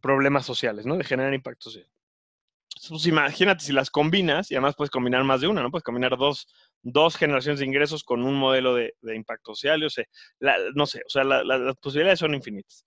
problemas 0.00 0.44
sociales, 0.44 0.86
¿no? 0.86 0.96
De 0.96 1.04
generar 1.04 1.32
impacto 1.32 1.70
social. 1.70 1.88
Imagínate 3.04 3.64
si 3.64 3.72
las 3.72 3.90
combinas, 3.90 4.50
y 4.50 4.54
además 4.54 4.74
puedes 4.76 4.90
combinar 4.90 5.22
más 5.24 5.40
de 5.40 5.46
una, 5.46 5.62
¿no? 5.62 5.70
Puedes 5.70 5.84
combinar 5.84 6.16
dos, 6.16 6.48
dos 6.82 7.16
generaciones 7.16 7.60
de 7.60 7.66
ingresos 7.66 8.02
con 8.02 8.24
un 8.24 8.34
modelo 8.34 8.74
de, 8.74 8.94
impacto 9.14 9.54
social, 9.54 9.84
o 9.84 9.90
sea, 9.90 10.04
no 10.74 10.86
sé, 10.86 11.02
o 11.06 11.10
sea, 11.10 11.22
las 11.22 11.76
posibilidades 11.76 12.18
son 12.18 12.34
infinitas. 12.34 12.84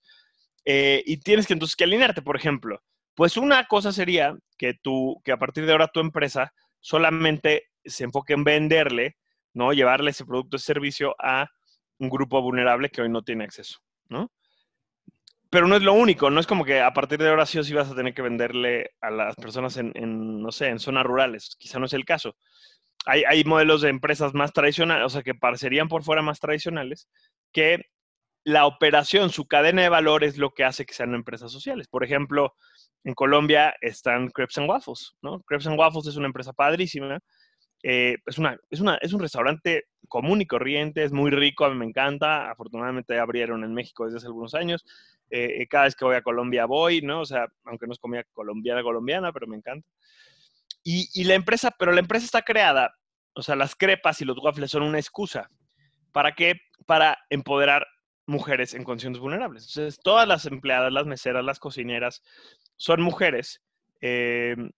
Eh, 0.68 1.04
y 1.06 1.18
tienes 1.18 1.46
que 1.46 1.52
entonces 1.52 1.76
alinearte, 1.80 2.22
por 2.22 2.36
ejemplo. 2.36 2.82
Pues 3.14 3.36
una 3.36 3.64
cosa 3.66 3.92
sería 3.92 4.36
que 4.58 4.74
tú, 4.74 5.22
que 5.24 5.32
a 5.32 5.38
partir 5.38 5.64
de 5.64 5.72
ahora 5.72 5.88
tu 5.88 6.00
empresa 6.00 6.52
solamente 6.80 7.68
se 7.84 8.04
enfoque 8.04 8.34
en 8.34 8.44
venderle, 8.44 9.16
¿no? 9.54 9.72
Llevarle 9.72 10.10
ese 10.10 10.26
producto 10.26 10.56
o 10.56 10.60
servicio 10.60 11.14
a 11.18 11.48
un 11.98 12.10
grupo 12.10 12.42
vulnerable 12.42 12.90
que 12.90 13.00
hoy 13.00 13.08
no 13.08 13.22
tiene 13.22 13.44
acceso, 13.44 13.78
¿no? 14.08 14.32
Pero 15.48 15.68
no 15.68 15.76
es 15.76 15.82
lo 15.82 15.94
único, 15.94 16.30
no 16.30 16.40
es 16.40 16.46
como 16.46 16.64
que 16.64 16.80
a 16.80 16.92
partir 16.92 17.20
de 17.20 17.28
ahora 17.28 17.46
sí 17.46 17.58
o 17.58 17.64
sí 17.64 17.72
vas 17.72 17.88
a 17.88 17.94
tener 17.94 18.12
que 18.12 18.20
venderle 18.20 18.90
a 19.00 19.10
las 19.10 19.36
personas 19.36 19.76
en, 19.76 19.92
no 20.42 20.50
sé, 20.50 20.66
en 20.66 20.80
zonas 20.80 21.04
rurales. 21.04 21.56
Quizá 21.58 21.78
no 21.78 21.86
es 21.86 21.92
el 21.92 22.04
caso. 22.04 22.36
Hay, 23.06 23.22
hay, 23.22 23.44
modelos 23.44 23.82
de 23.82 23.88
empresas 23.88 24.34
más 24.34 24.52
tradicionales, 24.52 25.06
o 25.06 25.08
sea, 25.08 25.22
que 25.22 25.36
parecerían 25.36 25.86
por 25.86 26.02
fuera 26.02 26.22
más 26.22 26.40
tradicionales, 26.40 27.08
que 27.52 27.86
la 28.46 28.66
operación, 28.66 29.30
su 29.30 29.48
cadena 29.48 29.82
de 29.82 29.88
valor 29.88 30.22
es 30.22 30.38
lo 30.38 30.54
que 30.54 30.62
hace 30.62 30.86
que 30.86 30.94
sean 30.94 31.16
empresas 31.16 31.50
sociales. 31.50 31.88
Por 31.88 32.04
ejemplo, 32.04 32.54
en 33.02 33.12
Colombia 33.12 33.74
están 33.80 34.28
Crepes 34.28 34.58
and 34.58 34.70
Waffles, 34.70 35.16
¿no? 35.20 35.42
Crepes 35.42 35.66
and 35.66 35.76
Waffles 35.76 36.06
es 36.06 36.14
una 36.14 36.28
empresa 36.28 36.52
padrísima. 36.52 37.18
Eh, 37.82 38.14
es, 38.24 38.38
una, 38.38 38.56
es, 38.70 38.80
una, 38.80 38.98
es 39.02 39.12
un 39.12 39.20
restaurante 39.20 39.86
común 40.06 40.42
y 40.42 40.46
corriente, 40.46 41.02
es 41.02 41.10
muy 41.10 41.32
rico, 41.32 41.64
a 41.64 41.70
mí 41.70 41.74
me 41.74 41.86
encanta. 41.86 42.48
Afortunadamente 42.48 43.18
abrieron 43.18 43.64
en 43.64 43.74
México 43.74 44.04
desde 44.04 44.18
hace 44.18 44.26
algunos 44.28 44.54
años. 44.54 44.84
Eh, 45.28 45.62
eh, 45.62 45.66
cada 45.66 45.86
vez 45.86 45.96
que 45.96 46.04
voy 46.04 46.14
a 46.14 46.22
Colombia 46.22 46.66
voy, 46.66 47.02
¿no? 47.02 47.22
O 47.22 47.26
sea, 47.26 47.48
aunque 47.64 47.88
no 47.88 47.94
es 47.94 47.98
comida 47.98 48.22
colombiana, 48.32 48.80
colombiana, 48.84 49.32
pero 49.32 49.48
me 49.48 49.56
encanta. 49.56 49.88
Y, 50.84 51.08
y 51.14 51.24
la 51.24 51.34
empresa, 51.34 51.74
pero 51.76 51.90
la 51.90 51.98
empresa 51.98 52.26
está 52.26 52.42
creada, 52.42 52.94
o 53.34 53.42
sea, 53.42 53.56
las 53.56 53.74
crepas 53.74 54.20
y 54.20 54.24
los 54.24 54.38
waffles 54.38 54.70
son 54.70 54.84
una 54.84 55.00
excusa. 55.00 55.50
¿Para 56.12 56.36
qué? 56.36 56.60
Para 56.86 57.18
empoderar 57.28 57.84
mujeres 58.26 58.74
en 58.74 58.84
condiciones 58.84 59.18
vulnerables. 59.20 59.64
Entonces, 59.68 60.00
todas 60.02 60.26
las 60.26 60.46
empleadas, 60.46 60.92
las 60.92 61.06
meseras, 61.06 61.44
las 61.44 61.58
cocineras, 61.58 62.22
son 62.76 63.00
mujeres. 63.02 63.62
Em, 64.00 64.70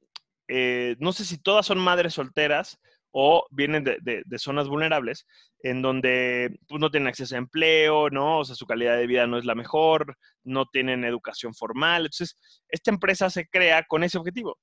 eh, 0.48 0.96
no 0.98 1.12
sé 1.12 1.24
si 1.24 1.38
todas 1.38 1.66
son 1.66 1.78
madres 1.78 2.14
solteras 2.14 2.78
o 3.10 3.46
vienen 3.50 3.84
de, 3.84 4.24
zonas 4.38 4.68
vulnerables 4.68 5.26
en 5.62 5.82
donde 5.82 6.58
pues, 6.68 6.80
no 6.80 6.90
tienen 6.90 7.08
acceso 7.08 7.34
a 7.34 7.38
empleo, 7.38 8.10
¿no? 8.10 8.40
O 8.40 8.44
sea, 8.44 8.54
su 8.54 8.66
calidad 8.66 8.96
de 8.96 9.06
vida 9.06 9.26
no 9.26 9.38
es 9.38 9.44
la 9.44 9.54
mejor, 9.54 10.16
no 10.44 10.66
tienen 10.66 11.04
educación 11.04 11.54
formal. 11.54 12.02
Entonces, 12.02 12.38
esta 12.68 12.90
empresa 12.90 13.30
se 13.30 13.46
crea 13.48 13.84
con 13.84 14.04
ese 14.04 14.18
objetivo. 14.18 14.58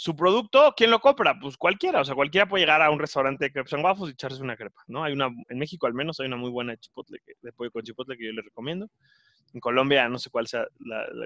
Su 0.00 0.14
producto, 0.14 0.74
¿quién 0.76 0.92
lo 0.92 1.00
compra? 1.00 1.36
Pues 1.40 1.56
cualquiera. 1.56 2.00
O 2.00 2.04
sea, 2.04 2.14
cualquiera 2.14 2.46
puede 2.46 2.62
llegar 2.62 2.80
a 2.80 2.88
un 2.88 3.00
restaurante 3.00 3.46
de 3.46 3.50
crepes 3.50 3.72
and 3.72 3.84
waffles 3.84 4.10
y 4.10 4.12
echarse 4.12 4.40
una 4.40 4.56
crepa, 4.56 4.80
¿no? 4.86 5.02
Hay 5.02 5.12
una, 5.12 5.26
en 5.26 5.58
México 5.58 5.88
al 5.88 5.92
menos 5.92 6.20
hay 6.20 6.28
una 6.28 6.36
muy 6.36 6.50
buena 6.50 6.76
chipotle, 6.76 7.18
de 7.42 7.52
pollo 7.52 7.72
con 7.72 7.82
chipotle 7.82 8.16
que 8.16 8.26
yo 8.26 8.32
les 8.32 8.44
recomiendo. 8.44 8.88
En 9.52 9.58
Colombia 9.58 10.08
no 10.08 10.20
sé 10.20 10.30
cuál 10.30 10.46
sea 10.46 10.68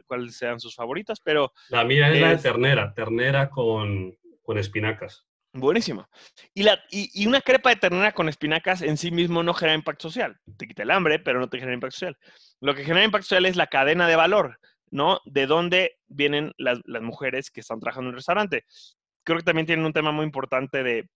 cuáles 0.07 0.39
sean 0.39 0.59
sus 0.59 0.75
favoritas, 0.75 1.21
pero... 1.23 1.53
La 1.69 1.85
mía 1.85 2.11
es, 2.11 2.19
la 2.19 2.31
de 2.31 2.39
ternera, 2.39 2.95
ternera 2.95 3.51
con, 3.51 4.17
con 4.43 4.57
espinacas. 4.57 5.27
Buenísimo. 5.53 6.09
Y, 6.55 6.63
la, 6.63 6.83
y, 6.91 7.27
una 7.27 7.43
crepa 7.43 7.69
de 7.69 7.77
ternera 7.77 8.13
con 8.13 8.31
espinacas 8.31 8.81
en 8.81 8.97
sí 8.97 9.11
mismo 9.11 9.43
no 9.43 9.53
genera 9.53 9.75
impacto 9.75 10.09
social. 10.09 10.41
Te 10.57 10.67
quita 10.67 10.83
el 10.83 10.93
hambre, 10.93 11.19
pero 11.19 11.41
no 11.41 11.51
te 11.51 11.59
genera 11.59 11.75
impacto 11.75 11.97
social. 11.97 12.17
Lo 12.61 12.75
que 12.75 12.85
genera 12.85 13.05
impacto 13.05 13.25
social 13.25 13.45
es 13.45 13.57
la 13.57 13.67
cadena 13.67 14.09
de 14.09 14.17
valor, 14.17 14.59
¿no? 14.93 15.19
De 15.25 15.47
dónde 15.47 15.97
vienen 16.07 16.53
las, 16.59 16.79
mujeres 17.03 17.51
que 17.51 17.61
están 17.61 17.81
trabajando 17.81 18.11
en 18.11 18.13
el 18.13 18.19
restaurante. 18.19 18.65
Creo 19.25 19.39
que 19.39 19.45
también 19.45 19.67
tienen 19.67 19.85
un 19.85 19.93
tema 19.93 20.13
muy 20.13 20.25
importante 20.25 20.85
de, 20.85 21.09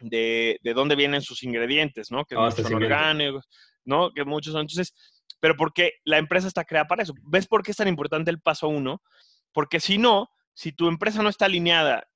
de, 0.00 0.60
de 0.62 0.74
dónde 0.74 0.94
vienen 0.94 1.22
sus 1.22 1.42
ingredientes, 1.42 2.12
¿no? 2.12 2.24
Que 2.24 2.36
muchos 2.36 2.62
son 2.62 2.74
orgánicos, 2.74 3.48
¿no? 3.84 4.12
Que 4.12 4.24
muchos 4.24 4.52
son. 4.52 4.62
Entonces, 4.62 4.94
pero 5.40 5.56
porque 5.56 5.94
la 6.04 6.18
empresa 6.18 6.46
está 6.46 6.64
creada 6.64 6.86
para 6.86 7.02
eso. 7.02 7.14
¿Ves 7.22 7.48
por 7.48 7.64
qué 7.64 7.72
es 7.72 7.76
tan 7.76 7.88
importante 7.88 8.30
el 8.30 8.40
paso 8.40 8.68
uno? 8.68 9.02
Porque 9.52 9.80
si 9.80 9.98
no, 9.98 10.28
si 10.52 10.72
tu 10.72 10.86
empresa 10.86 11.22
no 11.22 11.28
está 11.28 11.46
alineada 11.46 12.06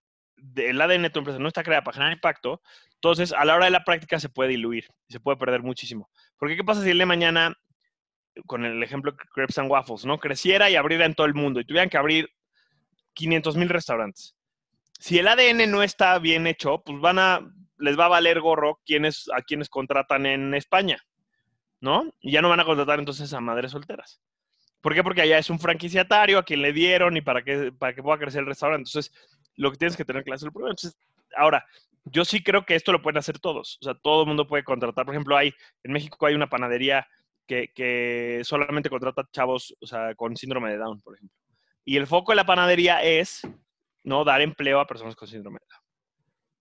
el 0.56 0.80
ADN 0.80 1.02
de 1.02 1.10
tu 1.10 1.18
empresa 1.18 1.38
no 1.38 1.48
está 1.48 1.62
creada 1.62 1.82
para 1.82 1.94
generar 1.94 2.12
impacto, 2.12 2.62
entonces 2.94 3.32
a 3.32 3.44
la 3.44 3.54
hora 3.54 3.66
de 3.66 3.70
la 3.70 3.84
práctica 3.84 4.18
se 4.18 4.28
puede 4.28 4.50
diluir 4.50 4.86
y 5.08 5.12
se 5.12 5.20
puede 5.20 5.36
perder 5.36 5.62
muchísimo. 5.62 6.10
Porque 6.38 6.56
¿qué 6.56 6.64
pasa 6.64 6.82
si 6.82 6.90
el 6.90 6.98
de 6.98 7.06
mañana, 7.06 7.54
con 8.46 8.64
el 8.64 8.82
ejemplo 8.82 9.12
de 9.12 9.18
Crepes 9.34 9.58
and 9.58 9.70
Waffles, 9.70 10.04
¿no? 10.04 10.18
creciera 10.18 10.70
y 10.70 10.76
abriera 10.76 11.06
en 11.06 11.14
todo 11.14 11.26
el 11.26 11.34
mundo 11.34 11.60
y 11.60 11.64
tuvieran 11.64 11.88
que 11.88 11.98
abrir 11.98 12.28
500 13.14 13.56
mil 13.56 13.68
restaurantes? 13.68 14.34
Si 14.98 15.18
el 15.18 15.28
ADN 15.28 15.70
no 15.70 15.82
está 15.82 16.18
bien 16.18 16.46
hecho, 16.46 16.82
pues 16.84 17.00
van 17.00 17.18
a, 17.18 17.40
les 17.78 17.98
va 17.98 18.06
a 18.06 18.08
valer 18.08 18.40
gorro 18.40 18.80
quienes, 18.84 19.30
a 19.34 19.42
quienes 19.42 19.68
contratan 19.68 20.26
en 20.26 20.54
España, 20.54 21.02
¿no? 21.80 22.12
Y 22.20 22.32
ya 22.32 22.42
no 22.42 22.50
van 22.50 22.60
a 22.60 22.64
contratar 22.64 22.98
entonces 22.98 23.32
a 23.32 23.40
madres 23.40 23.72
solteras. 23.72 24.20
¿Por 24.80 24.94
qué? 24.94 25.02
Porque 25.02 25.22
allá 25.22 25.38
es 25.38 25.50
un 25.50 25.58
franquiciatario 25.58 26.38
a 26.38 26.44
quien 26.44 26.62
le 26.62 26.72
dieron 26.72 27.16
y 27.16 27.20
para 27.20 27.42
que, 27.42 27.72
para 27.72 27.94
que 27.94 28.02
pueda 28.02 28.18
crecer 28.18 28.40
el 28.40 28.46
restaurante. 28.46 28.88
Entonces, 28.88 29.12
lo 29.56 29.70
que 29.70 29.76
tienes 29.76 29.96
que 29.96 30.04
tener 30.04 30.24
claro 30.24 30.36
es 30.36 30.42
el 30.42 30.52
problema. 30.52 30.72
Entonces, 30.72 30.98
ahora, 31.36 31.66
yo 32.04 32.24
sí 32.24 32.42
creo 32.42 32.64
que 32.64 32.74
esto 32.74 32.92
lo 32.92 33.02
pueden 33.02 33.18
hacer 33.18 33.38
todos. 33.38 33.78
O 33.80 33.84
sea, 33.84 33.94
todo 33.94 34.22
el 34.22 34.28
mundo 34.28 34.46
puede 34.46 34.64
contratar. 34.64 35.04
Por 35.04 35.14
ejemplo, 35.14 35.36
hay, 35.36 35.54
en 35.84 35.92
México 35.92 36.24
hay 36.24 36.34
una 36.34 36.48
panadería 36.48 37.06
que, 37.50 38.40
solamente 38.44 38.88
contrata 38.90 39.28
chavos, 39.32 39.74
o 39.80 39.86
sea, 39.86 40.14
con 40.14 40.36
síndrome 40.36 40.70
de 40.70 40.78
Down, 40.78 41.00
por 41.00 41.16
ejemplo. 41.16 41.36
Y 41.84 41.96
el 41.96 42.06
foco 42.06 42.32
de 42.32 42.36
la 42.36 42.46
panadería 42.46 43.02
es, 43.02 43.42
¿no? 44.04 44.24
Dar 44.24 44.40
empleo 44.40 44.80
a 44.80 44.86
personas 44.86 45.16
con 45.16 45.28
síndrome 45.28 45.58
de 45.60 45.66
Down. 45.70 45.80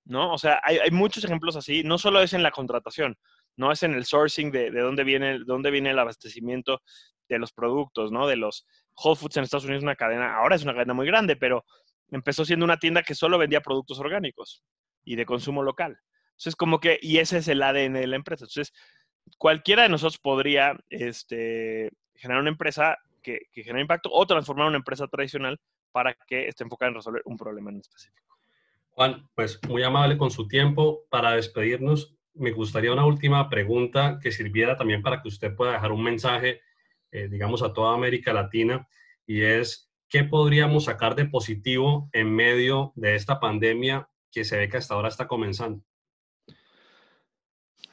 ¿No? 0.05 0.33
O 0.33 0.37
sea, 0.39 0.59
hay, 0.63 0.89
muchos 0.89 1.23
ejemplos 1.23 1.55
así. 1.55 1.83
No 1.83 1.99
solo 1.99 2.21
es 2.21 2.33
en 2.33 2.41
la 2.41 2.49
contratación, 2.49 3.15
no 3.55 3.71
es 3.71 3.83
en 3.83 3.93
el 3.93 4.05
sourcing 4.05 4.51
de, 4.51 4.71
de 4.71 4.81
dónde, 4.81 5.03
viene, 5.03 5.39
dónde 5.45 5.69
viene 5.69 5.91
el 5.91 5.99
abastecimiento 5.99 6.81
de 7.27 7.37
los 7.37 7.53
productos, 7.53 8.11
¿no? 8.11 8.25
De 8.25 8.35
los 8.35 8.65
Whole 8.95 9.15
Foods 9.15 9.37
en 9.37 9.43
Estados 9.43 9.65
Unidos 9.65 9.81
es 9.81 9.83
una 9.83 9.95
cadena, 9.95 10.35
ahora 10.37 10.55
es 10.55 10.63
una 10.63 10.73
cadena 10.73 10.95
muy 10.95 11.05
grande, 11.05 11.35
pero 11.35 11.63
empezó 12.09 12.43
siendo 12.43 12.65
una 12.65 12.77
tienda 12.77 13.03
que 13.03 13.13
solo 13.13 13.37
vendía 13.37 13.61
productos 13.61 13.99
orgánicos 13.99 14.63
y 15.03 15.15
de 15.15 15.27
consumo 15.27 15.61
local. 15.61 15.99
Entonces, 16.31 16.55
como 16.55 16.79
que, 16.79 16.97
y 17.01 17.17
ese 17.17 17.37
es 17.37 17.47
el 17.49 17.61
ADN 17.61 17.93
de 17.93 18.07
la 18.07 18.15
empresa. 18.15 18.45
Entonces, 18.45 18.73
cualquiera 19.37 19.83
de 19.83 19.89
nosotros 19.89 20.17
podría 20.17 20.77
este, 20.89 21.91
generar 22.15 22.41
una 22.41 22.51
empresa 22.51 22.97
que, 23.21 23.41
que 23.51 23.63
genere 23.63 23.81
impacto 23.81 24.09
o 24.11 24.25
transformar 24.25 24.67
una 24.67 24.77
empresa 24.77 25.07
tradicional 25.07 25.59
para 25.91 26.15
que 26.27 26.47
esté 26.47 26.63
enfocada 26.63 26.89
en 26.89 26.95
resolver 26.95 27.21
un 27.25 27.37
problema 27.37 27.71
en 27.71 27.77
específico. 27.77 28.37
Juan, 28.91 29.27
pues 29.35 29.59
muy 29.67 29.83
amable 29.83 30.17
con 30.17 30.29
su 30.31 30.47
tiempo. 30.47 31.05
Para 31.09 31.31
despedirnos, 31.31 32.15
me 32.33 32.51
gustaría 32.51 32.91
una 32.91 33.05
última 33.05 33.49
pregunta 33.49 34.19
que 34.21 34.31
sirviera 34.31 34.77
también 34.77 35.01
para 35.01 35.21
que 35.21 35.27
usted 35.27 35.55
pueda 35.55 35.73
dejar 35.73 35.91
un 35.91 36.03
mensaje, 36.03 36.61
eh, 37.11 37.27
digamos, 37.29 37.63
a 37.63 37.73
toda 37.73 37.93
América 37.93 38.33
Latina, 38.33 38.87
y 39.25 39.41
es 39.41 39.89
¿qué 40.09 40.23
podríamos 40.23 40.85
sacar 40.85 41.15
de 41.15 41.25
positivo 41.25 42.09
en 42.13 42.33
medio 42.33 42.91
de 42.95 43.15
esta 43.15 43.39
pandemia 43.39 44.09
que 44.31 44.43
se 44.43 44.57
ve 44.57 44.69
que 44.69 44.77
hasta 44.77 44.95
ahora 44.95 45.07
está 45.07 45.27
comenzando? 45.27 45.83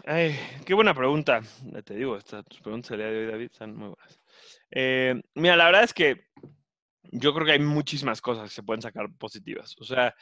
Ay, 0.09 0.39
qué 0.65 0.73
buena 0.73 0.95
pregunta. 0.95 1.43
Te 1.85 1.95
digo, 1.97 2.17
estas 2.17 2.45
tus 2.45 2.61
preguntas 2.61 2.97
de 2.97 3.05
hoy, 3.05 3.27
David, 3.27 3.51
están 3.51 3.75
muy 3.75 3.89
buenas. 3.89 4.21
Eh, 4.71 5.21
mira, 5.35 5.57
la 5.57 5.65
verdad 5.65 5.83
es 5.83 5.93
que 5.93 6.27
yo 7.03 7.35
creo 7.35 7.45
que 7.45 7.53
hay 7.53 7.59
muchísimas 7.59 8.21
cosas 8.21 8.49
que 8.49 8.55
se 8.55 8.63
pueden 8.63 8.83
sacar 8.83 9.09
positivas. 9.19 9.75
O 9.81 9.85
sea, 9.85 10.15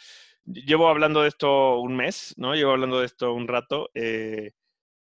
llevo 0.46 0.88
hablando 0.88 1.20
de 1.20 1.28
esto 1.28 1.80
un 1.80 1.96
mes, 1.96 2.32
¿no? 2.38 2.54
Llevo 2.54 2.72
hablando 2.72 3.00
de 3.00 3.04
esto 3.06 3.34
un 3.34 3.46
rato. 3.46 3.90
Eh, 3.92 4.52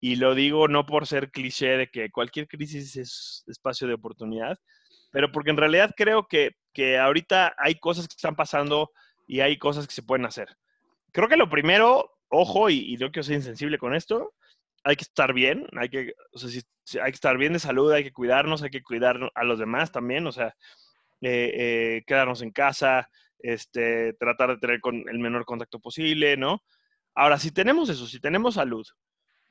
y 0.02 0.18
lo 0.18 0.36
digo 0.36 0.68
no 0.68 0.86
por 0.86 1.08
ser 1.08 1.32
cliché 1.32 1.78
de 1.78 1.88
que 1.88 2.12
cualquier 2.12 2.50
crisis 2.50 2.98
es 2.98 3.46
espacio 3.48 3.88
de 3.88 3.94
oportunidad, 3.94 4.60
pero 5.10 5.32
porque 5.32 5.52
en 5.52 5.58
realidad 5.58 5.92
creo 5.96 6.28
que 6.28 6.52
que 6.74 7.00
ahorita 7.00 7.56
hay 7.58 7.76
cosas 7.76 8.08
que 8.10 8.16
están 8.18 8.36
pasando 8.36 8.92
y 9.26 9.40
hay 9.40 9.58
cosas 9.58 9.88
que 9.88 9.94
se 9.94 10.04
pueden 10.04 10.26
hacer. 10.26 10.50
Creo 11.14 11.30
que 11.30 11.38
lo 11.38 11.50
primero, 11.50 12.12
ojo, 12.28 12.70
y, 12.70 12.94
y 12.94 12.98
no 12.98 13.10
quiero 13.12 13.24
ser 13.24 13.36
insensible 13.36 13.78
con 13.78 13.96
esto, 13.96 14.34
hay 14.86 14.96
que 14.96 15.04
estar 15.04 15.34
bien, 15.34 15.68
hay 15.76 15.90
que, 15.90 16.14
o 16.32 16.38
sea, 16.38 17.04
hay 17.04 17.12
que 17.12 17.16
estar 17.16 17.38
bien 17.40 17.54
de 17.54 17.60
salud, 17.60 17.92
hay 17.92 18.04
que 18.04 18.14
cuidarnos, 18.14 18.62
hay 18.62 18.70
que 18.70 18.84
cuidar 18.84 19.32
a 19.34 19.44
los 19.44 19.58
demás 19.58 19.92
también, 19.92 20.28
o 20.28 20.32
sea, 20.32 20.56
eh, 21.22 21.52
eh, 21.56 22.04
quedarnos 22.06 22.44
en 22.44 22.52
casa, 22.52 23.10
este, 23.40 24.14
tratar 24.14 24.52
de 24.52 24.58
tener 24.58 24.80
con 24.82 25.04
el 25.10 25.18
menor 25.18 25.44
contacto 25.44 25.80
posible, 25.80 26.38
¿no? 26.38 26.64
Ahora, 27.16 27.40
si 27.40 27.52
tenemos 27.52 27.90
eso, 27.90 28.06
si 28.06 28.20
tenemos 28.20 28.54
salud 28.54 28.86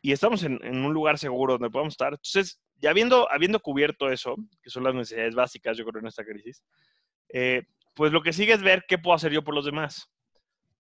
y 0.01 0.13
estamos 0.13 0.45
en, 0.45 0.65
en 0.65 0.85
un 0.85 0.95
lugar 0.95 1.19
seguro 1.19 1.55
donde 1.55 1.71
podemos 1.71 1.95
estar, 1.95 2.13
entonces, 2.13 2.61
ya 2.77 2.91
habiendo, 2.91 3.29
habiendo 3.29 3.59
cubierto 3.59 4.11
eso, 4.11 4.37
que 4.63 4.71
son 4.71 4.85
las 4.85 4.95
necesidades 4.95 5.35
básicas, 5.35 5.77
yo 5.77 5.85
creo, 5.85 6.01
en 6.01 6.07
esta 6.07 6.25
crisis, 6.25 6.63
eh, 7.31 7.65
pues 7.95 8.13
lo 8.13 8.23
que 8.23 8.33
sigue 8.33 8.53
es 8.53 8.63
ver 8.63 8.85
qué 8.87 8.99
puedo 8.99 9.17
hacer 9.17 9.33
yo 9.33 9.43
por 9.43 9.55
los 9.55 9.65
demás, 9.65 10.09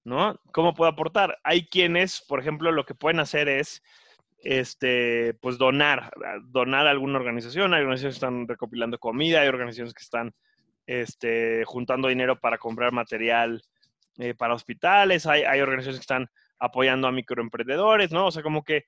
¿no? 0.04 0.40
¿Cómo 0.52 0.74
puedo 0.74 0.92
aportar? 0.92 1.40
Hay 1.42 1.66
quienes, 1.66 2.20
por 2.20 2.38
ejemplo, 2.38 2.70
lo 2.70 2.84
que 2.84 2.94
pueden 2.94 3.18
hacer 3.18 3.48
es, 3.48 3.82
este, 4.44 5.34
pues 5.40 5.56
donar, 5.56 6.12
donar 6.44 6.86
a 6.86 6.90
alguna 6.90 7.18
organización. 7.18 7.72
Hay 7.72 7.80
organizaciones 7.80 8.14
que 8.14 8.26
están 8.26 8.46
recopilando 8.46 8.98
comida, 8.98 9.40
hay 9.40 9.48
organizaciones 9.48 9.94
que 9.94 10.02
están 10.02 10.34
este, 10.86 11.64
juntando 11.64 12.08
dinero 12.08 12.38
para 12.38 12.58
comprar 12.58 12.92
material 12.92 13.62
eh, 14.18 14.34
para 14.34 14.54
hospitales, 14.54 15.26
hay, 15.26 15.42
hay 15.42 15.60
organizaciones 15.60 15.98
que 15.98 16.04
están 16.04 16.28
apoyando 16.58 17.08
a 17.08 17.12
microemprendedores, 17.12 18.12
¿no? 18.12 18.26
O 18.26 18.30
sea, 18.30 18.42
como 18.42 18.62
que 18.62 18.84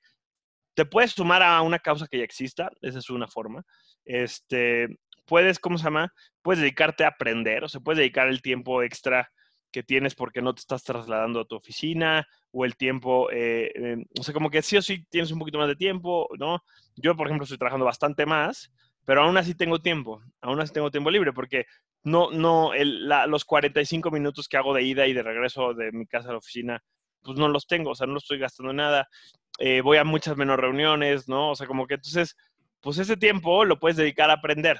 te 0.75 0.85
puedes 0.85 1.11
sumar 1.11 1.41
a 1.41 1.61
una 1.61 1.79
causa 1.79 2.07
que 2.07 2.19
ya 2.19 2.23
exista, 2.23 2.69
esa 2.81 2.99
es 2.99 3.09
una 3.09 3.27
forma. 3.27 3.63
Este, 4.05 4.87
puedes, 5.25 5.59
¿cómo 5.59 5.77
se 5.79 5.85
llama? 5.85 6.13
Puedes 6.43 6.61
dedicarte 6.61 7.03
a 7.03 7.09
aprender, 7.09 7.63
o 7.63 7.67
sea, 7.67 7.81
puedes 7.81 7.97
dedicar 7.97 8.27
el 8.27 8.41
tiempo 8.41 8.83
extra 8.83 9.29
que 9.71 9.83
tienes 9.83 10.15
porque 10.15 10.41
no 10.41 10.53
te 10.53 10.61
estás 10.61 10.83
trasladando 10.83 11.41
a 11.41 11.45
tu 11.45 11.55
oficina 11.55 12.27
o 12.51 12.65
el 12.65 12.75
tiempo, 12.75 13.29
eh, 13.31 13.71
eh, 13.75 14.05
o 14.19 14.23
sea, 14.23 14.33
como 14.33 14.49
que 14.49 14.61
sí 14.61 14.77
o 14.77 14.81
sí 14.81 15.05
tienes 15.09 15.31
un 15.31 15.39
poquito 15.39 15.57
más 15.57 15.67
de 15.67 15.75
tiempo, 15.75 16.27
¿no? 16.39 16.63
Yo, 16.95 17.15
por 17.15 17.27
ejemplo, 17.27 17.43
estoy 17.43 17.57
trabajando 17.57 17.85
bastante 17.85 18.25
más, 18.25 18.71
pero 19.05 19.23
aún 19.23 19.37
así 19.37 19.55
tengo 19.55 19.79
tiempo, 19.79 20.21
aún 20.41 20.59
así 20.59 20.73
tengo 20.73 20.91
tiempo 20.91 21.11
libre 21.11 21.33
porque 21.33 21.65
no, 22.03 22.31
no, 22.31 22.73
el, 22.73 23.07
los 23.27 23.45
45 23.45 24.11
minutos 24.11 24.47
que 24.47 24.57
hago 24.57 24.73
de 24.73 24.83
ida 24.83 25.07
y 25.07 25.13
de 25.13 25.23
regreso 25.23 25.73
de 25.73 25.91
mi 25.91 26.05
casa 26.07 26.29
a 26.29 26.31
la 26.33 26.37
oficina, 26.37 26.81
pues 27.21 27.37
no 27.37 27.47
los 27.49 27.67
tengo, 27.67 27.91
o 27.91 27.95
sea, 27.95 28.07
no 28.07 28.17
estoy 28.17 28.39
gastando 28.39 28.73
nada. 28.73 29.07
Eh, 29.59 29.81
voy 29.81 29.97
a 29.97 30.03
muchas 30.03 30.37
menos 30.37 30.57
reuniones, 30.57 31.27
¿no? 31.27 31.51
O 31.51 31.55
sea, 31.55 31.67
como 31.67 31.87
que 31.87 31.95
entonces, 31.95 32.35
pues 32.81 32.97
ese 32.99 33.17
tiempo 33.17 33.65
lo 33.65 33.79
puedes 33.79 33.97
dedicar 33.97 34.29
a 34.29 34.33
aprender, 34.33 34.79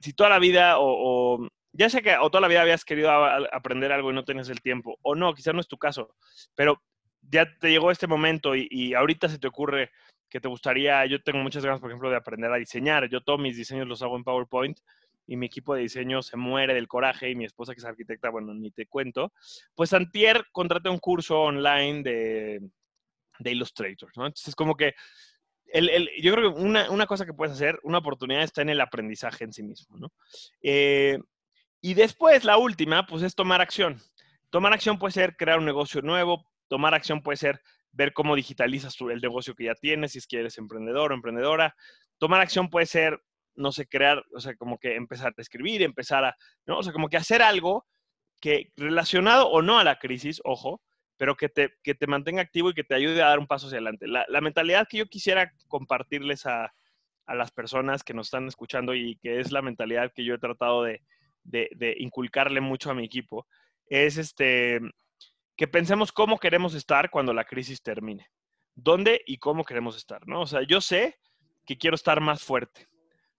si 0.00 0.12
toda 0.12 0.28
la 0.28 0.38
vida 0.38 0.74
o, 0.78 1.48
ya 1.76 1.90
sé 1.90 2.02
que 2.02 2.16
o 2.16 2.30
toda 2.30 2.40
la 2.40 2.48
vida 2.48 2.62
habías 2.62 2.84
querido 2.84 3.10
aprender 3.10 3.92
algo 3.92 4.10
y 4.10 4.14
no 4.14 4.24
tenías 4.24 4.48
el 4.48 4.60
tiempo, 4.60 4.98
o 5.02 5.14
no, 5.14 5.34
quizás 5.34 5.54
no 5.54 5.60
es 5.60 5.68
tu 5.68 5.76
caso, 5.76 6.14
pero 6.54 6.80
ya 7.20 7.46
te 7.58 7.70
llegó 7.70 7.90
este 7.90 8.06
momento 8.06 8.54
y, 8.54 8.94
ahorita 8.94 9.28
se 9.28 9.38
te 9.38 9.48
ocurre 9.48 9.90
que 10.28 10.40
te 10.40 10.48
gustaría, 10.48 11.04
yo 11.06 11.22
tengo 11.22 11.38
muchas 11.38 11.64
ganas, 11.64 11.80
por 11.80 11.90
ejemplo, 11.90 12.10
de 12.10 12.16
aprender 12.16 12.52
a 12.52 12.56
diseñar. 12.56 13.08
Yo 13.08 13.20
todos 13.20 13.38
mis 13.38 13.56
diseños 13.56 13.86
los 13.86 14.02
hago 14.02 14.16
en 14.16 14.24
PowerPoint 14.24 14.78
y 15.26 15.36
mi 15.36 15.46
equipo 15.46 15.74
de 15.74 15.82
diseño 15.82 16.22
se 16.22 16.36
muere 16.36 16.74
del 16.74 16.88
coraje 16.88 17.30
y 17.30 17.36
mi 17.36 17.44
esposa 17.44 17.72
que 17.72 17.78
es 17.78 17.84
arquitecta, 17.84 18.30
bueno, 18.30 18.52
ni 18.52 18.70
te 18.70 18.86
cuento. 18.86 19.32
Pues 19.74 19.92
Antier 19.92 20.44
contraté 20.52 20.88
un 20.88 20.98
curso 20.98 21.40
online 21.40 22.02
de, 22.02 22.60
de 23.38 23.50
Illustrator, 23.50 24.10
¿no? 24.16 24.26
Entonces, 24.26 24.54
como 24.54 24.76
que 24.76 24.94
yo 26.20 26.34
creo 26.34 26.54
que 26.54 26.60
una, 26.60 27.06
cosa 27.06 27.26
que 27.26 27.32
puedes 27.32 27.54
hacer, 27.54 27.80
una 27.82 27.98
oportunidad 27.98 28.42
está 28.42 28.62
en 28.62 28.70
el 28.70 28.80
aprendizaje 28.80 29.44
en 29.44 29.52
sí 29.52 29.62
mismo, 29.62 29.96
¿no? 29.98 30.12
Eh, 30.62 31.18
y 31.84 31.92
después, 31.92 32.44
la 32.44 32.56
última, 32.56 33.04
pues 33.04 33.22
es 33.22 33.34
tomar 33.34 33.60
acción. 33.60 34.00
Tomar 34.48 34.72
acción 34.72 34.98
puede 34.98 35.12
ser 35.12 35.36
crear 35.36 35.58
un 35.58 35.66
negocio 35.66 36.00
nuevo, 36.00 36.42
tomar 36.66 36.94
acción 36.94 37.20
puede 37.20 37.36
ser 37.36 37.60
ver 37.92 38.14
cómo 38.14 38.34
digitalizas 38.34 38.96
el 39.02 39.20
negocio 39.20 39.54
que 39.54 39.64
ya 39.64 39.74
tienes, 39.74 40.12
si 40.12 40.18
es 40.18 40.26
que 40.26 40.38
eres 40.38 40.56
emprendedor 40.56 41.12
o 41.12 41.14
emprendedora. 41.14 41.76
Tomar 42.16 42.40
acción 42.40 42.70
puede 42.70 42.86
ser, 42.86 43.20
no 43.54 43.70
sé, 43.70 43.86
crear, 43.86 44.24
o 44.34 44.40
sea, 44.40 44.56
como 44.56 44.78
que 44.78 44.96
empezar 44.96 45.34
a 45.36 45.42
escribir, 45.42 45.82
empezar 45.82 46.24
a, 46.24 46.34
¿no? 46.64 46.78
O 46.78 46.82
sea, 46.82 46.94
como 46.94 47.10
que 47.10 47.18
hacer 47.18 47.42
algo 47.42 47.84
que 48.40 48.72
relacionado 48.78 49.50
o 49.50 49.60
no 49.60 49.78
a 49.78 49.84
la 49.84 49.98
crisis, 49.98 50.40
ojo, 50.42 50.80
pero 51.18 51.36
que 51.36 51.50
te, 51.50 51.74
que 51.82 51.94
te 51.94 52.06
mantenga 52.06 52.40
activo 52.40 52.70
y 52.70 52.74
que 52.74 52.84
te 52.84 52.94
ayude 52.94 53.20
a 53.20 53.26
dar 53.28 53.38
un 53.38 53.46
paso 53.46 53.66
hacia 53.66 53.76
adelante. 53.76 54.06
La, 54.08 54.24
la 54.30 54.40
mentalidad 54.40 54.88
que 54.88 54.96
yo 54.96 55.06
quisiera 55.06 55.52
compartirles 55.68 56.46
a, 56.46 56.72
a, 57.26 57.34
las 57.34 57.50
personas 57.50 58.02
que 58.02 58.14
nos 58.14 58.28
están 58.28 58.48
escuchando 58.48 58.94
y 58.94 59.16
que 59.16 59.40
es 59.40 59.52
la 59.52 59.60
mentalidad 59.60 60.12
que 60.14 60.24
yo 60.24 60.32
he 60.32 60.38
tratado 60.38 60.82
de, 60.84 61.02
de, 61.44 61.70
de 61.76 61.94
inculcarle 61.98 62.60
mucho 62.60 62.90
a 62.90 62.94
mi 62.94 63.04
equipo, 63.04 63.46
es 63.88 64.16
este, 64.16 64.80
que 65.56 65.68
pensemos 65.68 66.12
cómo 66.12 66.38
queremos 66.38 66.74
estar 66.74 67.10
cuando 67.10 67.32
la 67.32 67.44
crisis 67.44 67.82
termine. 67.82 68.28
¿Dónde 68.74 69.22
y 69.26 69.38
cómo 69.38 69.64
queremos 69.64 69.96
estar? 69.96 70.26
¿no? 70.26 70.42
O 70.42 70.46
sea, 70.46 70.62
yo 70.62 70.80
sé 70.80 71.16
que 71.64 71.78
quiero 71.78 71.94
estar 71.94 72.20
más 72.20 72.42
fuerte. 72.42 72.88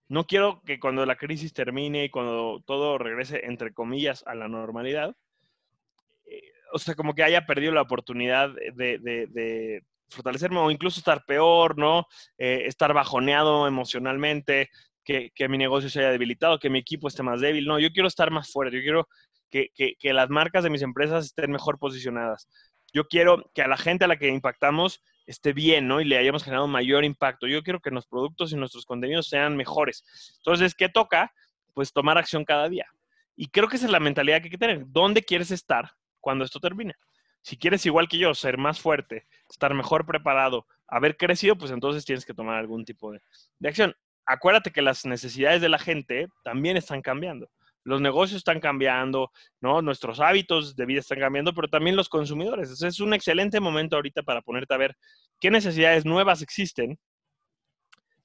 No 0.08 0.26
quiero 0.26 0.62
que 0.64 0.78
cuando 0.78 1.04
la 1.04 1.16
crisis 1.16 1.52
termine 1.52 2.04
y 2.04 2.10
cuando 2.10 2.62
todo 2.64 2.96
regrese, 2.96 3.44
entre 3.44 3.74
comillas, 3.74 4.24
a 4.26 4.34
la 4.34 4.48
normalidad, 4.48 5.16
eh, 6.26 6.52
o 6.72 6.78
sea, 6.78 6.94
como 6.94 7.14
que 7.14 7.24
haya 7.24 7.44
perdido 7.44 7.72
la 7.72 7.82
oportunidad 7.82 8.50
de, 8.74 9.82
fortalecerme 10.08 10.60
o 10.60 10.70
incluso 10.70 11.00
estar 11.00 11.24
peor, 11.26 11.76
¿no? 11.76 12.06
Eh, 12.38 12.62
estar 12.66 12.94
bajoneado 12.94 13.66
emocionalmente, 13.66 14.70
que, 15.06 15.30
que, 15.34 15.48
mi 15.48 15.56
negocio 15.56 15.88
se 15.88 16.00
haya 16.00 16.10
debilitado, 16.10 16.58
que 16.58 16.68
mi 16.68 16.80
equipo 16.80 17.06
esté 17.06 17.22
más 17.22 17.40
débil. 17.40 17.66
No, 17.66 17.78
yo 17.78 17.92
quiero 17.92 18.08
estar 18.08 18.30
más 18.32 18.50
fuerte, 18.50 18.76
yo 18.76 18.82
quiero 18.82 19.08
que, 19.50 19.70
que, 19.98 20.12
las 20.12 20.28
marcas 20.28 20.64
de 20.64 20.70
mis 20.70 20.82
empresas 20.82 21.24
estén 21.24 21.52
mejor 21.52 21.78
posicionadas. 21.78 22.48
Yo 22.92 23.06
quiero 23.06 23.50
que 23.54 23.62
a 23.62 23.68
la 23.68 23.76
gente 23.76 24.04
a 24.04 24.08
la 24.08 24.18
que 24.18 24.28
impactamos 24.28 25.02
esté 25.26 25.52
bien, 25.52 25.86
¿no? 25.86 26.00
Y 26.00 26.04
le 26.04 26.18
hayamos 26.18 26.42
generado 26.42 26.66
mayor 26.66 27.04
impacto. 27.04 27.46
Yo 27.46 27.62
quiero 27.62 27.80
que 27.80 27.90
los 27.90 28.06
productos 28.06 28.52
y 28.52 28.56
nuestros 28.56 28.84
contenidos 28.84 29.28
sean 29.28 29.56
mejores. 29.56 30.04
Entonces, 30.38 30.74
¿qué 30.74 30.88
toca? 30.88 31.32
Pues 31.72 31.92
tomar 31.92 32.18
acción 32.18 32.44
cada 32.44 32.68
día. 32.68 32.86
Y 33.36 33.48
creo 33.48 33.68
que 33.68 33.76
esa 33.76 33.86
es 33.86 33.92
la 33.92 34.00
mentalidad 34.00 34.38
que 34.38 34.44
hay 34.44 34.50
que 34.50 34.58
tener. 34.58 34.84
¿Dónde 34.88 35.22
quieres 35.22 35.50
estar 35.52 35.92
cuando 36.20 36.44
esto 36.44 36.58
termine? 36.58 36.94
Si 37.42 37.56
quieres, 37.56 37.86
igual 37.86 38.08
que 38.08 38.18
yo, 38.18 38.34
ser 38.34 38.58
más 38.58 38.80
fuerte, 38.80 39.26
estar 39.48 39.72
mejor 39.72 40.04
preparado, 40.04 40.66
haber 40.88 41.16
crecido, 41.16 41.56
pues 41.56 41.70
entonces 41.70 42.04
tienes 42.04 42.24
que 42.24 42.34
tomar 42.34 42.56
algún 42.56 42.84
tipo 42.84 43.12
de, 43.12 43.20
de 43.60 43.68
acción. 43.68 43.94
Acuérdate 44.26 44.72
que 44.72 44.82
las 44.82 45.06
necesidades 45.06 45.60
de 45.60 45.68
la 45.68 45.78
gente 45.78 46.28
también 46.42 46.76
están 46.76 47.00
cambiando 47.00 47.48
los 47.86 48.00
negocios 48.00 48.38
están 48.38 48.58
cambiando, 48.58 49.30
¿no? 49.60 49.80
Nuestros 49.80 50.18
hábitos 50.18 50.74
de 50.74 50.86
vida 50.86 51.00
están 51.00 51.20
cambiando, 51.20 51.54
pero 51.54 51.68
también 51.68 51.94
los 51.94 52.08
consumidores. 52.08 52.82
Es 52.82 53.00
un 53.00 53.14
excelente 53.14 53.60
momento 53.60 53.94
ahorita 53.94 54.24
para 54.24 54.42
ponerte 54.42 54.74
a 54.74 54.76
ver 54.76 54.96
qué 55.40 55.52
necesidades 55.52 56.04
nuevas 56.04 56.42
existen, 56.42 56.98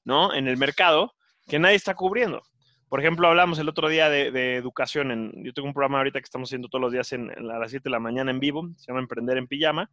¿no? 0.03 0.33
En 0.33 0.47
el 0.47 0.57
mercado 0.57 1.13
que 1.47 1.59
nadie 1.59 1.75
está 1.75 1.93
cubriendo. 1.93 2.41
Por 2.89 3.01
ejemplo, 3.01 3.27
hablamos 3.27 3.59
el 3.59 3.69
otro 3.69 3.87
día 3.87 4.09
de, 4.09 4.55
educación. 4.55 5.11
En, 5.11 5.31
yo 5.45 5.53
tengo 5.53 5.67
un 5.67 5.75
programa 5.75 5.99
ahorita 5.99 6.19
que 6.19 6.25
estamos 6.25 6.49
haciendo 6.49 6.67
todos 6.67 6.81
los 6.81 6.91
días 6.91 7.11
en, 7.13 7.29
a 7.29 7.59
las 7.59 7.69
7 7.69 7.83
de 7.83 7.91
la 7.91 7.99
mañana 7.99 8.31
en 8.31 8.39
vivo, 8.39 8.67
se 8.77 8.87
llama 8.87 9.01
Emprender 9.01 9.37
en 9.37 9.47
Pijama. 9.47 9.91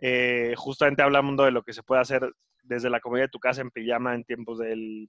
Eh, 0.00 0.54
justamente 0.56 1.02
hablamos 1.04 1.36
de 1.36 1.52
lo 1.52 1.62
que 1.62 1.72
se 1.72 1.84
puede 1.84 2.02
hacer 2.02 2.28
desde 2.64 2.90
la 2.90 3.00
comodidad 3.00 3.26
de 3.26 3.30
tu 3.30 3.38
casa 3.38 3.60
en 3.60 3.70
pijama 3.70 4.14
en 4.14 4.24
tiempos 4.24 4.58
de, 4.58 5.06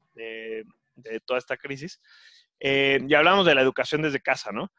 toda 1.26 1.40
esta 1.40 1.58
crisis. 1.58 2.02
Eh, 2.60 3.00
ya 3.08 3.20
hablamos 3.20 3.46
de 3.46 3.56
la 3.56 3.62
educación 3.62 4.02
desde 4.02 4.22
casa, 4.22 4.52
¿no? 4.52 4.72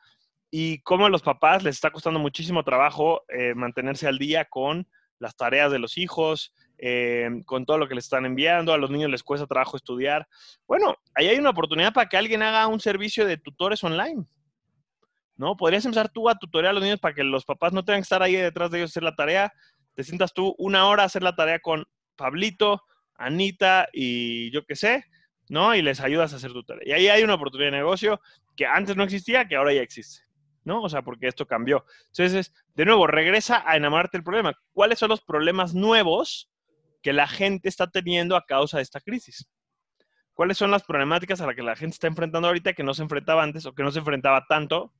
Y 0.51 0.81
cómo 0.83 1.07
a 1.07 1.11
los 1.11 1.23
papás 1.23 1.63
les 1.63 1.75
está 1.75 1.91
costando 1.91 2.21
muchísimo 2.21 2.63
trabajo 2.63 3.25
eh, 3.29 3.55
mantenerse 3.55 4.07
al 4.07 4.19
día 4.19 4.45
con 4.45 4.87
las 5.19 5.37
tareas 5.37 5.73
de 5.73 5.79
los 5.79 5.99
hijos, 5.99 6.55
eh, 6.79 7.29
con 7.47 7.65
todo 7.65 7.79
lo 7.79 7.89
que 7.89 7.95
les 7.95 8.05
están 8.05 8.27
enviando, 8.27 8.73
a 8.73 8.79
los 8.79 8.91
niños 8.91 9.11
les 9.11 9.23
cuesta 9.23 9.47
trabajo 9.47 9.77
estudiar. 9.77 10.27
Bueno, 10.67 10.95
ahí 11.15 11.29
hay 11.29 11.39
una 11.39 11.51
oportunidad 11.51 11.93
para 11.93 12.09
que 12.09 12.17
alguien 12.17 12.43
haga 12.43 12.67
un 12.67 12.81
servicio 12.81 13.27
de 13.27 13.39
tutores 13.39 13.83
online. 13.83 14.25
¿No? 15.39 15.55
Podrías 15.55 15.85
empezar 15.85 16.09
tú 16.09 16.31
a 16.31 16.35
tutorear 16.35 16.71
a 16.71 16.75
los 16.75 16.83
niños 16.83 16.99
para 16.99 17.15
que 17.15 17.23
los 17.23 17.45
papás 17.45 17.71
no 17.71 17.85
tengan 17.85 18.01
que 18.01 18.05
estar 18.05 18.23
ahí 18.23 18.37
detrás 18.37 18.71
de 18.71 18.79
ellos 18.79 18.91
a 18.91 18.93
hacer 18.93 19.03
la 19.03 19.15
tarea. 19.15 19.53
Te 19.95 20.03
sientas 20.03 20.33
tú 20.33 20.55
una 20.57 20.87
hora 20.89 21.03
a 21.03 21.07
hacer 21.07 21.23
la 21.23 21.37
tarea 21.37 21.59
con 21.59 21.85
Pablito, 22.17 22.83
Anita 23.15 23.89
y 23.93 24.51
yo 24.51 24.65
qué 24.65 24.77
sé, 24.77 25.05
¿no? 25.49 25.75
Y 25.75 25.83
les 25.83 26.01
ayudas 26.01 26.33
a 26.33 26.37
hacer 26.37 26.53
tu 26.53 26.65
tarea. 26.65 26.83
Y 26.87 26.93
ahí 26.93 27.09
hay 27.09 27.23
una 27.23 27.35
oportunidad 27.35 27.71
de 27.71 27.79
negocio 27.79 28.21
que 28.57 28.67
antes 28.67 28.97
no 28.97 29.05
existía, 29.05 29.47
que 29.47 29.57
ahora 29.57 29.73
ya 29.73 29.83
existe, 29.83 30.25
¿no? 30.65 30.83
O 30.83 30.89
sea, 30.89 31.03
porque 31.03 31.29
esto 31.29 31.47
cambió. 31.47 31.85
Entonces, 32.09 32.53
de 32.75 32.85
nuevo, 32.85 33.07
regresa 33.07 33.63
a 33.67 33.77
enamorarte 33.77 34.17
del 34.19 34.25
problema. 34.25 34.55
¿Cuáles 34.73 34.99
son 34.99 35.11
los 35.11 35.21
problemas 35.21 35.75
nuevos 35.75 36.51
que 37.03 37.13
la 37.13 37.29
gente 37.29 37.69
está 37.69 37.87
teniendo 37.87 38.37
a 38.37 38.45
causa 38.47 38.79
de 38.79 38.83
esta 38.83 39.01
crisis? 39.01 39.49
¿Cuáles 40.35 40.59
son 40.59 40.71
las 40.71 40.83
problemáticas 40.83 41.41
a 41.41 41.47
las 41.47 41.57
que 41.57 41.63
la 41.63 41.77
gente 41.77 41.95
está 41.95 42.09
enfrentando 42.09 42.49
ahorita 42.49 42.75
que 42.75 42.83
no 42.83 42.93
se 42.93 43.03
enfrentaba 43.03 43.43
antes 43.43 43.65
o 43.65 43.75
que 43.75 43.83
no 43.83 43.91
se 43.91 44.01
enfrentaba 44.01 44.45
tanto 44.47 44.93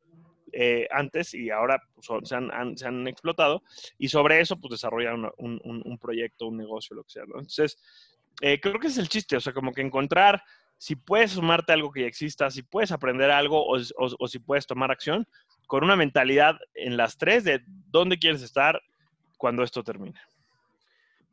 eh, 0.59 0.89
antes 0.91 1.35
y 1.35 1.51
ahora 1.51 1.83
pues, 1.95 2.09
se, 2.27 2.35
han, 2.35 3.07
explotado? 3.07 3.63
Y 3.99 4.09
sobre 4.09 4.41
eso, 4.41 4.57
pues 4.59 4.71
desarrollar 4.71 5.15
un, 5.37 5.61
un, 5.63 5.99
proyecto, 5.99 6.47
un 6.47 6.57
negocio, 6.57 6.97
lo 6.97 7.05
que 7.05 7.11
sea, 7.11 7.25
¿no? 7.27 7.35
Entonces, 7.35 7.79
eh, 8.41 8.59
creo 8.59 8.79
que 8.81 8.87
es 8.87 8.97
el 8.97 9.11
chiste, 9.11 9.37
o 9.37 9.41
sea, 9.41 9.53
como 9.53 9.73
que 9.73 9.83
encontrar 9.83 10.43
si 10.79 10.97
puedes 10.97 11.33
sumarte 11.33 11.75
algo 11.75 11.93
que 11.93 12.03
ya 12.03 12.07
exista, 12.07 12.51
si 12.51 12.63
puedes 12.63 12.91
aprender 12.91 13.31
algo 13.31 13.67
o, 13.67 14.29
si 14.29 14.39
puedes 14.39 14.67
tomar 14.67 14.91
acción 14.91 15.27
con 15.67 15.85
una 15.85 15.95
mentalidad 15.95 16.57
en 16.75 16.97
las 16.97 17.19
tres 17.19 17.45
de 17.45 17.61
dónde 17.91 18.19
quieres 18.19 18.41
estar 18.43 18.81
cuando 19.37 19.63
esto 19.63 19.83
termine. 19.83 20.19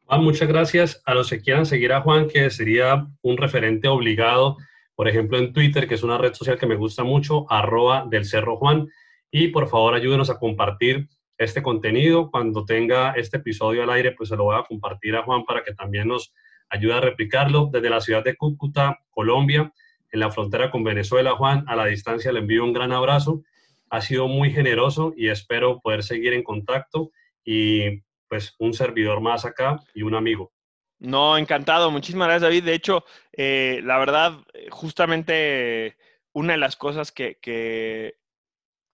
Juan, 0.05 0.21
muchas 0.21 0.49
gracias. 0.49 1.01
A 1.05 1.13
los 1.13 1.29
que 1.29 1.41
quieran 1.41 1.65
seguir 1.65 1.93
a 1.93 2.01
Juan, 2.01 2.27
que 2.27 2.49
sería 2.49 3.07
un 3.21 3.37
referente 3.37 3.87
obligado, 3.87 4.57
por 4.95 5.07
ejemplo, 5.07 5.37
en 5.37 5.53
Twitter, 5.53 5.87
que 5.87 5.95
es 5.95 6.03
una 6.03 6.17
red 6.17 6.33
social 6.33 6.59
que 6.59 6.67
me 6.67 6.75
gusta 6.75 7.05
mucho, 7.05 7.45
arroba 7.49 8.05
del 8.09 8.25
Cerro 8.25 8.57
Juan. 8.57 8.89
Y 9.35 9.47
por 9.47 9.67
favor, 9.67 9.95
ayúdenos 9.95 10.29
a 10.29 10.37
compartir 10.37 11.09
este 11.39 11.63
contenido. 11.63 12.29
Cuando 12.29 12.65
tenga 12.65 13.13
este 13.13 13.37
episodio 13.37 13.81
al 13.81 13.89
aire, 13.89 14.11
pues 14.11 14.29
se 14.29 14.35
lo 14.37 14.43
voy 14.43 14.55
a 14.55 14.63
compartir 14.63 15.15
a 15.15 15.23
Juan 15.23 15.43
para 15.43 15.63
que 15.63 15.73
también 15.73 16.07
nos 16.07 16.35
ayuda 16.69 16.99
a 16.99 17.01
replicarlo 17.01 17.67
desde 17.73 17.89
la 17.89 17.99
ciudad 17.99 18.23
de 18.23 18.35
Cúcuta, 18.35 18.99
Colombia, 19.09 19.73
en 20.11 20.19
la 20.19 20.29
frontera 20.29 20.69
con 20.69 20.83
Venezuela. 20.83 21.31
Juan, 21.31 21.65
a 21.67 21.75
la 21.75 21.85
distancia 21.85 22.31
le 22.31 22.41
envío 22.41 22.63
un 22.63 22.73
gran 22.73 22.91
abrazo. 22.91 23.41
Ha 23.89 24.01
sido 24.01 24.27
muy 24.27 24.51
generoso 24.51 25.15
y 25.17 25.29
espero 25.29 25.79
poder 25.81 26.03
seguir 26.03 26.33
en 26.33 26.43
contacto 26.43 27.09
y 27.43 28.03
pues 28.27 28.53
un 28.59 28.75
servidor 28.75 29.19
más 29.19 29.45
acá 29.45 29.79
y 29.95 30.03
un 30.03 30.13
amigo. 30.13 30.53
No, 30.99 31.39
encantado. 31.39 31.89
Muchísimas 31.89 32.27
gracias, 32.27 32.43
David. 32.43 32.65
De 32.65 32.75
hecho, 32.75 33.03
eh, 33.31 33.81
la 33.83 33.97
verdad, 33.97 34.33
justamente 34.69 35.97
una 36.33 36.53
de 36.53 36.59
las 36.59 36.75
cosas 36.75 37.11
que, 37.11 37.39
que 37.41 38.21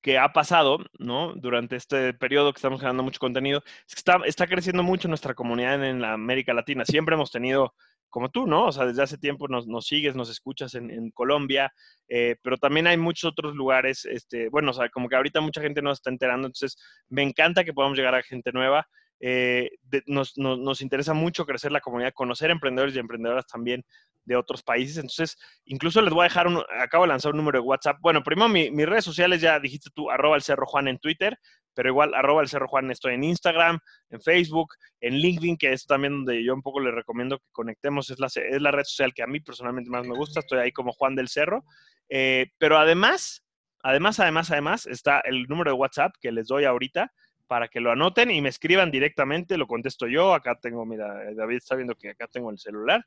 que 0.01 0.17
ha 0.17 0.31
pasado, 0.31 0.79
¿no? 0.97 1.33
Durante 1.35 1.75
este 1.75 2.13
periodo 2.13 2.53
que 2.53 2.57
estamos 2.57 2.79
generando 2.79 3.03
mucho 3.03 3.19
contenido, 3.19 3.63
es 3.87 3.95
que 3.95 3.99
está, 3.99 4.19
está 4.25 4.47
creciendo 4.47 4.83
mucho 4.83 5.07
nuestra 5.07 5.33
comunidad 5.33 5.83
en, 5.83 6.01
la 6.01 6.13
América 6.13 6.53
Latina. 6.53 6.85
Siempre 6.85 7.15
hemos 7.15 7.31
tenido, 7.31 7.73
como 8.09 8.29
tú, 8.29 8.47
¿no? 8.47 8.67
O 8.67 8.71
sea, 8.71 8.85
desde 8.85 9.03
hace 9.03 9.17
tiempo 9.17 9.47
nos, 9.47 9.67
nos 9.67 9.87
sigues, 9.87 10.15
nos 10.15 10.29
escuchas 10.29 10.75
en, 10.75 10.89
en 10.89 11.11
Colombia, 11.11 11.73
eh, 12.07 12.37
pero 12.41 12.57
también 12.57 12.87
hay 12.87 12.97
muchos 12.97 13.31
otros 13.31 13.55
lugares, 13.55 14.05
este, 14.05 14.49
bueno, 14.49 14.71
o 14.71 14.73
sea, 14.73 14.89
como 14.89 15.09
que 15.09 15.15
ahorita 15.15 15.41
mucha 15.41 15.61
gente 15.61 15.81
nos 15.81 15.99
está 15.99 16.09
enterando, 16.09 16.47
entonces 16.47 16.77
me 17.09 17.23
encanta 17.23 17.63
que 17.63 17.73
podamos 17.73 17.97
llegar 17.97 18.15
a 18.15 18.23
gente 18.23 18.51
nueva. 18.51 18.87
Eh, 19.19 19.71
nos, 20.05 20.37
nos, 20.37 20.81
interesa 20.81 21.13
mucho 21.13 21.45
crecer 21.45 21.71
la 21.71 21.81
comunidad, 21.81 22.13
conocer 22.13 22.51
emprendedores 22.51 22.95
y 22.95 22.99
emprendedoras 22.99 23.45
también 23.47 23.83
de 24.25 24.35
otros 24.35 24.63
países. 24.63 24.97
Entonces, 24.97 25.37
incluso 25.65 26.01
les 26.01 26.13
voy 26.13 26.21
a 26.21 26.29
dejar, 26.29 26.47
un, 26.47 26.63
acabo 26.79 27.03
de 27.03 27.09
lanzar 27.09 27.31
un 27.31 27.37
número 27.37 27.59
de 27.59 27.67
WhatsApp. 27.67 27.97
Bueno, 28.01 28.23
primero 28.23 28.47
mi, 28.47 28.71
mis 28.71 28.85
redes 28.85 29.05
sociales 29.05 29.41
ya 29.41 29.59
dijiste 29.59 29.89
tú, 29.93 30.09
arroba 30.09 30.35
el 30.35 30.43
Cerro 30.43 30.65
Juan 30.65 30.87
en 30.87 30.99
Twitter, 30.99 31.37
pero 31.73 31.89
igual 31.89 32.13
arroba 32.13 32.41
el 32.41 32.47
Cerro 32.47 32.67
Juan 32.67 32.91
estoy 32.91 33.15
en 33.15 33.23
Instagram, 33.23 33.79
en 34.09 34.21
Facebook, 34.21 34.73
en 35.01 35.15
LinkedIn, 35.15 35.57
que 35.57 35.73
es 35.73 35.85
también 35.85 36.13
donde 36.13 36.43
yo 36.43 36.53
un 36.53 36.61
poco 36.61 36.79
les 36.79 36.93
recomiendo 36.93 37.39
que 37.39 37.45
conectemos, 37.51 38.09
es 38.09 38.19
la, 38.19 38.27
es 38.27 38.61
la 38.61 38.71
red 38.71 38.83
social 38.83 39.13
que 39.13 39.23
a 39.23 39.27
mí 39.27 39.39
personalmente 39.39 39.89
más 39.89 40.05
me 40.05 40.15
gusta, 40.15 40.41
estoy 40.41 40.59
ahí 40.59 40.71
como 40.71 40.93
Juan 40.93 41.15
del 41.15 41.29
Cerro. 41.29 41.63
Eh, 42.09 42.47
pero 42.57 42.77
además, 42.77 43.45
además, 43.81 44.19
además, 44.19 44.51
además, 44.51 44.85
está 44.87 45.21
el 45.21 45.43
número 45.43 45.71
de 45.71 45.77
WhatsApp 45.77 46.13
que 46.21 46.31
les 46.31 46.47
doy 46.47 46.65
ahorita, 46.65 47.11
para 47.49 47.67
que 47.67 47.79
lo 47.79 47.91
anoten 47.91 48.29
y 48.29 48.41
me 48.41 48.49
escriban 48.49 48.91
directamente, 48.91 49.57
lo 49.57 49.65
contesto 49.65 50.07
yo. 50.07 50.35
Acá 50.35 50.59
tengo, 50.61 50.85
mira, 50.85 51.33
David 51.33 51.57
está 51.57 51.75
viendo 51.75 51.95
que 51.95 52.11
acá 52.11 52.27
tengo 52.27 52.51
el 52.51 52.59
celular. 52.59 53.03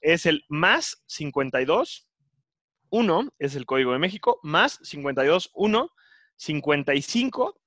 Es 0.00 0.24
el 0.24 0.42
más 0.48 1.04
52 1.06 2.08
1, 2.88 3.34
es 3.38 3.54
el 3.56 3.66
código 3.66 3.92
de 3.92 3.98
México, 3.98 4.40
más 4.42 4.80
52 4.82 5.50
1 5.52 5.90
55 6.34 7.60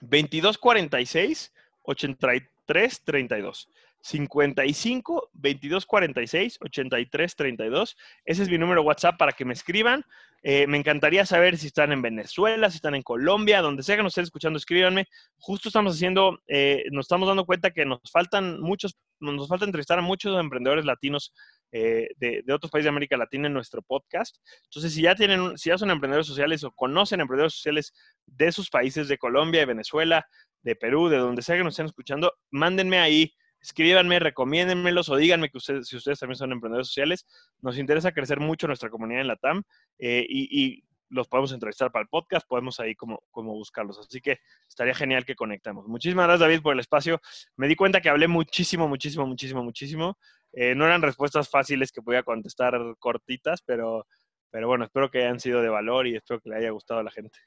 22 0.00 0.58
46 0.58 1.52
83 1.82 3.04
32. 3.04 3.68
55 4.02 5.30
22 5.32 5.86
46 5.86 6.58
83 6.60 7.36
32. 7.36 7.96
Ese 8.24 8.42
es 8.42 8.48
mi 8.48 8.58
número 8.58 8.82
WhatsApp 8.82 9.16
para 9.16 9.32
que 9.32 9.44
me 9.44 9.54
escriban. 9.54 10.04
Eh, 10.44 10.66
me 10.66 10.76
encantaría 10.76 11.24
saber 11.24 11.56
si 11.56 11.68
están 11.68 11.92
en 11.92 12.02
Venezuela, 12.02 12.68
si 12.68 12.76
están 12.76 12.96
en 12.96 13.02
Colombia, 13.02 13.62
donde 13.62 13.84
sea 13.84 13.96
que 13.96 14.02
nos 14.02 14.10
estén 14.10 14.24
escuchando, 14.24 14.56
escríbanme. 14.56 15.06
Justo 15.38 15.68
estamos 15.68 15.94
haciendo, 15.94 16.40
eh, 16.48 16.82
nos 16.90 17.04
estamos 17.04 17.28
dando 17.28 17.46
cuenta 17.46 17.70
que 17.70 17.86
nos 17.86 18.00
faltan 18.10 18.60
muchos, 18.60 18.98
nos 19.20 19.46
falta 19.46 19.66
entrevistar 19.66 20.00
a 20.00 20.02
muchos 20.02 20.38
emprendedores 20.38 20.84
latinos 20.84 21.32
eh, 21.70 22.08
de, 22.16 22.42
de, 22.44 22.52
otros 22.52 22.72
países 22.72 22.86
de 22.86 22.90
América 22.90 23.16
Latina 23.16 23.46
en 23.46 23.54
nuestro 23.54 23.82
podcast. 23.82 24.36
Entonces, 24.64 24.94
si 24.94 25.02
ya 25.02 25.14
tienen, 25.14 25.56
si 25.56 25.70
ya 25.70 25.78
son 25.78 25.92
emprendedores 25.92 26.26
sociales 26.26 26.64
o 26.64 26.72
conocen 26.72 27.20
emprendedores 27.20 27.54
sociales 27.54 27.94
de 28.26 28.50
sus 28.50 28.68
países, 28.68 29.06
de 29.06 29.18
Colombia, 29.18 29.60
de 29.60 29.66
Venezuela, 29.66 30.26
de 30.62 30.74
Perú, 30.74 31.08
de 31.08 31.18
donde 31.18 31.42
sea 31.42 31.56
que 31.56 31.62
nos 31.62 31.74
estén 31.74 31.86
escuchando, 31.86 32.32
mándenme 32.50 32.98
ahí 32.98 33.32
escríbanme, 33.62 34.18
recomiéndenmelos 34.18 35.08
o 35.08 35.16
díganme 35.16 35.48
que 35.48 35.58
ustedes, 35.58 35.86
si 35.88 35.96
ustedes 35.96 36.18
también 36.18 36.36
son 36.36 36.52
emprendedores 36.52 36.88
sociales. 36.88 37.26
Nos 37.60 37.78
interesa 37.78 38.12
crecer 38.12 38.40
mucho 38.40 38.66
nuestra 38.66 38.90
comunidad 38.90 39.22
en 39.22 39.28
la 39.28 39.36
TAM 39.36 39.62
eh, 39.98 40.26
y, 40.28 40.84
los 41.14 41.28
podemos 41.28 41.52
entrevistar 41.52 41.92
para 41.92 42.04
el 42.04 42.08
podcast, 42.08 42.48
podemos 42.48 42.80
ahí 42.80 42.94
como, 42.94 43.22
como 43.30 43.52
buscarlos. 43.52 43.98
Así 43.98 44.22
que 44.22 44.38
estaría 44.66 44.94
genial 44.94 45.26
que 45.26 45.34
conectemos. 45.34 45.86
Muchísimas 45.86 46.24
gracias, 46.24 46.40
David, 46.40 46.62
por 46.62 46.72
el 46.72 46.80
espacio. 46.80 47.20
Me 47.54 47.68
di 47.68 47.76
cuenta 47.76 48.00
que 48.00 48.08
hablé 48.08 48.28
muchísimo, 48.28 48.88
muchísimo, 48.88 49.26
muchísimo, 49.26 49.62
muchísimo. 49.62 50.16
Eh, 50.54 50.74
no 50.74 50.86
eran 50.86 51.02
respuestas 51.02 51.50
fáciles 51.50 51.92
que 51.92 52.00
podía 52.00 52.22
contestar 52.22 52.80
cortitas, 52.98 53.60
pero, 53.60 54.06
pero 54.50 54.68
bueno, 54.68 54.86
espero 54.86 55.10
que 55.10 55.18
hayan 55.18 55.38
sido 55.38 55.60
de 55.60 55.68
valor 55.68 56.06
y 56.06 56.16
espero 56.16 56.40
que 56.40 56.48
le 56.48 56.56
haya 56.56 56.70
gustado 56.70 57.00
a 57.00 57.04
la 57.04 57.10
gente. 57.10 57.38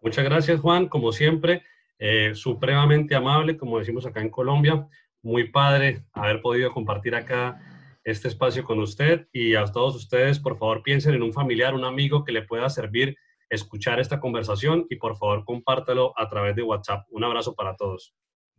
Muchas 0.00 0.24
gracias, 0.24 0.60
Juan. 0.60 0.88
Como 0.88 1.10
siempre, 1.10 1.64
eh, 2.04 2.34
supremamente 2.34 3.14
amable, 3.14 3.56
como 3.56 3.78
decimos 3.78 4.04
acá 4.04 4.20
en 4.20 4.28
Colombia. 4.28 4.88
Muy 5.22 5.52
padre 5.52 6.02
haber 6.12 6.42
podido 6.42 6.72
compartir 6.72 7.14
acá 7.14 7.60
este 8.02 8.26
espacio 8.26 8.64
con 8.64 8.80
usted 8.80 9.28
y 9.32 9.54
a 9.54 9.64
todos 9.66 9.94
ustedes, 9.94 10.40
por 10.40 10.58
favor, 10.58 10.82
piensen 10.82 11.14
en 11.14 11.22
un 11.22 11.32
familiar, 11.32 11.74
un 11.74 11.84
amigo 11.84 12.24
que 12.24 12.32
le 12.32 12.42
pueda 12.42 12.68
servir 12.70 13.16
escuchar 13.48 14.00
esta 14.00 14.18
conversación 14.18 14.84
y 14.90 14.96
por 14.96 15.16
favor 15.16 15.44
compártelo 15.44 16.12
a 16.16 16.28
través 16.28 16.56
de 16.56 16.64
WhatsApp. 16.64 17.06
Un 17.10 17.22
abrazo 17.22 17.54
para 17.54 17.76
todos. 17.76 18.12